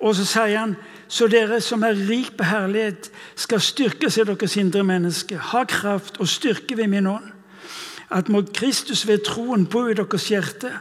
og 0.03 0.15
så 0.17 0.25
sier 0.27 0.57
han 0.59 0.75
så 1.13 1.27
dere 1.31 1.59
som 1.61 1.83
er 1.85 1.99
rik 2.09 2.33
på 2.37 2.47
herlighet, 2.47 3.11
skal 3.39 3.61
styrkes 3.61 4.17
i 4.17 4.25
deres 4.27 4.55
indre 4.57 4.83
menneske. 4.83 5.37
Ha 5.37 5.63
kraft 5.69 6.17
og 6.19 6.27
styrke 6.27 6.77
ved 6.77 6.89
min 6.91 7.07
ånd. 7.07 7.29
At 8.11 8.29
må 8.29 8.41
Kristus 8.53 9.05
ved 9.07 9.23
troen 9.25 9.65
bo 9.65 9.85
i 9.87 9.93
deres 9.93 10.27
hjerte, 10.27 10.71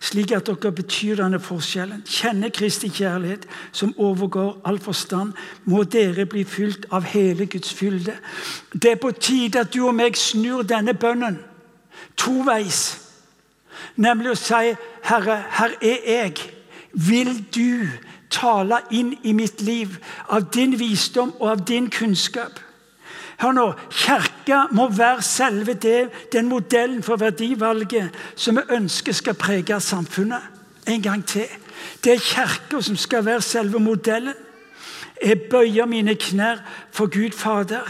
slik 0.00 0.32
at 0.32 0.48
dere 0.48 0.72
betyr 0.72 1.20
denne 1.20 1.40
forskjellen. 1.40 2.02
Kjenne 2.08 2.50
Kristi 2.50 2.88
kjærlighet, 2.88 3.46
som 3.72 3.94
overgår 3.98 4.58
all 4.64 4.80
forstand. 4.80 5.32
Må 5.64 5.84
dere 5.84 6.26
bli 6.26 6.44
fylt 6.44 6.88
av 6.90 7.06
hele 7.12 7.46
Guds 7.46 7.74
fylde. 7.74 8.16
Det 8.72 8.96
er 8.96 9.00
på 9.00 9.12
tide 9.12 9.62
at 9.62 9.74
du 9.74 9.84
og 9.86 9.94
meg 9.94 10.16
snur 10.18 10.64
denne 10.66 10.96
bønnen 10.96 11.38
toveis. 12.16 13.03
Nemlig 13.96 14.34
å 14.34 14.38
si, 14.38 14.74
Herre, 15.04 15.38
her 15.58 15.78
er 15.80 16.10
jeg. 16.10 16.50
Vil 16.94 17.32
du 17.54 17.88
tale 18.34 18.80
inn 18.94 19.14
i 19.22 19.32
mitt 19.36 19.62
liv 19.62 19.98
av 20.32 20.48
din 20.54 20.74
visdom 20.78 21.34
og 21.38 21.50
av 21.50 21.64
din 21.68 21.90
kunnskap. 21.92 22.58
Hør 23.42 23.54
nå, 23.56 23.66
Kirka 23.90 24.64
må 24.74 24.88
være 24.94 25.22
selve 25.26 25.74
det, 25.74 26.08
den 26.32 26.48
modellen 26.48 27.02
for 27.02 27.20
verdivalget 27.20 28.14
som 28.38 28.58
vi 28.58 28.76
ønsker 28.76 29.16
skal 29.16 29.38
prege 29.38 29.80
samfunnet. 29.82 30.50
En 30.86 31.02
gang 31.02 31.24
til. 31.26 31.48
Det 32.04 32.14
er 32.14 32.22
Kirka 32.22 32.80
som 32.82 32.96
skal 32.96 33.24
være 33.26 33.42
selve 33.42 33.80
modellen. 33.82 34.34
Jeg 35.22 35.46
bøyer 35.50 35.86
mine 35.88 36.14
knær 36.20 36.60
for 36.92 37.10
Gud 37.10 37.32
Fader. 37.32 37.86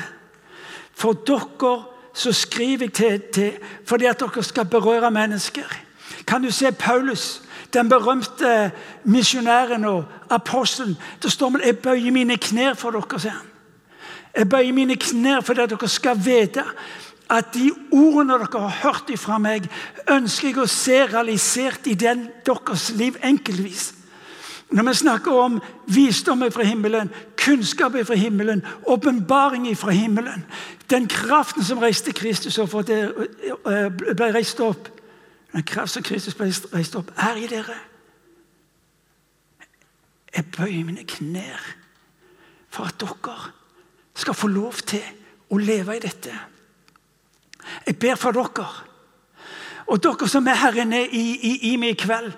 For 0.95 1.17
dere 1.27 1.75
så 2.15 2.33
skriver 2.33 2.87
jeg 2.87 2.93
til, 2.93 3.21
til 3.21 3.53
fordi 3.87 4.05
at 4.05 4.21
dere 4.21 4.43
skal 4.43 4.65
berøre 4.65 5.11
mennesker. 5.11 5.69
Kan 6.27 6.43
du 6.43 6.51
se 6.51 6.73
Paulus? 6.73 7.43
den 7.75 7.89
berømte 7.89 8.71
misjonæren 9.05 9.85
og 9.85 10.05
apostelen. 10.31 10.97
Det 11.23 11.33
står 11.33 11.49
med 11.49 11.61
'Jeg 11.61 11.79
bøyer 11.79 12.11
mine 12.11 12.37
knær 12.37 12.75
for 12.75 12.91
dere', 12.91 13.19
sier 13.19 13.31
han. 13.31 13.47
Jeg 14.37 14.49
bøyer 14.49 14.73
mine 14.73 14.97
knær 14.97 15.41
for 15.41 15.53
at 15.53 15.71
dere 15.71 15.89
skal 15.89 16.25
vite 16.25 16.65
at 17.31 17.55
de 17.55 17.71
ordene 17.93 18.33
dere 18.33 18.61
har 18.61 18.79
hørt 18.83 19.19
fra 19.19 19.39
meg, 19.39 19.71
ønsker 20.11 20.49
jeg 20.49 20.59
å 20.59 20.67
se 20.67 21.07
realisert 21.07 21.87
i 21.87 21.95
den, 21.95 22.29
deres 22.47 22.91
liv 22.91 23.17
enkeltvis. 23.25 23.95
Når 24.71 24.83
vi 24.83 24.95
snakker 24.95 25.33
om 25.33 25.63
visdom 25.87 26.43
fra 26.53 26.63
himmelen, 26.65 27.11
kunnskap 27.37 27.93
fra 28.07 28.15
himmelen, 28.15 28.63
åpenbaring 28.87 29.77
fra 29.77 29.91
himmelen 29.91 30.45
Den 30.91 31.09
kraften 31.09 31.65
som 31.65 31.79
reiste 31.79 32.13
Kristus 32.13 32.57
det 32.87 33.01
eh, 33.67 34.15
ble 34.17 34.33
reist 34.35 34.61
opp 34.61 34.89
Den 35.53 35.63
kraft 35.63 35.93
som 35.93 36.03
Kristus 36.03 36.35
ble 36.35 36.49
reist 36.73 36.97
opp, 36.97 37.13
er 37.17 37.37
i 37.37 37.47
dere. 37.47 37.77
Jeg 40.35 40.45
bøyer 40.57 40.85
mine 40.85 41.05
knær 41.07 41.69
for 42.75 42.91
at 42.91 42.99
dere 42.99 43.37
skal 44.15 44.35
få 44.35 44.51
lov 44.51 44.81
til 44.87 45.03
å 45.51 45.59
leve 45.59 45.95
i 45.97 46.03
dette. 46.03 46.33
Jeg 47.87 47.99
ber 47.99 48.19
for 48.19 48.35
dere. 48.35 48.67
Og 49.87 50.03
dere 50.03 50.29
som 50.29 50.49
er 50.49 50.59
her 50.59 50.81
inne 50.83 51.05
i, 51.07 51.25
i, 51.37 51.53
i 51.71 51.77
meg 51.79 51.95
i 51.95 52.01
kveld. 52.03 52.33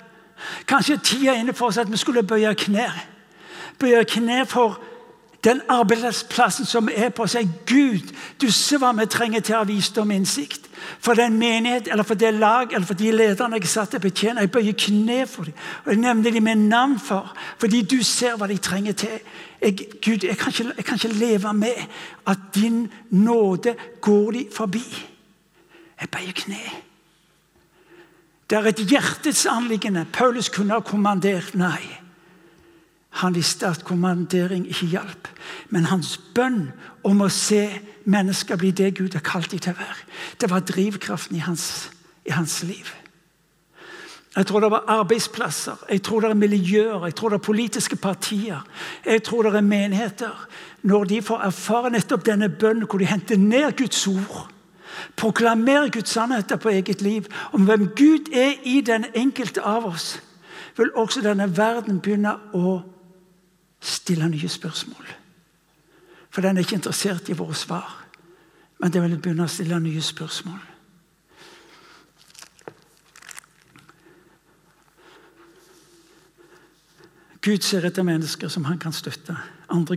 Kanskje 0.66 0.98
tida 1.02 1.32
er 1.34 1.40
inne 1.40 1.54
for 1.54 1.70
oss 1.70 1.78
at 1.78 1.90
vi 1.92 1.96
skulle 1.96 2.22
bøye 2.22 2.54
knær. 2.54 2.98
Bøye 3.78 4.04
knær 4.04 4.44
for 4.44 4.80
den 5.46 5.60
arbeidsplassen 5.68 6.66
som 6.66 6.88
er 6.94 7.08
på. 7.08 7.26
Si 7.26 7.48
Gud, 7.66 8.12
du 8.40 8.50
ser 8.52 8.80
hva 8.82 8.90
vi 8.96 9.06
trenger 9.06 9.40
til 9.40 9.58
av 9.58 9.68
visdom 9.70 10.10
og 10.10 10.16
innsikt. 10.16 10.66
For 11.00 11.14
den 11.14 11.38
menighet, 11.38 11.88
eller 11.88 12.04
for 12.06 12.18
det 12.18 12.34
lag, 12.34 12.72
eller 12.72 12.86
for 12.86 12.98
de 12.98 13.12
lederne 13.14 13.60
jeg 13.60 13.70
satt 13.70 13.94
til 13.94 14.00
å 14.00 14.06
betjene. 14.06 14.42
Jeg 14.42 14.52
bøyer 14.54 14.78
kne 14.78 15.20
for 15.30 15.48
dem. 15.48 15.54
Og 15.84 15.92
jeg 15.92 16.02
nevner 16.02 16.34
dem 16.34 16.48
med 16.48 16.64
navn 16.70 16.98
for, 16.98 17.30
fordi 17.62 17.82
du 17.82 18.00
ser 18.02 18.36
hva 18.36 18.48
de 18.50 18.58
trenger 18.58 18.98
til. 19.04 19.20
Jeg, 19.62 19.76
Gud, 20.04 20.26
jeg 20.26 20.38
kan, 20.38 20.52
ikke, 20.52 20.72
jeg 20.76 20.84
kan 20.84 20.98
ikke 21.00 21.20
leve 21.20 21.54
med 21.54 21.86
at 22.26 22.50
din 22.54 22.86
nåde 23.10 23.76
går 24.00 24.30
de 24.32 24.44
forbi. 24.52 24.84
Jeg 26.00 26.10
bøyer 26.10 26.36
kne. 26.42 26.60
Det 28.50 28.58
er 28.58 28.68
et 28.70 28.82
hjertets 28.86 29.46
anliggende. 29.50 30.06
Paulus 30.12 30.48
kunne 30.48 30.76
ha 30.76 30.80
kommandert. 30.80 31.54
Nei. 31.58 31.82
Han 33.22 33.34
visste 33.34 33.66
at 33.66 33.84
kommandering 33.84 34.66
ikke 34.68 34.90
hjalp. 34.92 35.28
Men 35.72 35.88
hans 35.90 36.16
bønn 36.36 36.68
om 37.06 37.24
å 37.24 37.30
se 37.32 37.64
mennesker 38.04 38.60
bli 38.60 38.70
det 38.76 38.92
Gud 38.98 39.16
har 39.16 39.24
kalt 39.24 39.50
dem 39.50 39.62
til 39.62 39.72
å 39.74 39.80
være, 39.80 40.02
det 40.38 40.50
var 40.50 40.62
drivkraften 40.68 41.38
i 41.38 41.42
hans, 41.42 41.88
i 42.28 42.34
hans 42.36 42.60
liv. 42.62 42.86
Jeg 44.36 44.46
tror 44.46 44.60
det 44.60 44.70
var 44.70 44.90
arbeidsplasser, 44.92 45.86
jeg 45.88 46.02
tror 46.04 46.20
det 46.20 46.30
er 46.30 46.38
miljøer, 46.38 47.06
jeg 47.08 47.14
tror 47.16 47.32
det 47.32 47.38
er 47.38 47.46
politiske 47.46 47.96
partier. 47.96 48.66
Jeg 49.06 49.22
tror 49.24 49.48
det 49.48 49.54
er 49.56 49.64
menigheter. 49.64 50.42
Når 50.82 51.08
de 51.08 51.22
får 51.24 51.46
erfare 51.46 51.90
nettopp 51.94 52.26
denne 52.26 52.50
bønnen, 52.52 52.84
hvor 52.84 53.00
de 53.00 53.08
henter 53.08 53.40
ned 53.40 53.72
Guds 53.80 54.06
ord 54.12 54.44
proklamere 55.16 55.90
Guds 55.90 56.10
sannheter 56.10 56.56
på 56.56 56.68
eget 56.68 57.02
liv, 57.02 57.26
om 57.52 57.64
hvem 57.64 57.88
Gud 57.96 58.32
er 58.32 58.52
i 58.64 58.80
den 58.80 59.04
enkelte 59.14 59.62
av 59.62 59.86
oss, 59.86 60.22
vil 60.76 60.92
også 60.94 61.20
denne 61.24 61.56
verden 61.56 62.00
begynne 62.00 62.36
å 62.52 62.80
stille 63.80 64.28
nye 64.28 64.48
spørsmål. 64.48 65.06
For 66.30 66.44
den 66.44 66.56
er 66.56 66.66
ikke 66.66 66.76
interessert 66.76 67.28
i 67.28 67.36
våre 67.36 67.54
svar, 67.54 68.06
men 68.78 68.92
den 68.92 69.02
vil 69.06 69.18
begynne 69.18 69.46
å 69.46 69.52
stille 69.52 69.80
nye 69.80 70.02
spørsmål. 70.02 70.60
Gud 77.46 77.62
ser 77.62 77.86
etter 77.86 78.02
mennesker 78.02 78.50
som 78.50 78.64
han 78.66 78.78
kan 78.82 78.92
støtte. 78.92 79.36
Andre 79.70 79.96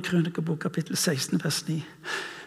krønikebok, 0.00 0.58
kapittel 0.62 0.96
16, 0.96 1.40
vers 1.42 1.64
9 1.68 1.82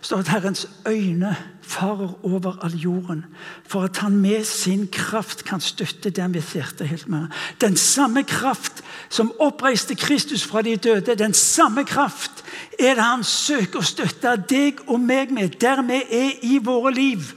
står 0.01 0.17
at 0.17 0.27
Herrens 0.27 0.69
øyne 0.87 1.35
farer 1.61 2.25
over 2.25 2.63
all 2.63 2.75
jorden, 2.75 3.25
for 3.67 3.83
at 3.83 3.97
han 3.97 4.17
med 4.17 4.43
sin 4.43 4.87
kraft 4.91 5.43
kan 5.43 5.61
støtte 5.61 6.09
dem 6.09 6.31
hvis 6.31 6.53
hjertet 6.53 6.87
helt 6.87 7.07
med. 7.07 7.27
Den 7.61 7.77
samme 7.77 8.23
kraft 8.23 8.83
som 9.09 9.33
oppreiste 9.39 9.95
Kristus 9.95 10.45
fra 10.45 10.61
de 10.61 10.75
døde, 10.75 11.15
den 11.15 11.33
samme 11.33 11.85
kraft 11.85 12.45
er 12.79 12.93
det 12.95 13.03
han 13.03 13.23
søker 13.23 13.79
å 13.79 13.87
støtte 13.87 14.35
deg 14.49 14.83
og 14.87 14.99
meg 14.99 15.31
med, 15.31 15.59
der 15.61 15.81
vi 15.81 16.01
er 16.11 16.31
i 16.41 16.59
våre 16.63 16.93
liv. 16.93 17.33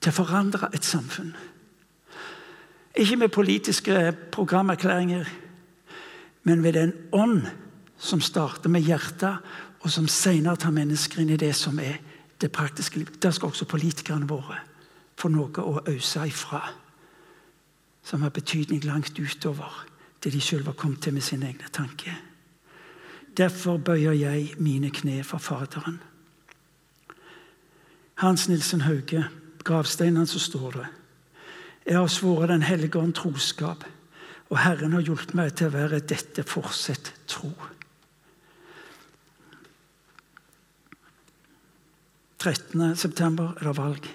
Til 0.00 0.12
å 0.12 0.16
forandre 0.16 0.68
et 0.74 0.84
samfunn. 0.84 1.34
Ikke 2.94 3.16
med 3.16 3.28
politiske 3.28 4.14
programerklæringer, 4.32 5.28
men 6.42 6.62
ved 6.62 6.72
den 6.72 6.92
ånd 7.12 7.42
som 8.04 8.20
starter 8.20 8.68
med 8.68 8.84
hjertet, 8.84 9.40
og 9.80 9.90
som 9.90 10.08
senere 10.08 10.60
tar 10.60 10.72
mennesker 10.72 11.22
inn 11.22 11.32
i 11.34 11.40
det 11.40 11.52
som 11.56 11.78
er 11.80 11.98
det 12.40 12.52
praktiske 12.52 13.00
liv. 13.00 13.10
Der 13.22 13.32
skal 13.32 13.48
også 13.52 13.68
politikerne 13.68 14.28
våre 14.28 14.60
få 15.16 15.30
noe 15.32 15.64
å 15.64 15.82
øse 15.88 16.24
ifra. 16.28 16.60
Som 18.04 18.24
har 18.24 18.34
betydning 18.34 18.84
langt 18.84 19.18
utover 19.18 19.84
det 20.24 20.32
de 20.32 20.40
selv 20.40 20.66
har 20.68 20.76
kommet 20.76 21.02
til 21.04 21.14
med 21.14 21.24
sine 21.24 21.48
egne 21.52 21.68
tanker. 21.72 22.16
Derfor 23.36 23.76
bøyer 23.76 24.12
jeg 24.12 24.54
mine 24.58 24.90
kne 24.90 25.22
for 25.24 25.38
Faderen. 25.38 26.00
Hans 28.22 28.48
Nilsen 28.48 28.84
Hauge, 28.86 29.24
gravsteinen 29.64 30.26
så 30.26 30.38
står 30.38 30.70
det 30.70 30.86
Jeg 31.86 31.98
har 31.98 32.06
svoret 32.06 32.48
Den 32.48 32.62
hellige 32.62 32.98
ånd 32.98 33.12
troskap, 33.12 33.84
og 34.50 34.58
Herren 34.58 34.92
har 34.92 35.00
hjulpet 35.00 35.34
meg 35.34 35.54
til 35.56 35.66
å 35.66 35.74
være 35.74 36.00
dette 36.00 36.44
fortsett 36.46 37.12
tro. 37.26 37.52
13. 42.44 42.96
september 42.96 43.54
er 43.56 43.64
det 43.64 43.76
valg. 43.76 44.08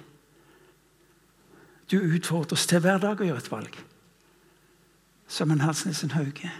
Du 1.91 1.97
utfordres 1.97 2.67
til 2.69 2.84
hver 2.84 3.01
dag 3.01 3.17
å 3.17 3.25
gjøre 3.25 3.41
et 3.41 3.51
valg. 3.51 3.77
Som 5.30 5.51
en 5.51 5.63
Halsnesen 5.65 6.13
Hauge. 6.13 6.51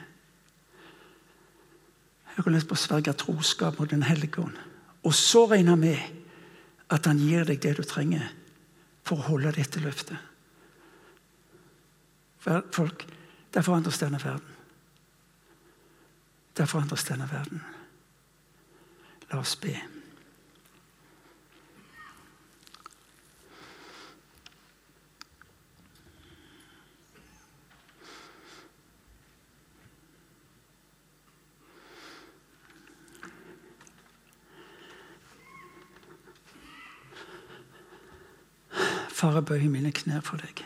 Jeg 2.34 2.45
har 2.45 2.55
lyst 2.55 2.70
på 2.70 2.78
å 2.78 2.82
sverge 2.82 3.13
troskap 3.13 3.78
mot 3.78 3.91
Den 3.91 4.07
hellige 4.07 4.41
ånd. 4.41 4.57
Og 5.03 5.13
så 5.13 5.45
regner 5.51 5.78
med 5.78 5.99
at 6.89 7.05
han 7.05 7.22
gir 7.22 7.45
deg 7.45 7.61
det 7.61 7.76
du 7.78 7.84
trenger 7.86 8.26
for 9.05 9.20
å 9.20 9.28
holde 9.30 9.53
dette 9.59 9.82
løftet. 9.84 10.17
Folk, 12.39 13.05
Der 13.53 13.61
forandres 13.61 13.97
denne 13.97 14.20
verden. 14.24 14.57
Der 16.57 16.65
forandres 16.65 17.03
denne 17.03 17.26
verden. 17.32 17.63
La 19.32 19.39
oss 19.39 19.55
be. 19.55 19.99
Far, 39.20 39.34
jeg 39.34 39.45
bøyer 39.45 39.67
mine 39.70 39.91
knær 39.91 40.22
for 40.24 40.39
deg. 40.39 40.61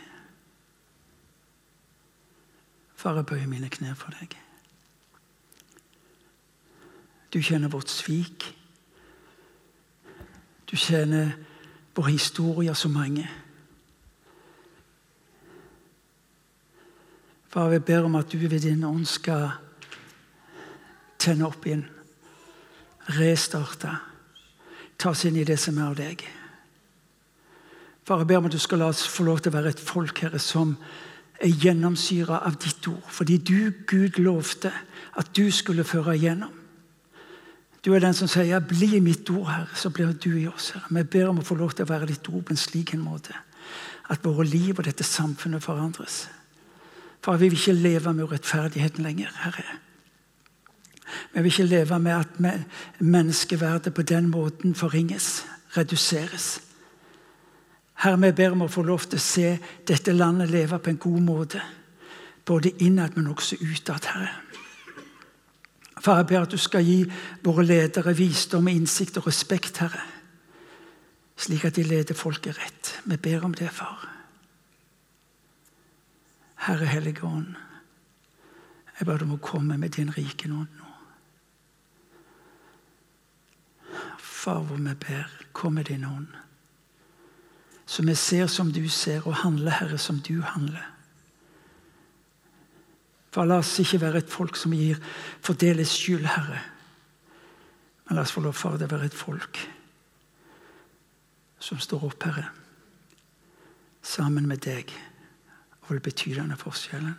Far, 2.94 3.16
jeg 3.18 3.26
bøyer 3.26 3.48
mine 3.50 3.66
knær 3.66 3.96
for 3.98 4.14
deg. 4.14 4.36
Du 7.34 7.40
kjenner 7.42 7.72
vårt 7.72 7.90
svik. 7.90 8.46
Du 10.70 10.76
kjenner 10.78 11.32
vår 11.98 12.12
historie 12.12 12.74
så 12.78 12.88
mange. 12.88 13.26
Far, 17.50 17.74
jeg 17.74 17.84
ber 17.84 18.06
om 18.06 18.14
at 18.22 18.30
du 18.32 18.38
ved 18.38 18.60
din 18.60 18.86
ånd 18.86 19.02
skal 19.10 19.48
tenne 21.18 21.50
opp 21.50 21.66
igjen, 21.66 21.88
restarte, 23.18 23.98
ta 24.94 25.10
oss 25.10 25.26
inn 25.26 25.42
i 25.42 25.46
det 25.48 25.58
som 25.58 25.82
er 25.82 25.90
av 25.90 25.98
deg. 25.98 26.26
Far, 28.04 28.20
jeg 28.20 28.26
ber 28.26 28.36
om 28.36 28.46
at 28.50 28.52
du 28.52 28.60
skal 28.60 28.78
la 28.78 28.90
oss 28.92 29.06
få 29.08 29.24
lov 29.24 29.40
til 29.40 29.52
å 29.52 29.56
være 29.56 29.72
et 29.72 29.80
folk 29.80 30.18
herre, 30.20 30.38
som 30.38 30.76
er 31.40 31.48
gjennomsyra 31.48 32.42
av 32.44 32.58
ditt 32.60 32.84
ord. 32.88 33.04
Fordi 33.08 33.38
du, 33.38 33.72
Gud, 33.88 34.20
lovte 34.20 34.72
at 35.16 35.32
du 35.36 35.48
skulle 35.50 35.86
føre 35.88 36.16
igjennom. 36.18 36.52
Du 37.84 37.92
er 37.92 38.00
den 38.00 38.14
som 38.14 38.28
sier 38.28 38.60
'bli 38.60 39.00
mitt 39.00 39.30
ord', 39.30 39.50
Herre, 39.50 39.76
så 39.76 39.90
blir 39.90 40.12
du 40.12 40.36
i 40.38 40.46
oss. 40.46 40.70
Herre. 40.70 40.84
Vi 40.90 41.02
ber 41.02 41.28
om 41.28 41.38
å 41.38 41.44
få 41.44 41.54
lov 41.54 41.72
til 41.72 41.84
å 41.84 41.88
være 41.88 42.06
ditt 42.06 42.28
ord 42.28 42.44
på 42.44 42.52
en 42.52 42.56
slik 42.56 42.94
en 42.94 43.04
måte 43.04 43.34
at 44.10 44.24
våre 44.24 44.44
liv 44.44 44.78
og 44.78 44.84
dette 44.84 45.04
samfunnet 45.04 45.62
forandres. 45.62 46.28
Far, 47.22 47.36
vi 47.36 47.48
vil 47.48 47.58
ikke 47.58 47.72
leve 47.72 48.12
med 48.12 48.24
urettferdigheten 48.24 49.04
lenger, 49.04 49.30
Herre. 49.34 49.64
Vi 51.32 51.42
vil 51.42 51.52
ikke 51.52 51.64
leve 51.64 51.98
med 51.98 52.12
at 52.12 52.28
menneskeverdet 52.98 53.94
på 53.94 54.02
den 54.02 54.28
måten 54.28 54.74
forringes, 54.74 55.44
reduseres. 55.76 56.60
Herre, 57.94 58.20
vi 58.20 58.32
ber 58.32 58.52
om 58.52 58.64
å 58.66 58.70
få 58.70 58.82
lov 58.82 59.06
til 59.06 59.20
å 59.20 59.22
se 59.22 59.50
dette 59.86 60.12
landet 60.12 60.50
leve 60.50 60.78
på 60.78 60.90
en 60.90 61.00
god 61.00 61.20
måte. 61.24 61.62
Både 62.44 62.74
innad, 62.84 63.16
men 63.16 63.30
også 63.32 63.56
utad, 63.60 64.10
Herre. 64.10 64.32
Far, 66.04 66.18
jeg 66.20 66.26
ber 66.28 66.42
at 66.44 66.52
du 66.52 66.60
skal 66.60 66.84
gi 66.84 66.98
våre 67.44 67.64
ledere 67.64 68.12
visdom, 68.16 68.68
innsikt 68.68 69.16
og 69.20 69.28
respekt, 69.30 69.78
Herre. 69.80 70.02
Slik 71.36 71.64
at 71.64 71.78
de 71.78 71.86
leder 71.86 72.18
folket 72.18 72.58
rett. 72.58 72.90
Vi 73.04 73.16
ber 73.16 73.46
om 73.46 73.54
det, 73.56 73.70
far. 73.72 74.10
Herre 76.66 76.86
Hellige 76.86 77.24
Ånd, 77.24 77.54
jeg 78.98 79.06
ber 79.06 79.18
du 79.18 79.26
må 79.28 79.36
komme 79.42 79.76
med 79.78 79.96
din 79.96 80.12
rike 80.14 80.48
nåd 80.48 80.76
nå. 80.78 80.92
Far, 84.18 84.62
hvor 84.62 84.76
vi 84.76 84.94
ber, 84.94 85.28
kom 85.52 85.74
med 85.74 85.84
din 85.90 86.04
ånd. 86.04 86.43
Så 87.94 88.02
vi 88.02 88.14
ser 88.18 88.48
som 88.50 88.72
du 88.72 88.88
ser, 88.88 89.22
og 89.22 89.36
handler, 89.44 89.70
Herre, 89.70 89.98
som 89.98 90.18
du 90.18 90.40
handler. 90.42 90.82
For 93.30 93.46
La 93.46 93.60
oss 93.62 93.76
ikke 93.78 94.00
være 94.02 94.22
et 94.24 94.30
folk 94.30 94.58
som 94.58 94.74
gir 94.74 94.98
fordeles 95.42 95.92
skyld, 95.94 96.26
Herre. 96.26 96.58
Men 98.08 98.18
la 98.18 98.24
oss 98.26 98.34
få 98.34 98.42
lov, 98.42 98.56
Far, 98.58 98.74
å 98.74 98.88
være 98.90 99.06
et 99.06 99.14
folk 99.14 99.60
som 101.62 101.78
står 101.78 102.02
opp, 102.10 102.26
Herre, 102.26 102.48
sammen 104.02 104.50
med 104.50 104.64
deg 104.66 104.90
og 105.84 105.94
vil 105.94 106.02
bety 106.02 106.34
denne 106.34 106.58
forskjellen. 106.58 107.14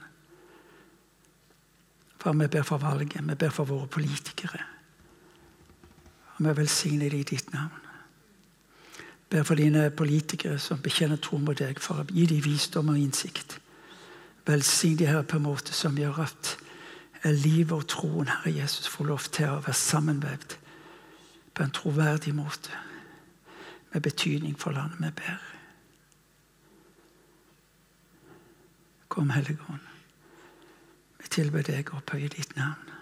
Far, 2.20 2.36
vi 2.36 2.52
ber 2.52 2.68
for 2.68 2.84
valget, 2.84 3.24
vi 3.24 3.40
ber 3.40 3.56
for 3.56 3.72
våre 3.72 3.88
politikere. 3.88 4.60
Og 6.36 6.46
vi 6.50 6.60
velsigner 6.60 7.16
dem 7.16 7.24
i 7.24 7.32
ditt 7.32 7.56
navn. 7.56 7.85
Ber 9.30 9.44
for 9.44 9.56
dine 9.56 9.90
politikere 9.90 10.60
som 10.60 10.82
bekjenner 10.82 11.18
tro 11.18 11.38
mot 11.42 11.58
deg, 11.58 11.80
for 11.82 12.04
å 12.04 12.08
gi 12.12 12.28
dem 12.30 12.44
visdom 12.46 12.92
og 12.94 13.00
innsikt. 13.02 13.58
Velsign 14.46 15.00
de 15.00 15.08
her 15.10 15.26
på 15.26 15.40
en 15.40 15.48
måte 15.48 15.74
som 15.74 15.98
gjør 15.98 16.22
at 16.28 16.52
livet 17.26 17.74
og 17.74 17.88
troen 17.90 18.30
Herre 18.30 18.54
Jesus 18.54 18.88
får 18.88 19.10
lov 19.10 19.28
til 19.34 19.50
å 19.50 19.62
være 19.66 19.74
sammenvevd 19.80 20.58
på 21.56 21.64
en 21.64 21.74
troverdig 21.74 22.36
måte, 22.36 22.72
med 23.94 24.04
betydning 24.04 24.58
for 24.60 24.76
landet 24.76 25.02
vi 25.02 25.12
ber. 25.24 25.44
Kom, 29.10 29.30
Hellige. 29.30 29.80
Vi 31.22 31.32
tilber 31.32 31.64
deg 31.64 31.90
å 31.90 32.02
opphøye 32.02 32.28
ditt 32.30 32.52
navn. 32.60 32.95